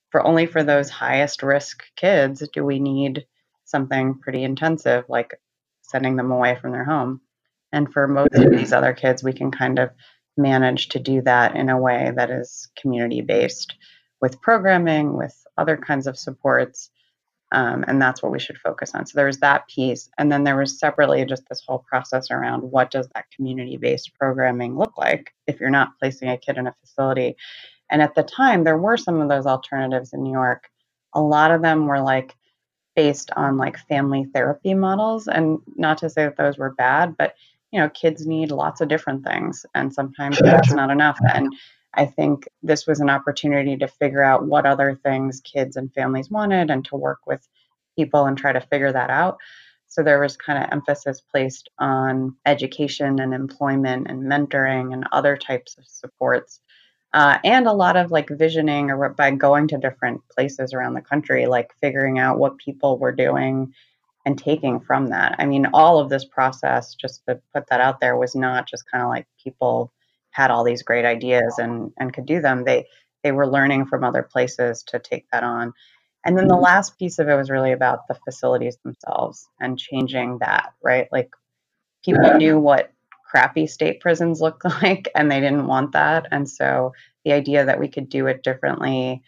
for 0.10 0.26
only 0.26 0.46
for 0.46 0.64
those 0.64 0.90
highest 0.90 1.44
risk 1.44 1.84
kids 1.96 2.48
do 2.54 2.64
we 2.64 2.80
need 2.80 3.26
something 3.66 4.20
pretty 4.20 4.44
intensive 4.44 5.06
like 5.10 5.40
sending 5.82 6.16
them 6.16 6.32
away 6.32 6.58
from 6.60 6.72
their 6.72 6.86
home? 6.86 7.22
And 7.72 7.92
for 7.92 8.08
most 8.08 8.36
of 8.36 8.52
these 8.52 8.74
other 8.74 8.94
kids 8.94 9.24
we 9.24 9.34
can 9.34 9.52
kind 9.52 9.80
of 9.80 9.90
manage 10.38 10.90
to 10.90 11.00
do 11.00 11.22
that 11.22 11.56
in 11.56 11.70
a 11.70 11.80
way 11.80 12.12
that 12.16 12.32
is 12.32 12.70
community 12.80 13.22
based 13.22 13.76
with 14.22 14.42
programming 14.42 15.18
with 15.18 15.36
other 15.58 15.78
kinds 15.78 16.08
of 16.08 16.18
supports 16.18 16.90
um, 17.54 17.86
and 17.88 18.02
that's 18.02 18.22
what 18.22 18.32
we 18.32 18.40
should 18.40 18.58
focus 18.58 18.94
on. 18.94 19.06
So 19.06 19.14
there 19.16 19.28
was 19.28 19.40
that 19.40 19.68
piece, 19.68 20.10
and 20.18 20.32
then 20.32 20.44
there 20.44 20.58
was 20.58 20.78
separately 20.78 21.24
just 21.26 21.48
this 21.48 21.64
whole 21.66 21.86
process 21.88 22.32
around 22.32 22.62
what 22.64 22.92
does 22.92 23.08
that 23.16 23.32
community-based 23.36 24.14
programming 24.20 24.78
look 24.78 24.98
like 24.98 25.34
if 25.48 25.60
you're 25.60 25.70
not 25.70 25.98
placing 26.00 26.30
a 26.30 26.38
kid 26.38 26.58
in 26.58 26.68
a 26.68 26.76
facility. 26.82 27.38
And 27.90 28.02
at 28.02 28.16
the 28.16 28.24
time, 28.24 28.64
there 28.64 28.78
were 28.78 28.98
some 28.98 29.22
of 29.22 29.30
those 29.30 29.46
alternatives 29.46 30.14
in 30.14 30.24
New 30.24 30.32
York. 30.32 30.70
A 31.14 31.22
lot 31.22 31.52
of 31.52 31.62
them 31.62 31.86
were 31.86 32.02
like 32.02 32.36
based 32.96 33.30
on 33.36 33.58
like 33.58 33.78
family 33.78 34.26
therapy 34.34 34.74
models, 34.74 35.28
and 35.28 35.60
not 35.76 36.00
to 36.00 36.10
say 36.10 36.24
that 36.24 36.38
those 36.38 36.58
were 36.58 36.72
bad, 36.72 37.16
but 37.18 37.36
you 37.72 37.80
know, 37.80 37.90
kids 37.90 38.26
need 38.28 38.52
lots 38.52 38.82
of 38.82 38.88
different 38.88 39.24
things, 39.26 39.66
and 39.76 39.94
sometimes 39.94 40.40
that's 40.40 40.72
not 40.72 40.90
enough. 40.90 41.20
And 41.34 41.54
I 41.96 42.06
think 42.06 42.48
this 42.62 42.88
was 42.88 43.00
an 43.00 43.10
opportunity 43.10 43.78
to 43.78 43.88
figure 43.88 44.24
out 44.24 44.46
what 44.46 44.66
other 44.66 45.00
things 45.04 45.42
kids 45.42 45.76
and 45.76 45.94
families 45.94 46.30
wanted 46.30 46.70
and 46.70 46.84
to 46.86 46.96
work 46.96 47.20
with 47.28 47.48
people 47.96 48.26
and 48.26 48.38
try 48.38 48.52
to 48.52 48.62
figure 48.62 48.92
that 48.92 49.10
out. 49.10 49.38
So 49.88 50.02
there 50.02 50.20
was 50.20 50.36
kind 50.36 50.64
of 50.64 50.70
emphasis 50.72 51.22
placed 51.22 51.70
on 51.78 52.36
education 52.48 53.20
and 53.20 53.34
employment 53.34 54.08
and 54.10 54.24
mentoring 54.24 54.92
and 54.92 55.06
other 55.12 55.38
types 55.38 55.78
of 55.78 55.86
supports. 55.86 56.62
Uh, 57.14 57.38
and 57.44 57.68
a 57.68 57.74
lot 57.74 57.96
of 57.96 58.10
like 58.10 58.28
visioning 58.28 58.90
or 58.90 59.10
by 59.10 59.30
going 59.30 59.68
to 59.68 59.78
different 59.78 60.20
places 60.30 60.74
around 60.74 60.96
the 60.96 61.02
country, 61.02 61.46
like 61.46 61.76
figuring 61.80 62.18
out 62.18 62.40
what 62.40 62.58
people 62.58 62.98
were 62.98 63.12
doing 63.12 63.72
and 64.26 64.40
taking 64.40 64.80
from 64.80 65.10
that. 65.10 65.36
I 65.38 65.46
mean, 65.46 65.68
all 65.74 66.00
of 66.00 66.10
this 66.10 66.26
process, 66.26 66.96
just 66.96 67.24
to 67.28 67.40
put 67.54 67.68
that 67.70 67.82
out 67.82 68.00
there, 68.00 68.18
was 68.18 68.34
not 68.34 68.68
just 68.68 68.90
kind 68.90 69.04
of 69.04 69.10
like 69.10 69.28
people 69.44 69.94
had 70.34 70.52
all 70.52 70.64
these 70.64 70.84
great 70.84 71.06
ideas 71.06 71.58
and 71.58 71.92
and 71.98 72.14
could 72.14 72.26
do 72.26 72.42
them 72.42 72.66
they 72.66 72.86
they 73.24 73.32
were 73.32 73.48
learning 73.48 73.86
from 73.86 74.04
other 74.04 74.24
places 74.24 74.84
to 74.84 75.00
take 75.00 75.26
that 75.32 75.44
on. 75.44 75.74
And 76.26 76.38
then 76.38 76.48
the 76.48 76.56
mm-hmm. 76.56 76.64
last 76.64 77.00
piece 77.00 77.20
of 77.20 77.30
it 77.30 77.36
was 77.36 77.50
really 77.50 77.72
about 77.72 78.08
the 78.08 78.16
facilities 78.26 78.78
themselves 78.84 79.48
and 79.62 79.80
changing 79.80 80.40
that 80.40 80.74
right? 80.84 81.08
Like 81.12 81.30
people 82.04 82.34
knew 82.36 82.60
what 82.60 82.92
crappy 83.30 83.66
state 83.68 84.02
prisons 84.02 84.42
looked 84.42 84.66
like 84.84 85.10
and 85.16 85.32
they 85.32 85.40
didn't 85.40 85.68
want 85.68 85.94
that. 85.94 86.28
And 86.32 86.50
so 86.50 86.94
the 87.24 87.34
idea 87.34 87.66
that 87.66 87.80
we 87.80 87.88
could 87.88 88.10
do 88.10 88.28
it 88.28 88.44
differently 88.44 89.22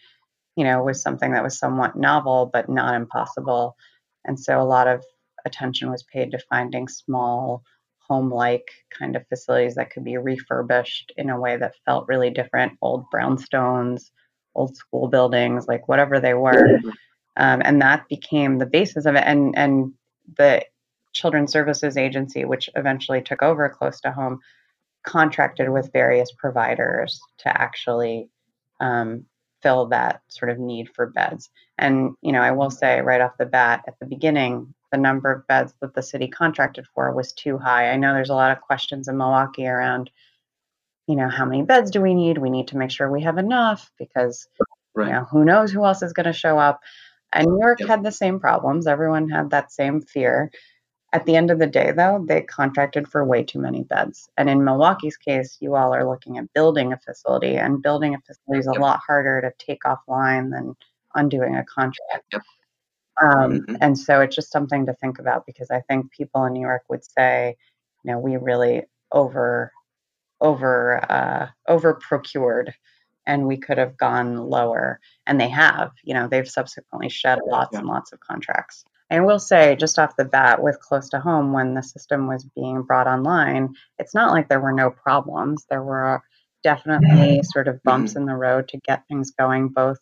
you 0.56 0.64
know 0.64 0.82
was 0.82 1.02
something 1.02 1.32
that 1.32 1.42
was 1.42 1.58
somewhat 1.58 1.96
novel 1.96 2.50
but 2.52 2.68
not 2.68 2.94
impossible. 2.94 3.76
And 4.24 4.38
so 4.38 4.60
a 4.60 4.64
lot 4.64 4.88
of 4.88 5.04
attention 5.44 5.90
was 5.90 6.02
paid 6.02 6.32
to 6.32 6.38
finding 6.50 6.88
small 6.88 7.62
home 8.08 8.30
like 8.30 8.68
kind 8.90 9.16
of 9.16 9.26
facilities 9.28 9.74
that 9.74 9.90
could 9.90 10.04
be 10.04 10.16
refurbished 10.16 11.12
in 11.16 11.30
a 11.30 11.40
way 11.40 11.56
that 11.56 11.74
felt 11.84 12.08
really 12.08 12.30
different 12.30 12.78
old 12.82 13.04
brownstones, 13.12 14.10
old 14.54 14.76
school 14.76 15.08
buildings, 15.08 15.66
like 15.68 15.88
whatever 15.88 16.20
they 16.20 16.34
were. 16.34 16.80
Um, 17.36 17.60
and 17.64 17.82
that 17.82 18.08
became 18.08 18.58
the 18.58 18.66
basis 18.66 19.04
of 19.04 19.14
it. 19.14 19.24
And, 19.26 19.56
and 19.58 19.92
the 20.36 20.64
Children's 21.12 21.52
Services 21.52 21.96
Agency, 21.96 22.44
which 22.44 22.70
eventually 22.76 23.22
took 23.22 23.42
over 23.42 23.68
close 23.68 24.00
to 24.00 24.12
home, 24.12 24.40
contracted 25.04 25.68
with 25.68 25.92
various 25.92 26.32
providers 26.32 27.20
to 27.38 27.60
actually 27.60 28.28
um, 28.80 29.24
fill 29.62 29.86
that 29.86 30.22
sort 30.28 30.50
of 30.50 30.58
need 30.58 30.88
for 30.94 31.06
beds. 31.06 31.50
And, 31.78 32.14
you 32.22 32.32
know, 32.32 32.40
I 32.40 32.52
will 32.52 32.70
say 32.70 33.00
right 33.00 33.20
off 33.20 33.38
the 33.38 33.46
bat 33.46 33.84
at 33.86 33.98
the 33.98 34.06
beginning, 34.06 34.74
the 34.92 34.98
number 34.98 35.32
of 35.32 35.46
beds 35.46 35.74
that 35.80 35.94
the 35.94 36.02
city 36.02 36.28
contracted 36.28 36.86
for 36.94 37.12
was 37.12 37.32
too 37.32 37.58
high. 37.58 37.90
I 37.90 37.96
know 37.96 38.14
there's 38.14 38.30
a 38.30 38.34
lot 38.34 38.52
of 38.52 38.60
questions 38.60 39.08
in 39.08 39.16
Milwaukee 39.16 39.66
around, 39.66 40.10
you 41.06 41.16
know, 41.16 41.28
how 41.28 41.44
many 41.44 41.62
beds 41.62 41.90
do 41.90 42.00
we 42.00 42.14
need? 42.14 42.38
We 42.38 42.50
need 42.50 42.68
to 42.68 42.76
make 42.76 42.90
sure 42.90 43.10
we 43.10 43.22
have 43.22 43.38
enough 43.38 43.90
because, 43.98 44.48
right. 44.94 45.06
you 45.06 45.12
know, 45.12 45.24
who 45.24 45.44
knows 45.44 45.72
who 45.72 45.84
else 45.84 46.02
is 46.02 46.12
going 46.12 46.26
to 46.26 46.32
show 46.32 46.58
up. 46.58 46.80
And 47.32 47.46
New 47.46 47.60
York 47.60 47.80
yep. 47.80 47.88
had 47.88 48.04
the 48.04 48.12
same 48.12 48.40
problems. 48.40 48.86
Everyone 48.86 49.28
had 49.28 49.50
that 49.50 49.72
same 49.72 50.00
fear. 50.00 50.50
At 51.12 51.24
the 51.24 51.36
end 51.36 51.50
of 51.50 51.58
the 51.58 51.66
day, 51.66 51.92
though, 51.92 52.24
they 52.26 52.42
contracted 52.42 53.08
for 53.08 53.24
way 53.24 53.44
too 53.44 53.58
many 53.58 53.84
beds. 53.84 54.28
And 54.36 54.50
in 54.50 54.64
Milwaukee's 54.64 55.16
case, 55.16 55.56
you 55.60 55.74
all 55.74 55.94
are 55.94 56.08
looking 56.08 56.36
at 56.38 56.52
building 56.52 56.92
a 56.92 56.98
facility, 56.98 57.56
and 57.56 57.82
building 57.82 58.14
a 58.14 58.18
facility 58.20 58.60
is 58.60 58.66
a 58.66 58.72
lot 58.72 59.00
harder 59.06 59.40
to 59.40 59.52
take 59.64 59.82
offline 59.82 60.50
than 60.50 60.74
undoing 61.14 61.56
a 61.56 61.64
contract. 61.64 62.24
Yep. 62.32 62.42
Um, 63.22 63.60
mm-hmm. 63.60 63.76
And 63.80 63.98
so 63.98 64.20
it's 64.20 64.36
just 64.36 64.52
something 64.52 64.86
to 64.86 64.94
think 64.94 65.18
about 65.18 65.46
because 65.46 65.70
I 65.70 65.80
think 65.88 66.10
people 66.12 66.44
in 66.44 66.52
New 66.52 66.60
York 66.60 66.82
would 66.88 67.04
say, 67.04 67.56
you 68.04 68.12
know, 68.12 68.18
we 68.18 68.36
really 68.36 68.82
over 69.12 69.72
over 70.40 71.00
uh, 71.10 71.48
over 71.68 71.94
procured 71.94 72.74
and 73.26 73.46
we 73.46 73.56
could 73.56 73.78
have 73.78 73.96
gone 73.96 74.36
lower 74.36 75.00
and 75.26 75.40
they 75.40 75.48
have 75.48 75.90
you 76.04 76.14
know 76.14 76.28
they've 76.28 76.48
subsequently 76.48 77.08
shed 77.08 77.38
lots 77.46 77.70
yeah. 77.72 77.80
and 77.80 77.88
lots 77.88 78.12
of 78.12 78.20
contracts 78.20 78.84
i 79.10 79.20
will 79.20 79.38
say 79.38 79.76
just 79.76 79.98
off 79.98 80.16
the 80.16 80.24
bat 80.24 80.62
with 80.62 80.80
close 80.80 81.08
to 81.08 81.18
home 81.18 81.52
when 81.52 81.74
the 81.74 81.82
system 81.82 82.28
was 82.28 82.44
being 82.54 82.82
brought 82.82 83.06
online 83.06 83.74
it's 83.98 84.14
not 84.14 84.32
like 84.32 84.48
there 84.48 84.60
were 84.60 84.72
no 84.72 84.90
problems 84.90 85.66
there 85.68 85.82
were 85.82 86.22
definitely 86.62 87.40
sort 87.42 87.68
of 87.68 87.82
bumps 87.82 88.12
mm-hmm. 88.12 88.20
in 88.20 88.26
the 88.26 88.34
road 88.34 88.68
to 88.68 88.78
get 88.78 89.06
things 89.08 89.32
going 89.32 89.68
both 89.68 89.98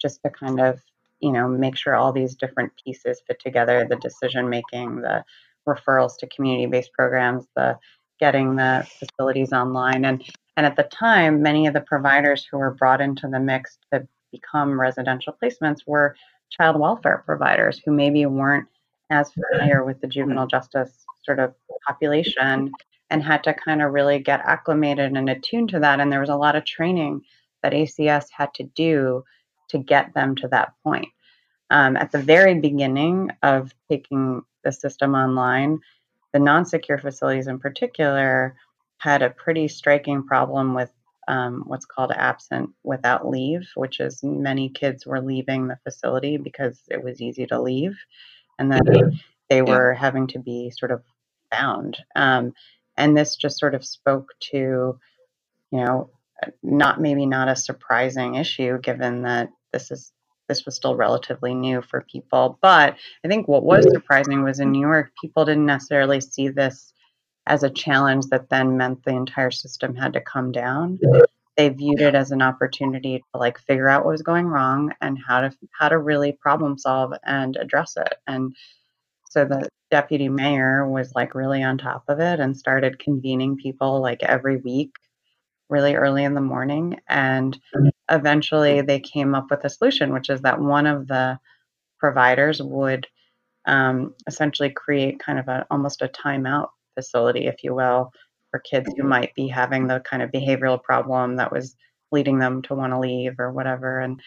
just 0.00 0.20
to 0.22 0.30
kind 0.30 0.60
of 0.60 0.80
you 1.22 1.32
know 1.32 1.48
make 1.48 1.76
sure 1.76 1.94
all 1.94 2.12
these 2.12 2.34
different 2.34 2.72
pieces 2.84 3.22
fit 3.26 3.40
together 3.40 3.86
the 3.88 3.96
decision 3.96 4.48
making 4.50 4.96
the 4.96 5.24
referrals 5.66 6.18
to 6.18 6.26
community 6.28 6.66
based 6.66 6.92
programs 6.92 7.46
the 7.56 7.78
getting 8.22 8.54
the 8.54 8.86
facilities 9.00 9.52
online. 9.52 10.04
And 10.04 10.22
and 10.56 10.64
at 10.64 10.76
the 10.76 10.84
time 10.84 11.42
many 11.42 11.66
of 11.66 11.74
the 11.74 11.80
providers 11.80 12.46
who 12.48 12.58
were 12.58 12.70
brought 12.70 13.00
into 13.00 13.26
the 13.26 13.40
mix 13.40 13.78
to 13.92 14.06
become 14.30 14.80
residential 14.80 15.36
placements 15.42 15.80
were 15.86 16.14
child 16.50 16.78
welfare 16.78 17.24
providers 17.26 17.80
who 17.84 17.92
maybe 17.92 18.24
weren't 18.26 18.68
as 19.10 19.32
familiar 19.32 19.84
with 19.84 20.00
the 20.00 20.06
juvenile 20.06 20.46
justice 20.46 21.04
sort 21.24 21.40
of 21.40 21.52
population 21.86 22.70
and 23.10 23.22
had 23.24 23.42
to 23.42 23.52
kind 23.54 23.82
of 23.82 23.92
really 23.92 24.20
get 24.20 24.40
acclimated 24.44 25.12
and 25.12 25.28
attuned 25.28 25.68
to 25.70 25.80
that. 25.80 25.98
And 25.98 26.12
there 26.12 26.20
was 26.20 26.30
a 26.30 26.36
lot 26.36 26.54
of 26.54 26.64
training 26.64 27.22
that 27.64 27.72
ACS 27.72 28.26
had 28.30 28.54
to 28.54 28.62
do 28.62 29.24
to 29.72 29.78
get 29.78 30.14
them 30.14 30.36
to 30.36 30.48
that 30.48 30.72
point. 30.82 31.08
Um, 31.70 31.96
at 31.96 32.12
the 32.12 32.18
very 32.18 32.54
beginning 32.60 33.30
of 33.42 33.72
taking 33.90 34.42
the 34.64 34.72
system 34.72 35.14
online, 35.14 35.80
the 36.32 36.38
non 36.38 36.64
secure 36.64 36.98
facilities 36.98 37.46
in 37.46 37.58
particular 37.58 38.56
had 38.98 39.22
a 39.22 39.30
pretty 39.30 39.68
striking 39.68 40.22
problem 40.24 40.74
with 40.74 40.90
um, 41.28 41.64
what's 41.66 41.86
called 41.86 42.12
absent 42.12 42.70
without 42.82 43.28
leave, 43.28 43.68
which 43.74 44.00
is 44.00 44.22
many 44.22 44.68
kids 44.68 45.06
were 45.06 45.20
leaving 45.20 45.68
the 45.68 45.78
facility 45.82 46.36
because 46.36 46.80
it 46.88 47.02
was 47.02 47.20
easy 47.20 47.46
to 47.46 47.60
leave. 47.60 47.96
And 48.58 48.70
then 48.70 48.82
mm-hmm. 48.84 49.16
they 49.48 49.62
were 49.62 49.94
having 49.94 50.26
to 50.28 50.38
be 50.38 50.70
sort 50.70 50.90
of 50.90 51.02
bound. 51.50 51.98
Um, 52.16 52.54
and 52.96 53.16
this 53.16 53.36
just 53.36 53.58
sort 53.58 53.74
of 53.74 53.84
spoke 53.84 54.28
to, 54.50 54.98
you 55.70 55.84
know, 55.84 56.10
not 56.62 57.00
maybe 57.00 57.26
not 57.26 57.48
a 57.48 57.56
surprising 57.56 58.34
issue 58.34 58.78
given 58.80 59.22
that 59.22 59.50
this 59.72 59.90
is 59.90 60.12
this 60.48 60.64
was 60.64 60.76
still 60.76 60.96
relatively 60.96 61.54
new 61.54 61.80
for 61.82 62.04
people. 62.10 62.58
But 62.60 62.96
I 63.24 63.28
think 63.28 63.48
what 63.48 63.64
was 63.64 63.86
surprising 63.90 64.42
was 64.42 64.60
in 64.60 64.72
New 64.72 64.80
York, 64.80 65.12
people 65.20 65.44
didn't 65.44 65.66
necessarily 65.66 66.20
see 66.20 66.48
this 66.48 66.92
as 67.46 67.62
a 67.62 67.70
challenge 67.70 68.26
that 68.26 68.48
then 68.50 68.76
meant 68.76 69.04
the 69.04 69.14
entire 69.14 69.50
system 69.50 69.94
had 69.94 70.12
to 70.12 70.20
come 70.20 70.52
down. 70.52 70.98
They 71.56 71.68
viewed 71.68 72.00
it 72.00 72.14
as 72.14 72.30
an 72.30 72.42
opportunity 72.42 73.18
to 73.18 73.38
like 73.38 73.58
figure 73.58 73.88
out 73.88 74.04
what 74.04 74.12
was 74.12 74.22
going 74.22 74.46
wrong 74.46 74.92
and 75.00 75.18
how 75.26 75.42
to 75.42 75.52
how 75.78 75.88
to 75.88 75.98
really 75.98 76.32
problem 76.32 76.78
solve 76.78 77.12
and 77.24 77.56
address 77.56 77.96
it. 77.96 78.14
And 78.26 78.54
so 79.30 79.44
the 79.44 79.68
deputy 79.90 80.28
mayor 80.28 80.88
was 80.88 81.12
like 81.14 81.34
really 81.34 81.62
on 81.62 81.78
top 81.78 82.04
of 82.08 82.20
it 82.20 82.40
and 82.40 82.56
started 82.56 82.98
convening 82.98 83.56
people 83.56 84.00
like 84.00 84.22
every 84.22 84.56
week 84.58 84.92
really 85.68 85.94
early 85.94 86.24
in 86.24 86.34
the 86.34 86.40
morning 86.40 86.98
and 87.08 87.58
eventually 88.10 88.80
they 88.82 89.00
came 89.00 89.34
up 89.34 89.46
with 89.50 89.64
a 89.64 89.70
solution 89.70 90.12
which 90.12 90.30
is 90.30 90.40
that 90.42 90.60
one 90.60 90.86
of 90.86 91.06
the 91.08 91.38
providers 91.98 92.62
would 92.62 93.06
um, 93.66 94.14
essentially 94.26 94.70
create 94.70 95.20
kind 95.20 95.38
of 95.38 95.48
a 95.48 95.66
almost 95.70 96.02
a 96.02 96.08
timeout 96.08 96.68
facility 96.94 97.46
if 97.46 97.62
you 97.62 97.74
will 97.74 98.10
for 98.50 98.60
kids 98.60 98.92
who 98.96 99.04
might 99.04 99.34
be 99.34 99.48
having 99.48 99.86
the 99.86 100.00
kind 100.00 100.22
of 100.22 100.30
behavioral 100.30 100.82
problem 100.82 101.36
that 101.36 101.52
was 101.52 101.76
leading 102.12 102.38
them 102.38 102.62
to 102.62 102.74
want 102.74 102.92
to 102.92 102.98
leave 102.98 103.34
or 103.38 103.52
whatever. 103.52 104.00
And 104.00 104.20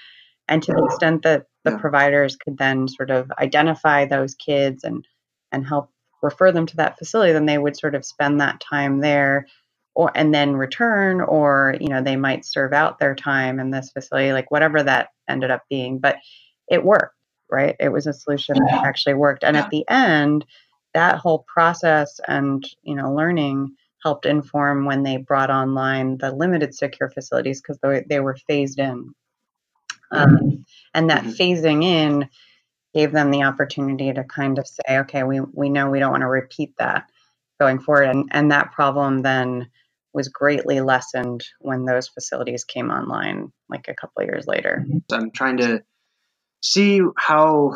and 0.48 0.64
to 0.64 0.74
the 0.74 0.84
extent 0.86 1.24
that 1.24 1.46
the 1.66 1.72
Yeah. 1.72 1.78
providers 1.78 2.36
could 2.38 2.58
then 2.58 2.88
sort 2.88 3.12
of 3.12 3.32
identify 3.40 4.06
those 4.06 4.36
kids 4.36 4.84
and 4.84 5.06
and 5.52 5.66
help 5.68 5.92
refer 6.24 6.52
them 6.52 6.66
to 6.68 6.78
that 6.78 6.98
facility 6.98 7.34
then 7.34 7.46
they 7.46 7.58
would 7.58 7.78
sort 7.78 7.96
of 7.96 8.06
spend 8.06 8.42
that 8.42 8.60
time 8.62 9.00
there 9.00 9.48
or 9.96 10.12
and 10.16 10.34
then 10.34 10.56
return 10.56 11.22
or 11.22 11.76
you 11.80 11.88
know 11.90 12.02
they 12.04 12.16
might 12.18 12.46
serve 12.46 12.74
out 12.74 13.00
their 13.00 13.16
time 13.16 13.60
in 13.60 13.72
this 13.72 13.92
facility 13.92 14.34
like 14.34 14.52
whatever 14.52 14.84
that 14.84 15.10
ended 15.30 15.52
up 15.52 15.64
being 15.70 16.00
but 16.00 16.18
it 16.70 16.84
worked 16.84 17.16
right? 17.50 17.76
It 17.80 17.90
was 17.90 18.08
a 18.08 18.14
solution 18.14 18.56
that 18.56 18.84
actually 18.86 19.16
worked. 19.16 19.44
And 19.44 19.58
at 19.58 19.70
the 19.70 19.86
end 19.90 20.46
that 20.94 21.18
whole 21.18 21.46
process 21.54 22.20
and 22.28 22.64
you 22.84 22.96
know 22.96 23.14
learning 23.14 23.76
helped 24.04 24.26
inform 24.26 24.86
when 24.86 25.04
they 25.04 25.18
brought 25.18 25.50
online 25.50 26.18
the 26.18 26.32
limited 26.34 26.74
secure 26.74 27.10
facilities 27.10 27.62
because 27.62 27.80
they, 27.80 28.04
they 28.08 28.20
were 28.20 28.38
phased 28.48 28.80
in. 28.80 29.14
Um, 30.12 30.66
and 30.94 31.10
that 31.10 31.24
Mhm. 31.24 31.36
phasing 31.38 31.84
in 31.84 32.30
gave 32.94 33.12
them 33.12 33.32
the 33.32 33.44
opportunity 33.44 34.14
to 34.14 34.24
kind 34.24 34.58
of 34.60 34.68
say 34.68 35.00
okay 35.00 35.24
we, 35.24 35.42
we 35.42 35.70
know 35.70 35.90
we 35.90 36.00
don't 36.00 36.12
want 36.12 36.22
to 36.22 36.28
repeat 36.28 36.74
that 36.78 37.06
going 37.60 37.80
forward. 37.80 38.10
And, 38.10 38.30
and 38.32 38.52
that 38.52 38.72
problem 38.72 39.22
then 39.22 39.70
was 40.16 40.30
greatly 40.30 40.82
lessened 40.82 41.44
when 41.60 41.86
those 41.86 42.08
facilities 42.08 42.64
came 42.64 42.90
online 42.90 43.52
like 43.70 43.88
a 43.88 43.94
couple 43.94 44.22
of 44.24 44.28
years 44.28 44.48
later 44.48 44.86
I'm 45.12 45.32
trying 45.32 45.58
to 45.58 45.84
see 46.62 47.02
how 47.18 47.72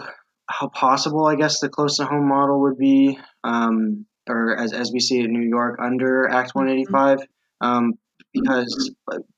how 0.47 0.67
possible 0.69 1.27
I 1.27 1.35
guess 1.35 1.59
the 1.59 1.69
close 1.69 1.97
to 1.97 2.05
home 2.05 2.27
model 2.27 2.61
would 2.61 2.77
be, 2.79 3.19
um, 3.43 4.05
or 4.27 4.57
as, 4.57 4.73
as 4.73 4.91
we 4.91 4.99
see 4.99 5.19
it 5.19 5.25
in 5.25 5.33
New 5.33 5.47
York 5.47 5.79
under 5.79 6.27
Act 6.27 6.55
185, 6.55 7.19
um, 7.61 7.93
because 8.33 8.91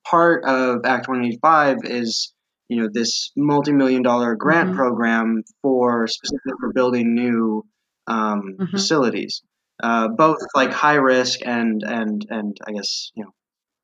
part 0.07 0.45
of 0.45 0.85
Act 0.85 1.09
185 1.09 1.79
is 1.83 2.33
you 2.69 2.81
know 2.81 2.87
this 2.91 3.31
multi-million 3.35 4.03
dollar 4.03 4.35
grant 4.35 4.69
Mhm. 4.71 4.75
program 4.75 5.43
for 5.61 6.07
specifically 6.07 6.53
for 6.61 6.71
building 6.71 7.13
new 7.13 7.65
um, 8.07 8.55
Mhm. 8.59 8.69
facilities, 8.71 9.41
uh, 9.81 10.07
both 10.09 10.39
like 10.55 10.71
high 10.71 10.95
risk 10.95 11.39
and 11.45 11.83
and 11.83 12.25
and 12.29 12.57
I 12.67 12.71
guess 12.73 13.11
you 13.15 13.23
know 13.23 13.31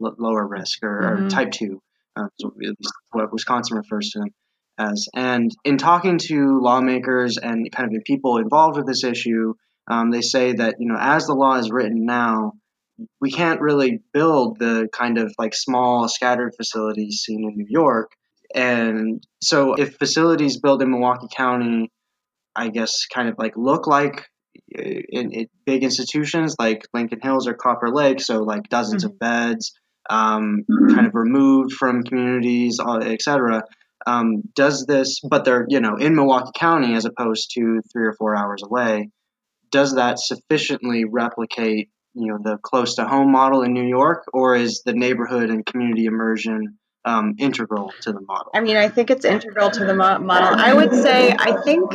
l- 0.07 0.15
lower 0.19 0.45
risk 0.47 0.83
or, 0.83 0.89
or 1.05 1.21
Mhm. 1.23 1.29
type 1.29 1.51
two, 1.51 1.81
uh, 2.15 2.27
so 2.39 2.49
at 2.49 2.57
least 2.57 2.93
what 3.11 3.31
Wisconsin 3.31 3.77
refers 3.77 4.11
to 4.11 4.19
them 4.19 4.29
as. 4.77 5.07
And 5.15 5.51
in 5.63 5.77
talking 5.77 6.17
to 6.29 6.59
lawmakers 6.59 7.37
and 7.37 7.71
kind 7.71 7.87
of 7.87 7.93
the 7.93 8.01
people 8.05 8.37
involved 8.37 8.77
with 8.77 8.87
this 8.87 9.03
issue, 9.03 9.53
um, 9.89 10.11
they 10.11 10.21
say 10.21 10.53
that 10.53 10.75
you 10.79 10.87
know 10.87 10.97
as 10.99 11.27
the 11.27 11.33
law 11.33 11.55
is 11.55 11.71
written 11.71 12.05
now, 12.05 12.53
we 13.21 13.31
can't 13.31 13.61
really 13.61 13.99
build 14.13 14.59
the 14.59 14.87
kind 14.91 15.17
of 15.17 15.33
like 15.37 15.53
small 15.55 16.07
scattered 16.07 16.53
facilities 16.55 17.21
seen 17.25 17.43
in 17.43 17.55
New 17.57 17.67
York. 17.69 18.11
And 18.55 19.21
so 19.41 19.73
if 19.75 19.97
facilities 19.97 20.59
built 20.59 20.81
in 20.81 20.89
Milwaukee 20.91 21.27
County, 21.35 21.91
I 22.55 22.69
guess 22.69 23.05
kind 23.05 23.29
of 23.29 23.35
like 23.37 23.53
look 23.57 23.87
like 23.87 24.27
in, 24.77 25.31
in 25.31 25.47
big 25.65 25.83
institutions 25.83 26.55
like 26.59 26.87
Lincoln 26.93 27.19
Hills 27.21 27.47
or 27.47 27.53
Copper 27.53 27.89
Lake, 27.89 28.21
so 28.21 28.39
like 28.39 28.69
dozens 28.69 29.03
of 29.03 29.17
beds, 29.19 29.73
um, 30.09 30.63
kind 30.89 31.07
of 31.07 31.15
removed 31.15 31.73
from 31.73 32.03
communities, 32.03 32.79
uh, 32.79 32.97
et 32.97 33.21
cetera. 33.21 33.63
Um, 34.05 34.43
does 34.55 34.85
this, 34.85 35.19
but 35.19 35.43
they're 35.43 35.65
you 35.67 35.79
know 35.79 35.95
in 35.97 36.15
Milwaukee 36.15 36.51
County 36.55 36.95
as 36.95 37.05
opposed 37.05 37.51
to 37.55 37.81
three 37.91 38.07
or 38.07 38.13
four 38.13 38.35
hours 38.35 38.61
away. 38.63 39.09
Does 39.69 39.95
that 39.95 40.17
sufficiently 40.19 41.03
replicate 41.03 41.89
you 42.13 42.27
know 42.27 42.39
the 42.41 42.57
close 42.57 42.95
to 42.95 43.05
home 43.05 43.31
model 43.31 43.63
in 43.63 43.73
New 43.73 43.87
York, 43.87 44.23
or 44.33 44.55
is 44.55 44.83
the 44.85 44.93
neighborhood 44.93 45.49
and 45.49 45.65
community 45.65 46.05
immersion 46.05 46.77
um, 47.07 47.35
integral 47.37 47.93
to 48.01 48.11
the 48.11 48.21
model? 48.21 48.51
I 48.53 48.59
mean, 48.59 48.75
I 48.75 48.89
think 48.89 49.09
it's 49.09 49.25
integral 49.25 49.71
to 49.71 49.85
the 49.85 49.93
mo- 49.93 50.19
model. 50.19 50.59
I 50.59 50.73
would 50.73 50.93
say, 50.93 51.33
I 51.37 51.61
think, 51.63 51.91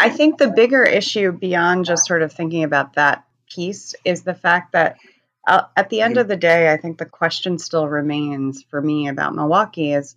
I 0.00 0.08
think 0.08 0.38
the 0.38 0.50
bigger 0.50 0.82
issue 0.82 1.30
beyond 1.30 1.84
just 1.84 2.06
sort 2.06 2.22
of 2.22 2.32
thinking 2.32 2.64
about 2.64 2.94
that 2.94 3.24
piece 3.50 3.94
is 4.04 4.22
the 4.22 4.34
fact 4.34 4.72
that 4.72 4.96
uh, 5.46 5.64
at 5.76 5.90
the 5.90 6.00
end 6.00 6.16
of 6.16 6.26
the 6.26 6.36
day, 6.36 6.72
I 6.72 6.78
think 6.78 6.96
the 6.96 7.06
question 7.06 7.58
still 7.58 7.86
remains 7.86 8.62
for 8.70 8.80
me 8.80 9.08
about 9.08 9.34
Milwaukee 9.34 9.92
is 9.92 10.14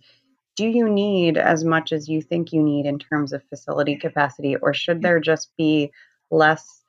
do 0.56 0.66
you 0.66 0.88
need 0.88 1.36
as 1.36 1.64
much 1.64 1.92
as 1.92 2.08
you 2.08 2.22
think 2.22 2.52
you 2.52 2.62
need 2.62 2.86
in 2.86 2.98
terms 2.98 3.32
of 3.32 3.42
facility 3.44 3.96
capacity, 3.96 4.56
or 4.56 4.72
should 4.72 5.02
there 5.02 5.20
just 5.20 5.50
be 5.56 5.92
less 6.30 6.82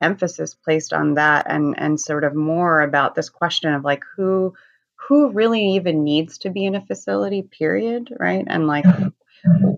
emphasis 0.00 0.54
placed 0.54 0.94
on 0.94 1.14
that 1.14 1.46
and 1.46 1.74
and 1.78 2.00
sort 2.00 2.24
of 2.24 2.34
more 2.34 2.80
about 2.80 3.14
this 3.14 3.28
question 3.28 3.74
of 3.74 3.84
like 3.84 4.02
who 4.16 4.54
who 4.94 5.30
really 5.32 5.74
even 5.74 6.04
needs 6.04 6.38
to 6.38 6.50
be 6.50 6.64
in 6.64 6.74
a 6.74 6.86
facility 6.86 7.42
period 7.42 8.14
right? 8.18 8.44
And 8.46 8.66
like 8.66 8.86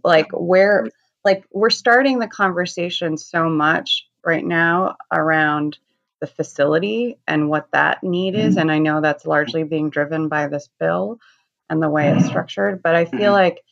like 0.04 0.28
where 0.32 0.88
like 1.24 1.44
we're 1.52 1.70
starting 1.70 2.18
the 2.18 2.28
conversation 2.28 3.16
so 3.16 3.48
much 3.48 4.06
right 4.24 4.44
now 4.44 4.96
around 5.12 5.78
the 6.20 6.26
facility 6.26 7.18
and 7.26 7.48
what 7.48 7.70
that 7.72 8.02
need 8.04 8.34
is 8.34 8.56
and 8.56 8.70
i 8.70 8.78
know 8.78 9.00
that's 9.00 9.26
largely 9.26 9.64
being 9.64 9.90
driven 9.90 10.28
by 10.28 10.46
this 10.46 10.68
bill 10.78 11.18
and 11.68 11.82
the 11.82 11.90
way 11.90 12.08
it's 12.10 12.26
structured 12.26 12.82
but 12.82 12.94
i 12.94 13.04
feel 13.04 13.32
Mhm. 13.32 13.32
like 13.32 13.62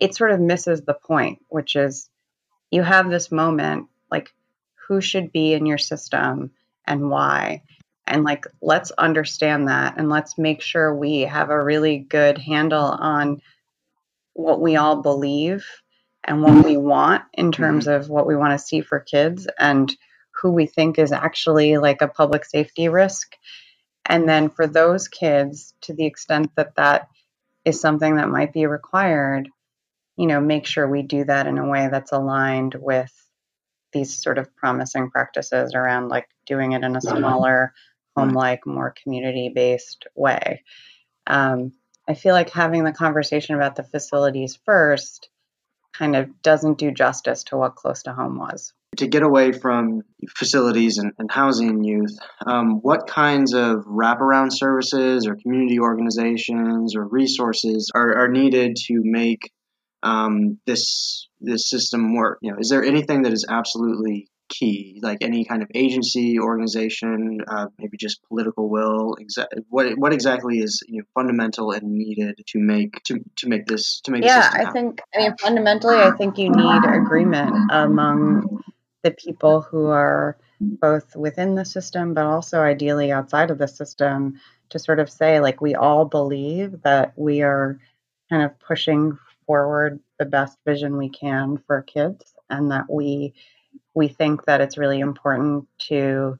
it 0.00 0.14
sort 0.14 0.32
of 0.32 0.40
misses 0.40 0.82
the 0.82 0.94
point 0.94 1.38
which 1.48 1.76
is 1.76 2.10
you 2.70 2.82
have 2.82 3.08
this 3.10 3.30
moment 3.30 3.88
like 4.10 4.32
who 4.88 5.00
should 5.00 5.32
be 5.32 5.52
in 5.52 5.66
your 5.66 5.78
system 5.78 6.52
and 6.86 7.10
why? 7.10 7.62
And 8.06 8.22
like 8.22 8.46
let's 8.62 8.92
understand 8.92 9.68
that 9.68 9.94
and 9.98 10.08
let's 10.08 10.38
make 10.38 10.60
sure 10.62 10.94
we 10.94 11.22
have 11.22 11.50
a 11.50 11.62
really 11.62 11.98
good 11.98 12.38
handle 12.38 12.84
on 12.84 13.42
what 14.34 14.60
we 14.60 14.76
all 14.76 15.02
believe 15.02 15.66
and 16.26 16.42
what 16.42 16.64
we 16.64 16.76
want 16.76 17.22
in 17.32 17.52
terms 17.52 17.86
of 17.86 18.08
what 18.08 18.26
we 18.26 18.36
want 18.36 18.52
to 18.52 18.64
see 18.64 18.80
for 18.80 19.00
kids 19.00 19.46
and 19.58 19.94
who 20.42 20.50
we 20.50 20.66
think 20.66 20.98
is 20.98 21.12
actually 21.12 21.78
like 21.78 22.02
a 22.02 22.08
public 22.08 22.44
safety 22.44 22.88
risk. 22.88 23.36
And 24.04 24.28
then 24.28 24.50
for 24.50 24.66
those 24.66 25.08
kids 25.08 25.72
to 25.82 25.94
the 25.94 26.06
extent 26.06 26.50
that 26.56 26.74
that 26.76 27.08
is 27.64 27.80
something 27.80 28.16
that 28.16 28.28
might 28.28 28.52
be 28.52 28.66
required 28.66 29.48
you 30.16 30.26
know 30.26 30.40
make 30.40 30.66
sure 30.66 30.88
we 30.88 31.02
do 31.02 31.24
that 31.24 31.46
in 31.46 31.58
a 31.58 31.68
way 31.68 31.88
that's 31.90 32.12
aligned 32.12 32.74
with 32.74 33.12
these 33.92 34.22
sort 34.22 34.38
of 34.38 34.54
promising 34.56 35.10
practices 35.10 35.74
around 35.74 36.08
like 36.08 36.28
doing 36.46 36.72
it 36.72 36.82
in 36.82 36.96
a 36.96 37.00
smaller 37.00 37.72
home 38.16 38.30
like 38.30 38.66
more 38.66 38.94
community 39.02 39.50
based 39.54 40.06
way. 40.14 40.62
Um, 41.26 41.72
i 42.08 42.14
feel 42.14 42.34
like 42.34 42.50
having 42.50 42.84
the 42.84 42.92
conversation 42.92 43.56
about 43.56 43.76
the 43.76 43.82
facilities 43.82 44.58
first 44.64 45.28
kind 45.96 46.16
of 46.16 46.42
doesn't 46.42 46.78
do 46.78 46.90
justice 46.90 47.44
to 47.44 47.56
what 47.56 47.76
close 47.76 48.02
to 48.04 48.12
home 48.12 48.38
was 48.38 48.72
to 48.96 49.06
get 49.06 49.22
away 49.22 49.52
from 49.52 50.02
facilities 50.36 50.98
and, 50.98 51.12
and 51.18 51.30
housing 51.30 51.84
youth, 51.84 52.16
um, 52.46 52.80
what 52.82 53.06
kinds 53.06 53.52
of 53.52 53.84
wraparound 53.84 54.48
services 54.52 55.26
or 55.26 55.36
community 55.36 55.78
organizations 55.78 56.96
or 56.96 57.06
resources 57.06 57.90
are, 57.94 58.24
are 58.24 58.28
needed 58.28 58.76
to 58.76 59.00
make 59.02 59.50
um, 60.02 60.58
this 60.66 61.28
this 61.40 61.68
system 61.68 62.14
work? 62.14 62.38
You 62.42 62.52
know, 62.52 62.58
is 62.58 62.68
there 62.68 62.84
anything 62.84 63.22
that 63.22 63.32
is 63.32 63.46
absolutely 63.48 64.28
key, 64.48 65.00
like 65.02 65.18
any 65.20 65.44
kind 65.44 65.62
of 65.62 65.68
agency, 65.74 66.38
organization, 66.38 67.40
uh, 67.46 67.66
maybe 67.78 67.96
just 67.96 68.22
political 68.28 68.68
will? 68.68 69.16
Exa- 69.20 69.46
what 69.68 69.98
what 69.98 70.12
exactly 70.12 70.58
is 70.58 70.82
you 70.88 70.98
know, 70.98 71.04
fundamental 71.14 71.72
and 71.72 71.84
needed 71.84 72.42
to 72.46 72.58
make 72.58 73.02
to, 73.04 73.20
to 73.36 73.48
make 73.48 73.66
this 73.66 74.00
to 74.02 74.10
make 74.10 74.24
yeah 74.24 74.50
i 74.52 74.58
happen? 74.58 74.72
think 74.72 75.00
i 75.14 75.18
mean 75.18 75.36
fundamentally 75.38 75.96
i 75.96 76.10
think 76.12 76.38
you 76.38 76.50
need 76.50 76.84
agreement 76.84 77.54
among 77.70 78.62
the 79.02 79.10
people 79.10 79.62
who 79.62 79.86
are 79.86 80.36
both 80.60 81.14
within 81.16 81.54
the 81.54 81.64
system 81.64 82.14
but 82.14 82.24
also 82.24 82.60
ideally 82.60 83.12
outside 83.12 83.50
of 83.50 83.58
the 83.58 83.68
system 83.68 84.40
to 84.70 84.78
sort 84.78 84.98
of 84.98 85.10
say 85.10 85.40
like 85.40 85.60
we 85.60 85.74
all 85.74 86.04
believe 86.04 86.82
that 86.82 87.12
we 87.16 87.42
are 87.42 87.78
kind 88.30 88.42
of 88.42 88.58
pushing 88.60 89.16
forward 89.46 90.00
the 90.18 90.24
best 90.24 90.58
vision 90.66 90.96
we 90.96 91.08
can 91.08 91.58
for 91.66 91.82
kids 91.82 92.34
and 92.50 92.70
that 92.70 92.84
we 92.88 93.34
we 93.94 94.08
think 94.08 94.44
that 94.44 94.60
it's 94.60 94.78
really 94.78 95.00
important 95.00 95.66
to 95.88 96.38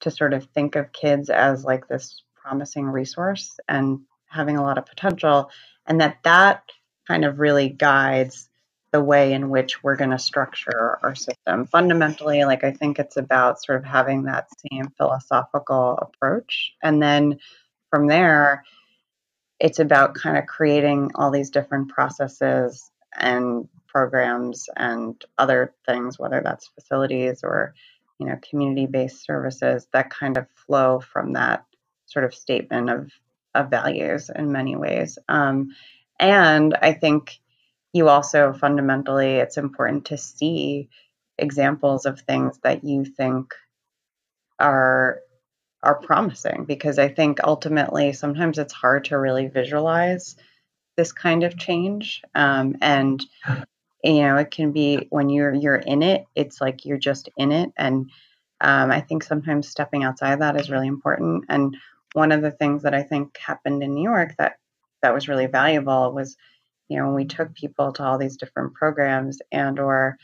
to 0.00 0.10
sort 0.10 0.32
of 0.32 0.44
think 0.54 0.76
of 0.76 0.92
kids 0.92 1.28
as 1.28 1.64
like 1.64 1.88
this 1.88 2.22
promising 2.36 2.84
resource 2.84 3.58
and 3.68 4.00
having 4.26 4.56
a 4.56 4.62
lot 4.62 4.78
of 4.78 4.86
potential 4.86 5.50
and 5.86 6.00
that 6.00 6.18
that 6.22 6.62
kind 7.06 7.24
of 7.24 7.40
really 7.40 7.68
guides 7.68 8.48
the 8.92 9.02
way 9.02 9.32
in 9.32 9.50
which 9.50 9.82
we're 9.82 9.96
going 9.96 10.10
to 10.10 10.18
structure 10.18 10.98
our 11.02 11.14
system. 11.14 11.66
Fundamentally, 11.66 12.44
like 12.44 12.64
I 12.64 12.72
think 12.72 12.98
it's 12.98 13.16
about 13.16 13.62
sort 13.62 13.78
of 13.78 13.84
having 13.84 14.24
that 14.24 14.48
same 14.70 14.88
philosophical 14.96 15.98
approach. 16.00 16.72
And 16.82 17.02
then 17.02 17.38
from 17.90 18.06
there, 18.06 18.64
it's 19.60 19.78
about 19.78 20.14
kind 20.14 20.38
of 20.38 20.46
creating 20.46 21.10
all 21.14 21.30
these 21.30 21.50
different 21.50 21.90
processes 21.90 22.90
and 23.16 23.68
programs 23.98 24.68
and 24.76 25.24
other 25.38 25.74
things, 25.84 26.18
whether 26.20 26.40
that's 26.40 26.68
facilities 26.68 27.42
or 27.42 27.74
you 28.20 28.26
know 28.26 28.38
community-based 28.48 29.24
services 29.24 29.88
that 29.92 30.10
kind 30.10 30.36
of 30.36 30.46
flow 30.66 31.00
from 31.00 31.32
that 31.32 31.64
sort 32.06 32.24
of 32.24 32.32
statement 32.32 32.90
of 32.90 33.10
of 33.56 33.70
values 33.70 34.30
in 34.34 34.52
many 34.52 34.76
ways. 34.76 35.18
Um, 35.28 35.74
and 36.20 36.76
I 36.80 36.92
think 36.92 37.40
you 37.92 38.08
also 38.08 38.52
fundamentally, 38.52 39.34
it's 39.36 39.56
important 39.56 40.06
to 40.06 40.16
see 40.16 40.90
examples 41.36 42.06
of 42.06 42.20
things 42.20 42.56
that 42.62 42.84
you 42.84 43.04
think 43.04 43.52
are 44.60 45.20
are 45.82 46.00
promising 46.00 46.66
because 46.66 46.98
I 47.00 47.08
think 47.08 47.38
ultimately 47.42 48.12
sometimes 48.12 48.58
it's 48.58 48.72
hard 48.72 49.06
to 49.06 49.18
really 49.18 49.48
visualize 49.48 50.36
this 50.96 51.12
kind 51.12 51.44
of 51.44 51.56
change. 51.56 52.22
Um, 52.34 52.76
and 52.82 53.24
you 54.04 54.22
know, 54.22 54.36
it 54.36 54.50
can 54.50 54.72
be 54.72 55.06
when 55.10 55.28
you're 55.28 55.54
you're 55.54 55.76
in 55.76 56.02
it, 56.02 56.24
it's 56.34 56.60
like 56.60 56.84
you're 56.84 56.98
just 56.98 57.28
in 57.36 57.52
it. 57.52 57.70
And 57.76 58.10
um, 58.60 58.90
I 58.90 59.00
think 59.00 59.22
sometimes 59.22 59.68
stepping 59.68 60.04
outside 60.04 60.32
of 60.34 60.40
that 60.40 60.60
is 60.60 60.70
really 60.70 60.88
important. 60.88 61.44
And 61.48 61.76
one 62.14 62.32
of 62.32 62.42
the 62.42 62.50
things 62.50 62.82
that 62.82 62.94
I 62.94 63.02
think 63.02 63.36
happened 63.38 63.82
in 63.82 63.94
New 63.94 64.02
York 64.02 64.34
that 64.38 64.54
that 65.02 65.14
was 65.14 65.28
really 65.28 65.46
valuable 65.46 66.12
was, 66.12 66.36
you 66.88 66.98
know, 66.98 67.06
when 67.06 67.14
we 67.14 67.24
took 67.26 67.54
people 67.54 67.92
to 67.94 68.04
all 68.04 68.18
these 68.18 68.36
different 68.36 68.74
programs 68.74 69.38
and 69.52 69.78
or 69.78 70.16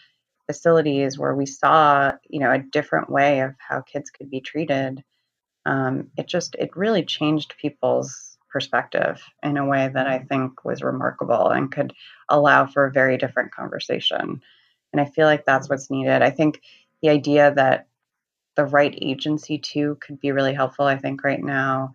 facilities 0.47 1.19
where 1.19 1.35
we 1.35 1.47
saw, 1.47 2.13
you 2.29 2.41
know, 2.41 2.53
a 2.53 2.59
different 2.59 3.11
way 3.11 3.41
of 3.41 3.55
how 3.59 3.81
kids 3.83 4.11
could 4.11 4.31
be 4.31 4.41
treated. 4.41 5.03
Um, 5.67 6.11
it 6.19 6.29
just 6.29 6.57
it 6.59 6.77
really 6.77 7.05
changed 7.05 7.55
people's 7.61 8.34
perspective 8.55 9.21
in 9.43 9.57
a 9.57 9.67
way 9.67 9.91
that 9.93 10.07
I 10.07 10.21
think 10.21 10.65
was 10.65 10.81
remarkable 10.81 11.49
and 11.49 11.73
could 11.73 11.93
allow 12.29 12.67
for 12.67 12.87
a 12.87 12.93
very 12.93 13.19
different 13.19 13.51
conversation. 13.53 14.41
And 14.93 15.01
I 15.01 15.07
feel 15.07 15.27
like 15.27 15.45
that's 15.45 15.69
what's 15.69 15.91
needed. 15.91 16.23
I 16.23 16.31
think 16.31 16.63
the 17.03 17.09
idea 17.09 17.53
that 17.53 17.89
the 18.55 18.65
right 18.65 18.97
agency 19.03 19.59
too 19.59 19.99
could 20.01 20.21
be 20.21 20.31
really 20.31 20.55
helpful. 20.55 20.87
I 20.87 20.97
think 20.97 21.25
right 21.25 21.43
now, 21.43 21.95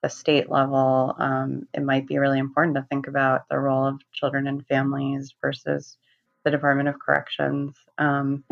the 0.00 0.08
state 0.08 0.48
level, 0.48 1.16
um, 1.18 1.66
it 1.74 1.82
might 1.82 2.06
be 2.06 2.18
really 2.18 2.38
important 2.38 2.76
to 2.76 2.86
think 2.88 3.08
about 3.08 3.48
the 3.50 3.58
role 3.58 3.84
of 3.88 4.00
children 4.12 4.46
and 4.46 4.64
families 4.68 5.34
versus 5.42 5.98
the 6.44 6.52
Department 6.52 6.88
of 6.88 7.00
Corrections. 7.00 7.74
Um, 7.98 8.44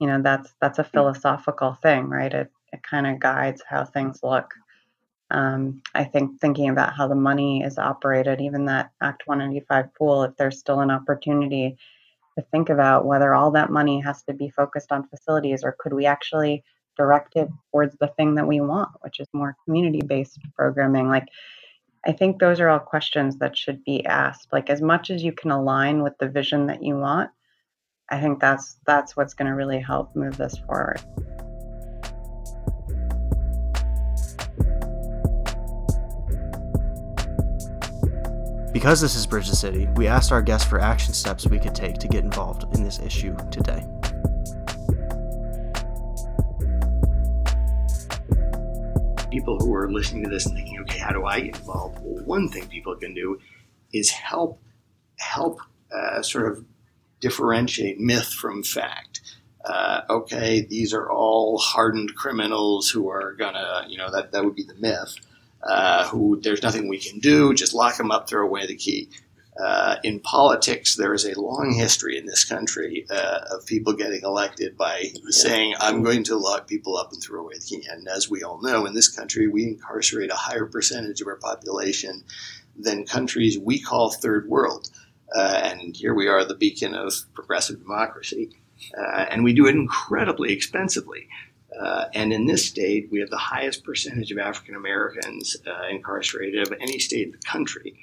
you 0.00 0.06
know, 0.06 0.22
that's 0.22 0.54
that's 0.62 0.78
a 0.78 0.84
philosophical 0.84 1.74
thing, 1.82 2.08
right? 2.08 2.32
It 2.32 2.50
it 2.72 2.82
kind 2.82 3.06
of 3.06 3.20
guides 3.20 3.62
how 3.68 3.84
things 3.84 4.20
look. 4.22 4.54
Um, 5.30 5.82
I 5.94 6.04
think 6.04 6.40
thinking 6.40 6.68
about 6.68 6.94
how 6.94 7.08
the 7.08 7.14
money 7.14 7.62
is 7.62 7.78
operated, 7.78 8.40
even 8.40 8.66
that 8.66 8.90
Act 9.02 9.26
195 9.26 9.94
pool, 9.94 10.22
if 10.22 10.36
there's 10.36 10.58
still 10.58 10.80
an 10.80 10.90
opportunity 10.90 11.76
to 12.38 12.44
think 12.52 12.68
about 12.68 13.06
whether 13.06 13.34
all 13.34 13.50
that 13.52 13.70
money 13.70 14.00
has 14.00 14.22
to 14.24 14.34
be 14.34 14.50
focused 14.50 14.92
on 14.92 15.08
facilities 15.08 15.64
or 15.64 15.76
could 15.78 15.92
we 15.92 16.06
actually 16.06 16.62
direct 16.96 17.36
it 17.36 17.48
towards 17.70 17.96
the 17.98 18.08
thing 18.08 18.34
that 18.34 18.46
we 18.46 18.60
want, 18.60 18.90
which 19.02 19.20
is 19.20 19.28
more 19.32 19.56
community 19.64 20.00
based 20.00 20.38
programming. 20.54 21.08
Like, 21.08 21.28
I 22.06 22.12
think 22.12 22.38
those 22.38 22.60
are 22.60 22.68
all 22.68 22.78
questions 22.78 23.36
that 23.38 23.56
should 23.56 23.84
be 23.84 24.04
asked. 24.06 24.48
Like, 24.52 24.70
as 24.70 24.80
much 24.80 25.10
as 25.10 25.22
you 25.22 25.32
can 25.32 25.50
align 25.50 26.02
with 26.02 26.16
the 26.18 26.28
vision 26.28 26.66
that 26.66 26.82
you 26.82 26.96
want, 26.96 27.30
I 28.10 28.20
think 28.20 28.40
that's 28.40 28.76
that's 28.86 29.16
what's 29.16 29.34
going 29.34 29.48
to 29.48 29.56
really 29.56 29.80
help 29.80 30.14
move 30.14 30.36
this 30.36 30.56
forward. 30.58 31.00
Because 38.76 39.00
this 39.00 39.14
is 39.14 39.26
Bridge 39.26 39.48
the 39.48 39.56
City, 39.56 39.88
we 39.96 40.06
asked 40.06 40.32
our 40.32 40.42
guests 40.42 40.68
for 40.68 40.78
action 40.78 41.14
steps 41.14 41.46
we 41.46 41.58
could 41.58 41.74
take 41.74 41.94
to 41.94 42.08
get 42.08 42.22
involved 42.22 42.64
in 42.76 42.84
this 42.84 42.98
issue 42.98 43.34
today. 43.50 43.82
people 49.30 49.58
who 49.58 49.74
are 49.74 49.90
listening 49.90 50.24
to 50.24 50.28
this 50.28 50.44
and 50.44 50.54
thinking, 50.54 50.78
okay, 50.80 50.98
how 50.98 51.10
do 51.10 51.24
I 51.24 51.40
get 51.40 51.56
involved? 51.56 52.00
Well, 52.02 52.22
one 52.26 52.50
thing 52.50 52.68
people 52.68 52.94
can 52.96 53.14
do 53.14 53.40
is 53.94 54.10
help 54.10 54.60
help 55.18 55.58
uh, 55.90 56.20
sort 56.20 56.52
of 56.52 56.62
differentiate 57.20 57.98
myth 57.98 58.28
from 58.28 58.62
fact. 58.62 59.22
Uh, 59.64 60.02
okay, 60.10 60.66
these 60.68 60.92
are 60.92 61.10
all 61.10 61.56
hardened 61.56 62.14
criminals 62.14 62.90
who 62.90 63.08
are 63.08 63.32
gonna, 63.38 63.86
you 63.88 63.96
know, 63.96 64.10
that 64.10 64.32
that 64.32 64.44
would 64.44 64.54
be 64.54 64.64
the 64.64 64.74
myth. 64.74 65.16
Uh, 65.62 66.06
who 66.08 66.40
there's 66.40 66.62
nothing 66.62 66.88
we 66.88 66.98
can 66.98 67.18
do, 67.18 67.52
just 67.54 67.74
lock 67.74 67.96
them 67.96 68.10
up, 68.10 68.28
throw 68.28 68.46
away 68.46 68.66
the 68.66 68.76
key. 68.76 69.08
Uh, 69.58 69.96
in 70.04 70.20
politics, 70.20 70.96
there 70.96 71.14
is 71.14 71.24
a 71.24 71.40
long 71.40 71.72
history 71.72 72.18
in 72.18 72.26
this 72.26 72.44
country 72.44 73.06
uh, 73.10 73.40
of 73.52 73.64
people 73.64 73.94
getting 73.94 74.20
elected 74.22 74.76
by 74.76 75.10
saying, 75.30 75.74
I'm 75.80 76.02
going 76.02 76.24
to 76.24 76.36
lock 76.36 76.68
people 76.68 76.96
up 76.98 77.12
and 77.12 77.22
throw 77.22 77.40
away 77.40 77.54
the 77.54 77.64
key. 77.64 77.86
And 77.90 78.06
as 78.06 78.28
we 78.28 78.42
all 78.42 78.60
know, 78.60 78.84
in 78.84 78.94
this 78.94 79.08
country, 79.08 79.48
we 79.48 79.64
incarcerate 79.64 80.30
a 80.30 80.36
higher 80.36 80.66
percentage 80.66 81.22
of 81.22 81.26
our 81.26 81.36
population 81.36 82.22
than 82.78 83.06
countries 83.06 83.58
we 83.58 83.80
call 83.80 84.10
third 84.10 84.46
world. 84.46 84.90
Uh, 85.34 85.60
and 85.64 85.96
here 85.96 86.14
we 86.14 86.28
are, 86.28 86.44
the 86.44 86.54
beacon 86.54 86.94
of 86.94 87.14
progressive 87.32 87.80
democracy. 87.80 88.50
Uh, 88.96 89.24
and 89.30 89.42
we 89.42 89.54
do 89.54 89.66
it 89.66 89.74
incredibly 89.74 90.52
expensively. 90.52 91.28
Uh, 91.78 92.06
and 92.14 92.32
in 92.32 92.46
this 92.46 92.64
state, 92.64 93.08
we 93.10 93.20
have 93.20 93.30
the 93.30 93.36
highest 93.36 93.84
percentage 93.84 94.32
of 94.32 94.38
African 94.38 94.76
Americans 94.76 95.56
uh, 95.66 95.88
incarcerated 95.88 96.66
of 96.66 96.72
any 96.80 96.98
state 96.98 97.26
in 97.26 97.32
the 97.32 97.38
country. 97.38 97.94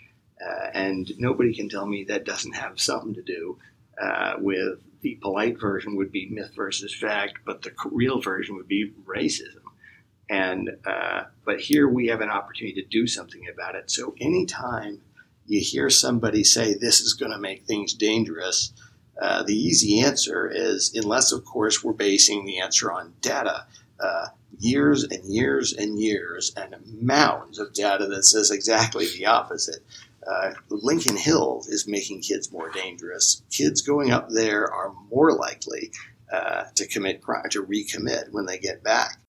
Uh, 0.44 0.70
and 0.74 1.12
nobody 1.18 1.54
can 1.54 1.70
tell 1.70 1.86
me 1.86 2.04
that 2.04 2.26
doesn't 2.26 2.54
have 2.54 2.80
something 2.80 3.14
to 3.14 3.22
do 3.22 3.58
uh, 4.02 4.34
with 4.40 4.80
the 5.02 5.16
polite 5.16 5.60
version 5.60 5.96
would 5.96 6.12
be 6.12 6.30
myth 6.30 6.52
versus 6.56 6.94
fact, 6.94 7.40
but 7.46 7.62
the 7.62 7.72
real 7.92 8.22
version 8.22 8.56
would 8.56 8.68
be 8.68 8.92
racism. 9.06 9.62
And 10.30 10.72
uh, 10.86 11.24
but 11.46 11.60
here 11.60 11.88
we 11.88 12.08
have 12.08 12.22
an 12.22 12.30
opportunity 12.30 12.82
to 12.82 12.88
do 12.88 13.06
something 13.08 13.44
about 13.52 13.76
it. 13.76 13.92
So 13.92 14.16
anytime 14.20 15.02
you 15.46 15.60
hear 15.60 15.90
somebody 15.90 16.44
say 16.44 16.74
this 16.74 17.02
is 17.02 17.14
going 17.14 17.32
to 17.32 17.38
make 17.38 17.66
things 17.66 17.94
dangerous, 17.94 18.74
uh, 19.22 19.44
the 19.44 19.56
easy 19.56 20.00
answer 20.00 20.50
is 20.50 20.94
unless 20.96 21.32
of 21.32 21.46
course 21.46 21.84
we're 21.84 21.94
basing 21.94 22.46
the 22.46 22.60
answer 22.60 22.92
on 22.92 23.14
data. 23.22 23.66
Uh, 24.00 24.28
years 24.60 25.04
and 25.04 25.24
years 25.26 25.74
and 25.74 26.00
years 26.00 26.54
and 26.56 26.76
mounds 27.02 27.60
of 27.60 27.74
data 27.74 28.06
that 28.06 28.24
says 28.24 28.52
exactly 28.52 29.08
the 29.18 29.26
opposite. 29.26 29.84
Uh, 30.26 30.54
Lincoln 30.70 31.18
Hill 31.18 31.64
is 31.68 31.88
making 31.88 32.22
kids 32.22 32.52
more 32.52 32.70
dangerous. 32.70 33.44
Kids 33.52 33.82
going 33.82 34.12
up 34.12 34.30
there 34.30 34.72
are 34.72 34.94
more 35.12 35.34
likely 35.34 35.92
uh, 36.32 36.66
to 36.76 36.88
commit 36.88 37.22
crime, 37.22 37.50
to 37.50 37.64
recommit 37.64 38.32
when 38.32 38.46
they 38.46 38.58
get 38.58 38.84
back. 38.84 39.20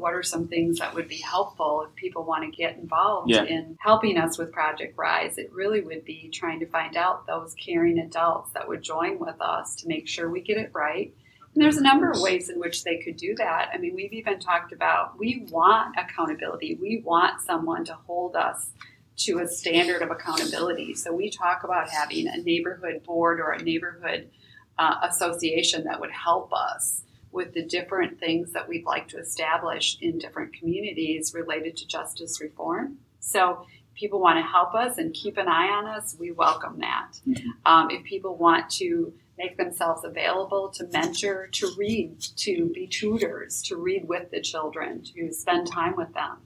What 0.00 0.14
are 0.14 0.22
some 0.22 0.48
things 0.48 0.78
that 0.78 0.94
would 0.94 1.08
be 1.08 1.18
helpful 1.18 1.86
if 1.88 1.94
people 1.94 2.24
want 2.24 2.44
to 2.44 2.50
get 2.50 2.76
involved 2.76 3.30
Yeah. 3.30 3.44
in 3.44 3.76
helping 3.80 4.16
us 4.18 4.38
with 4.38 4.50
Project 4.52 4.96
Rise? 4.96 5.38
It 5.38 5.52
really 5.52 5.80
would 5.82 6.04
be 6.04 6.30
trying 6.32 6.60
to 6.60 6.66
find 6.66 6.96
out 6.96 7.26
those 7.26 7.54
caring 7.54 7.98
adults 7.98 8.50
that 8.52 8.66
would 8.66 8.82
join 8.82 9.18
with 9.18 9.40
us 9.40 9.74
to 9.76 9.88
make 9.88 10.08
sure 10.08 10.30
we 10.30 10.40
get 10.40 10.56
it 10.56 10.70
right. 10.72 11.12
And 11.54 11.62
there's 11.62 11.76
a 11.76 11.82
number 11.82 12.10
of 12.10 12.20
ways 12.20 12.48
in 12.48 12.58
which 12.60 12.84
they 12.84 12.98
could 12.98 13.16
do 13.16 13.34
that. 13.36 13.70
I 13.74 13.78
mean, 13.78 13.94
we've 13.94 14.12
even 14.12 14.38
talked 14.38 14.72
about 14.72 15.18
we 15.18 15.46
want 15.50 15.96
accountability. 15.98 16.78
We 16.80 17.02
want 17.04 17.40
someone 17.42 17.84
to 17.86 17.94
hold 17.94 18.36
us 18.36 18.70
to 19.18 19.40
a 19.40 19.48
standard 19.48 20.00
of 20.00 20.10
accountability. 20.10 20.94
So 20.94 21.12
we 21.12 21.28
talk 21.28 21.62
about 21.64 21.90
having 21.90 22.26
a 22.28 22.38
neighborhood 22.38 23.02
board 23.04 23.40
or 23.40 23.50
a 23.50 23.62
neighborhood 23.62 24.30
uh, 24.78 24.94
association 25.02 25.84
that 25.84 26.00
would 26.00 26.12
help 26.12 26.52
us 26.54 27.02
with 27.32 27.54
the 27.54 27.62
different 27.62 28.18
things 28.18 28.52
that 28.52 28.68
we'd 28.68 28.84
like 28.84 29.08
to 29.08 29.18
establish 29.18 29.96
in 30.00 30.18
different 30.18 30.52
communities 30.52 31.32
related 31.34 31.76
to 31.76 31.86
justice 31.86 32.40
reform. 32.40 32.98
So 33.20 33.66
if 33.88 33.94
people 33.94 34.20
want 34.20 34.38
to 34.38 34.42
help 34.42 34.74
us 34.74 34.98
and 34.98 35.14
keep 35.14 35.36
an 35.36 35.48
eye 35.48 35.68
on 35.68 35.86
us, 35.86 36.16
we 36.18 36.32
welcome 36.32 36.80
that. 36.80 37.20
Um, 37.66 37.90
if 37.90 38.02
people 38.04 38.36
want 38.36 38.70
to 38.70 39.12
make 39.38 39.56
themselves 39.56 40.04
available 40.04 40.68
to 40.68 40.86
mentor, 40.92 41.48
to 41.52 41.70
read, 41.78 42.20
to 42.36 42.70
be 42.74 42.86
tutors, 42.86 43.62
to 43.62 43.76
read 43.76 44.06
with 44.06 44.30
the 44.30 44.40
children, 44.40 45.02
to 45.02 45.32
spend 45.32 45.66
time 45.66 45.96
with 45.96 46.12
them. 46.12 46.36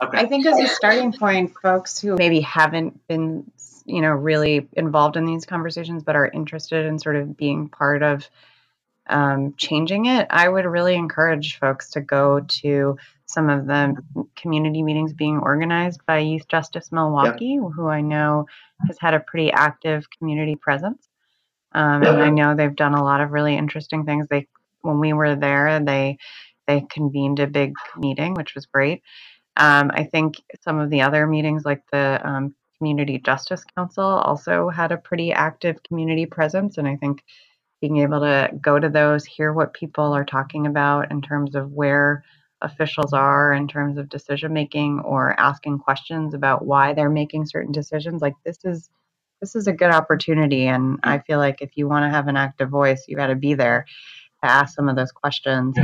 I 0.00 0.26
think 0.26 0.46
as 0.46 0.58
a 0.58 0.66
starting 0.68 1.12
point, 1.12 1.54
folks 1.60 2.00
who 2.00 2.16
maybe 2.16 2.40
haven't 2.40 3.06
been, 3.08 3.50
you 3.84 4.00
know, 4.00 4.10
really 4.10 4.68
involved 4.72 5.16
in 5.16 5.26
these 5.26 5.44
conversations 5.44 6.02
but 6.02 6.16
are 6.16 6.28
interested 6.28 6.86
in 6.86 6.98
sort 6.98 7.16
of 7.16 7.36
being 7.36 7.68
part 7.68 8.02
of 8.02 8.28
um, 9.08 9.54
changing 9.56 10.06
it, 10.06 10.26
I 10.30 10.48
would 10.48 10.64
really 10.64 10.94
encourage 10.94 11.58
folks 11.58 11.90
to 11.90 12.00
go 12.00 12.40
to 12.40 12.96
some 13.26 13.50
of 13.50 13.66
the 13.66 13.94
community 14.36 14.82
meetings 14.82 15.12
being 15.12 15.38
organized 15.38 16.00
by 16.06 16.18
Youth 16.18 16.48
Justice 16.48 16.90
Milwaukee, 16.90 17.56
who 17.56 17.86
I 17.88 18.00
know 18.00 18.46
has 18.86 18.96
had 18.98 19.14
a 19.14 19.20
pretty 19.20 19.52
active 19.52 20.06
community 20.18 20.56
presence. 20.56 21.08
Um, 21.72 22.02
and 22.02 22.22
I 22.22 22.30
know 22.30 22.54
they've 22.54 22.74
done 22.74 22.94
a 22.94 23.04
lot 23.04 23.20
of 23.20 23.32
really 23.32 23.54
interesting 23.56 24.04
things. 24.04 24.26
They 24.30 24.46
when 24.80 25.00
we 25.00 25.12
were 25.12 25.36
there, 25.36 25.78
they 25.80 26.18
they 26.66 26.82
convened 26.88 27.40
a 27.40 27.46
big 27.46 27.74
meeting, 27.96 28.34
which 28.34 28.54
was 28.54 28.66
great. 28.66 29.02
Um, 29.56 29.90
I 29.92 30.04
think 30.04 30.36
some 30.62 30.78
of 30.78 30.88
the 30.88 31.02
other 31.02 31.26
meetings, 31.26 31.64
like 31.64 31.82
the 31.90 32.20
um, 32.24 32.54
Community 32.78 33.18
Justice 33.18 33.64
Council, 33.76 34.04
also 34.04 34.68
had 34.68 34.92
a 34.92 34.96
pretty 34.96 35.32
active 35.32 35.82
community 35.82 36.26
presence, 36.26 36.78
and 36.78 36.86
I 36.86 36.96
think 36.96 37.24
being 37.80 37.98
able 37.98 38.20
to 38.20 38.50
go 38.60 38.78
to 38.78 38.88
those, 38.88 39.24
hear 39.24 39.52
what 39.52 39.74
people 39.74 40.12
are 40.12 40.24
talking 40.24 40.66
about 40.66 41.10
in 41.10 41.22
terms 41.22 41.54
of 41.54 41.72
where 41.72 42.24
officials 42.62 43.12
are 43.12 43.52
in 43.52 43.68
terms 43.68 43.98
of 43.98 44.08
decision 44.08 44.52
making 44.52 45.00
or 45.00 45.38
asking 45.38 45.78
questions 45.78 46.34
about 46.34 46.64
why 46.64 46.92
they're 46.92 47.10
making 47.10 47.46
certain 47.46 47.72
decisions 47.72 48.20
like 48.20 48.34
this 48.44 48.58
is 48.64 48.90
this 49.40 49.54
is 49.54 49.68
a 49.68 49.72
good 49.72 49.92
opportunity. 49.92 50.66
And 50.66 50.98
i 51.04 51.18
feel 51.20 51.38
like 51.38 51.62
if 51.62 51.76
you 51.76 51.86
want 51.88 52.04
to 52.04 52.10
have 52.10 52.26
an 52.26 52.36
active 52.36 52.68
voice 52.68 53.04
you 53.06 53.16
got 53.16 53.28
to 53.28 53.36
be 53.36 53.54
there 53.54 53.86
to 54.42 54.50
ask 54.50 54.74
some 54.74 54.88
of 54.88 54.96
those 54.96 55.12
questions. 55.12 55.76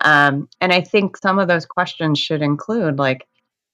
Um, 0.00 0.48
and 0.60 0.72
i 0.72 0.80
think 0.80 1.16
some 1.16 1.38
of 1.38 1.48
those 1.48 1.66
questions 1.66 2.18
should 2.18 2.42
include 2.42 2.98
like 2.98 3.26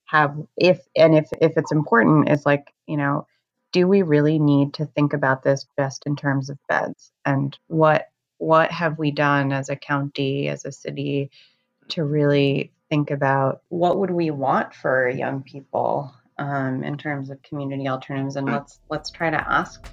have 0.07 0.37
if 0.57 0.81
and 0.97 1.15
if 1.15 1.29
if 1.41 1.57
it's 1.57 1.73
important 1.73 2.31
is 2.31 2.47
like 2.47 2.73
you 2.87 2.97
know 2.97 3.27
do 3.75 3.89
we 3.89 4.03
really 4.03 4.39
need 4.39 4.72
to 4.72 4.87
think 4.87 5.12
about 5.12 5.43
this 5.43 5.66
just 5.77 6.05
in 6.07 6.14
terms 6.14 6.49
of 6.49 6.57
beds? 6.68 7.11
And 7.27 7.59
what 7.66 8.09
what 8.39 8.70
have 8.70 8.99
we 8.99 9.11
done 9.11 9.53
as 9.53 9.68
a 9.68 9.77
county 9.77 10.49
as 10.49 10.64
a 10.64 10.72
city 10.72 11.31
to 11.89 12.05
really 12.05 12.72
think 12.89 13.11
about 13.11 13.62
what 13.68 13.99
would 13.99 14.11
we 14.11 14.31
want 14.31 14.75
for 14.75 15.09
young 15.09 15.43
people 15.43 16.14
um, 16.39 16.85
in 16.85 16.97
terms 16.97 17.31
of 17.31 17.43
community 17.43 17.89
alternatives? 17.89 18.37
And 18.37 18.47
let's 18.47 18.79
let's 18.91 19.11
try 19.11 19.29
to 19.29 19.53
ask 19.53 19.85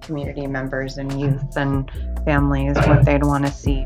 community 0.00 0.46
members 0.46 0.96
and 0.96 1.20
youth 1.20 1.54
and 1.54 1.90
families 2.24 2.76
what 2.78 3.04
they'd 3.04 3.24
want 3.24 3.44
to 3.44 3.52
see 3.52 3.84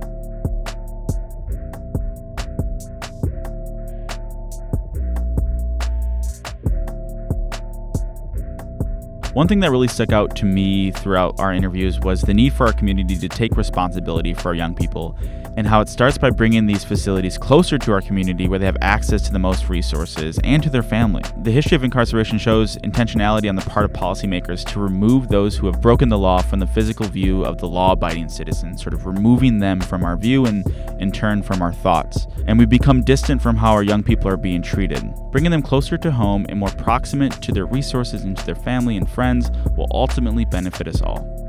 One 9.34 9.48
thing 9.48 9.60
that 9.60 9.70
really 9.70 9.88
stuck 9.88 10.12
out 10.12 10.36
to 10.36 10.44
me 10.44 10.90
throughout 10.90 11.40
our 11.40 11.54
interviews 11.54 11.98
was 11.98 12.20
the 12.20 12.34
need 12.34 12.52
for 12.52 12.66
our 12.66 12.72
community 12.74 13.16
to 13.16 13.28
take 13.30 13.56
responsibility 13.56 14.34
for 14.34 14.48
our 14.48 14.54
young 14.54 14.74
people 14.74 15.16
and 15.56 15.66
how 15.66 15.80
it 15.80 15.88
starts 15.88 16.18
by 16.18 16.30
bringing 16.30 16.66
these 16.66 16.84
facilities 16.84 17.38
closer 17.38 17.78
to 17.78 17.92
our 17.92 18.00
community 18.00 18.48
where 18.48 18.58
they 18.58 18.66
have 18.66 18.76
access 18.80 19.22
to 19.22 19.32
the 19.32 19.38
most 19.38 19.68
resources 19.68 20.38
and 20.44 20.62
to 20.62 20.70
their 20.70 20.82
family. 20.82 21.22
The 21.42 21.50
history 21.50 21.76
of 21.76 21.84
incarceration 21.84 22.38
shows 22.38 22.76
intentionality 22.78 23.48
on 23.48 23.56
the 23.56 23.62
part 23.62 23.84
of 23.84 23.92
policymakers 23.92 24.64
to 24.72 24.80
remove 24.80 25.28
those 25.28 25.56
who 25.56 25.66
have 25.66 25.80
broken 25.80 26.08
the 26.08 26.18
law 26.18 26.40
from 26.40 26.58
the 26.58 26.66
physical 26.66 27.06
view 27.06 27.44
of 27.44 27.58
the 27.58 27.68
law 27.68 27.92
abiding 27.92 28.28
citizen, 28.28 28.76
sort 28.76 28.94
of 28.94 29.06
removing 29.06 29.58
them 29.58 29.80
from 29.80 30.04
our 30.04 30.16
view 30.16 30.46
and, 30.46 30.66
in 30.98 31.12
turn, 31.12 31.42
from 31.42 31.62
our 31.62 31.72
thoughts. 31.72 32.26
And 32.46 32.58
we 32.58 32.66
become 32.66 33.02
distant 33.02 33.42
from 33.42 33.56
how 33.56 33.72
our 33.72 33.82
young 33.82 34.02
people 34.02 34.28
are 34.28 34.36
being 34.36 34.62
treated. 34.62 35.02
Bringing 35.30 35.50
them 35.50 35.62
closer 35.62 35.96
to 35.98 36.10
home 36.10 36.46
and 36.48 36.58
more 36.58 36.70
proximate 36.70 37.32
to 37.42 37.52
their 37.52 37.66
resources 37.66 38.22
and 38.22 38.36
to 38.36 38.46
their 38.46 38.54
family 38.54 38.96
and 38.96 39.08
friends 39.08 39.50
will 39.76 39.88
ultimately 39.90 40.44
benefit 40.44 40.88
us 40.88 41.02
all. 41.02 41.41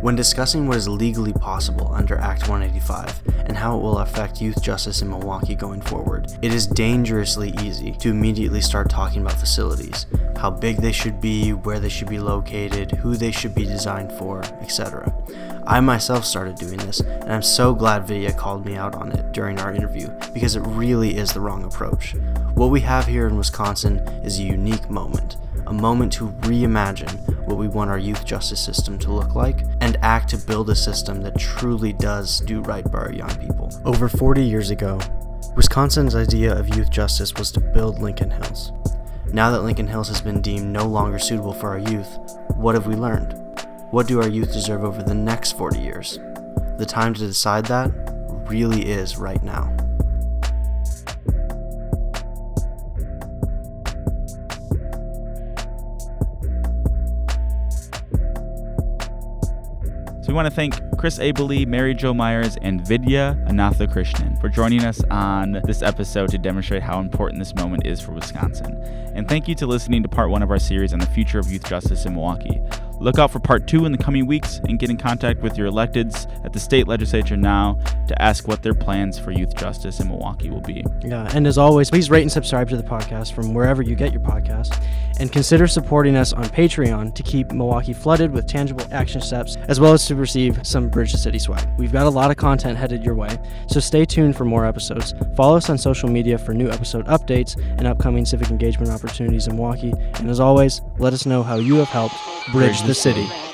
When 0.00 0.16
discussing 0.16 0.66
what 0.66 0.78
is 0.78 0.88
legally 0.88 1.34
possible 1.34 1.92
under 1.92 2.16
Act 2.16 2.48
185 2.48 3.20
and 3.44 3.54
how 3.54 3.76
it 3.76 3.82
will 3.82 3.98
affect 3.98 4.40
youth 4.40 4.62
justice 4.62 5.02
in 5.02 5.10
Milwaukee 5.10 5.54
going 5.54 5.82
forward, 5.82 6.32
it 6.40 6.54
is 6.54 6.66
dangerously 6.66 7.52
easy 7.60 7.92
to 7.92 8.08
immediately 8.08 8.62
start 8.62 8.88
talking 8.88 9.20
about 9.20 9.34
facilities, 9.34 10.06
how 10.36 10.50
big 10.50 10.78
they 10.78 10.90
should 10.90 11.20
be, 11.20 11.52
where 11.52 11.78
they 11.78 11.90
should 11.90 12.08
be 12.08 12.18
located, 12.18 12.92
who 12.92 13.14
they 13.14 13.30
should 13.30 13.54
be 13.54 13.66
designed 13.66 14.10
for, 14.12 14.42
etc. 14.62 15.12
I 15.66 15.80
myself 15.80 16.24
started 16.24 16.56
doing 16.56 16.78
this, 16.78 17.00
and 17.00 17.30
I'm 17.30 17.42
so 17.42 17.74
glad 17.74 18.06
Vidya 18.06 18.32
called 18.32 18.64
me 18.64 18.76
out 18.76 18.94
on 18.94 19.12
it 19.12 19.32
during 19.32 19.60
our 19.60 19.70
interview 19.70 20.08
because 20.32 20.56
it 20.56 20.60
really 20.60 21.18
is 21.18 21.34
the 21.34 21.40
wrong 21.40 21.64
approach. 21.64 22.14
What 22.54 22.70
we 22.70 22.80
have 22.80 23.06
here 23.06 23.26
in 23.26 23.36
Wisconsin 23.36 23.98
is 24.24 24.38
a 24.38 24.44
unique 24.44 24.88
moment 24.88 25.36
a 25.70 25.72
moment 25.72 26.12
to 26.12 26.28
reimagine 26.40 27.46
what 27.46 27.56
we 27.56 27.68
want 27.68 27.90
our 27.90 27.98
youth 27.98 28.24
justice 28.24 28.60
system 28.60 28.98
to 28.98 29.12
look 29.12 29.36
like 29.36 29.60
and 29.80 29.96
act 30.02 30.28
to 30.28 30.36
build 30.36 30.68
a 30.68 30.74
system 30.74 31.22
that 31.22 31.38
truly 31.38 31.92
does 31.92 32.40
do 32.40 32.60
right 32.62 32.90
by 32.90 32.98
our 32.98 33.12
young 33.12 33.32
people. 33.36 33.70
Over 33.84 34.08
40 34.08 34.42
years 34.42 34.70
ago, 34.70 34.98
Wisconsin's 35.54 36.16
idea 36.16 36.58
of 36.58 36.74
youth 36.76 36.90
justice 36.90 37.34
was 37.34 37.52
to 37.52 37.60
build 37.60 38.00
Lincoln 38.00 38.32
Hills. 38.32 38.72
Now 39.32 39.52
that 39.52 39.62
Lincoln 39.62 39.86
Hills 39.86 40.08
has 40.08 40.20
been 40.20 40.42
deemed 40.42 40.66
no 40.66 40.86
longer 40.86 41.20
suitable 41.20 41.54
for 41.54 41.68
our 41.68 41.78
youth, 41.78 42.18
what 42.56 42.74
have 42.74 42.88
we 42.88 42.96
learned? 42.96 43.34
What 43.92 44.08
do 44.08 44.20
our 44.20 44.28
youth 44.28 44.52
deserve 44.52 44.82
over 44.82 45.04
the 45.04 45.14
next 45.14 45.56
40 45.56 45.78
years? 45.78 46.18
The 46.78 46.86
time 46.86 47.14
to 47.14 47.26
decide 47.26 47.66
that 47.66 47.92
really 48.48 48.90
is 48.90 49.18
right 49.18 49.42
now. 49.44 49.72
We 60.30 60.34
want 60.34 60.46
to 60.46 60.54
thank 60.54 60.96
Chris 60.96 61.18
Abele, 61.18 61.66
Mary 61.66 61.92
Jo 61.92 62.14
Meyers, 62.14 62.56
and 62.62 62.86
Vidya 62.86 63.36
Ananthakrishnan 63.48 64.40
for 64.40 64.48
joining 64.48 64.84
us 64.84 65.02
on 65.10 65.60
this 65.64 65.82
episode 65.82 66.28
to 66.28 66.38
demonstrate 66.38 66.84
how 66.84 67.00
important 67.00 67.40
this 67.40 67.52
moment 67.56 67.84
is 67.84 68.00
for 68.00 68.12
Wisconsin. 68.12 68.80
And 69.16 69.28
thank 69.28 69.48
you 69.48 69.56
to 69.56 69.66
listening 69.66 70.04
to 70.04 70.08
part 70.08 70.30
one 70.30 70.44
of 70.44 70.52
our 70.52 70.60
series 70.60 70.92
on 70.92 71.00
the 71.00 71.06
future 71.06 71.40
of 71.40 71.50
youth 71.50 71.64
justice 71.64 72.06
in 72.06 72.14
Milwaukee. 72.14 72.62
Look 73.00 73.18
out 73.18 73.30
for 73.30 73.40
part 73.40 73.66
two 73.66 73.86
in 73.86 73.92
the 73.92 73.98
coming 73.98 74.26
weeks 74.26 74.60
and 74.68 74.78
get 74.78 74.90
in 74.90 74.98
contact 74.98 75.40
with 75.40 75.56
your 75.56 75.70
electeds 75.70 76.30
at 76.44 76.52
the 76.52 76.60
state 76.60 76.86
legislature 76.86 77.36
now 77.36 77.78
to 78.08 78.22
ask 78.22 78.46
what 78.46 78.62
their 78.62 78.74
plans 78.74 79.18
for 79.18 79.30
youth 79.30 79.54
justice 79.56 80.00
in 80.00 80.08
Milwaukee 80.08 80.50
will 80.50 80.60
be. 80.60 80.84
Yeah, 81.02 81.30
and 81.34 81.46
as 81.46 81.56
always, 81.56 81.88
please 81.88 82.10
rate 82.10 82.22
and 82.22 82.30
subscribe 82.30 82.68
to 82.68 82.76
the 82.76 82.82
podcast 82.82 83.32
from 83.32 83.54
wherever 83.54 83.80
you 83.80 83.94
get 83.94 84.12
your 84.12 84.20
podcast. 84.20 84.78
And 85.18 85.32
consider 85.32 85.66
supporting 85.66 86.14
us 86.16 86.34
on 86.34 86.44
Patreon 86.44 87.14
to 87.14 87.22
keep 87.22 87.52
Milwaukee 87.52 87.94
flooded 87.94 88.32
with 88.32 88.46
tangible 88.46 88.86
action 88.90 89.20
steps, 89.20 89.56
as 89.68 89.80
well 89.80 89.92
as 89.94 90.04
to 90.06 90.14
receive 90.14 90.66
some 90.66 90.88
Bridge 90.88 91.12
the 91.12 91.18
City 91.18 91.38
swag. 91.38 91.66
We've 91.78 91.92
got 91.92 92.06
a 92.06 92.10
lot 92.10 92.30
of 92.30 92.36
content 92.36 92.76
headed 92.76 93.02
your 93.02 93.14
way, 93.14 93.38
so 93.66 93.80
stay 93.80 94.04
tuned 94.04 94.36
for 94.36 94.44
more 94.44 94.66
episodes. 94.66 95.14
Follow 95.36 95.56
us 95.56 95.70
on 95.70 95.78
social 95.78 96.08
media 96.10 96.36
for 96.36 96.52
new 96.52 96.70
episode 96.70 97.06
updates 97.06 97.56
and 97.78 97.86
upcoming 97.86 98.26
civic 98.26 98.50
engagement 98.50 98.90
opportunities 98.90 99.46
in 99.46 99.56
Milwaukee. 99.56 99.92
And 100.16 100.28
as 100.28 100.40
always, 100.40 100.82
let 100.98 101.14
us 101.14 101.24
know 101.24 101.42
how 101.42 101.56
you 101.56 101.76
have 101.76 101.88
helped 101.88 102.16
bridge 102.52 102.82
the 102.82 102.89
city. 102.94 103.49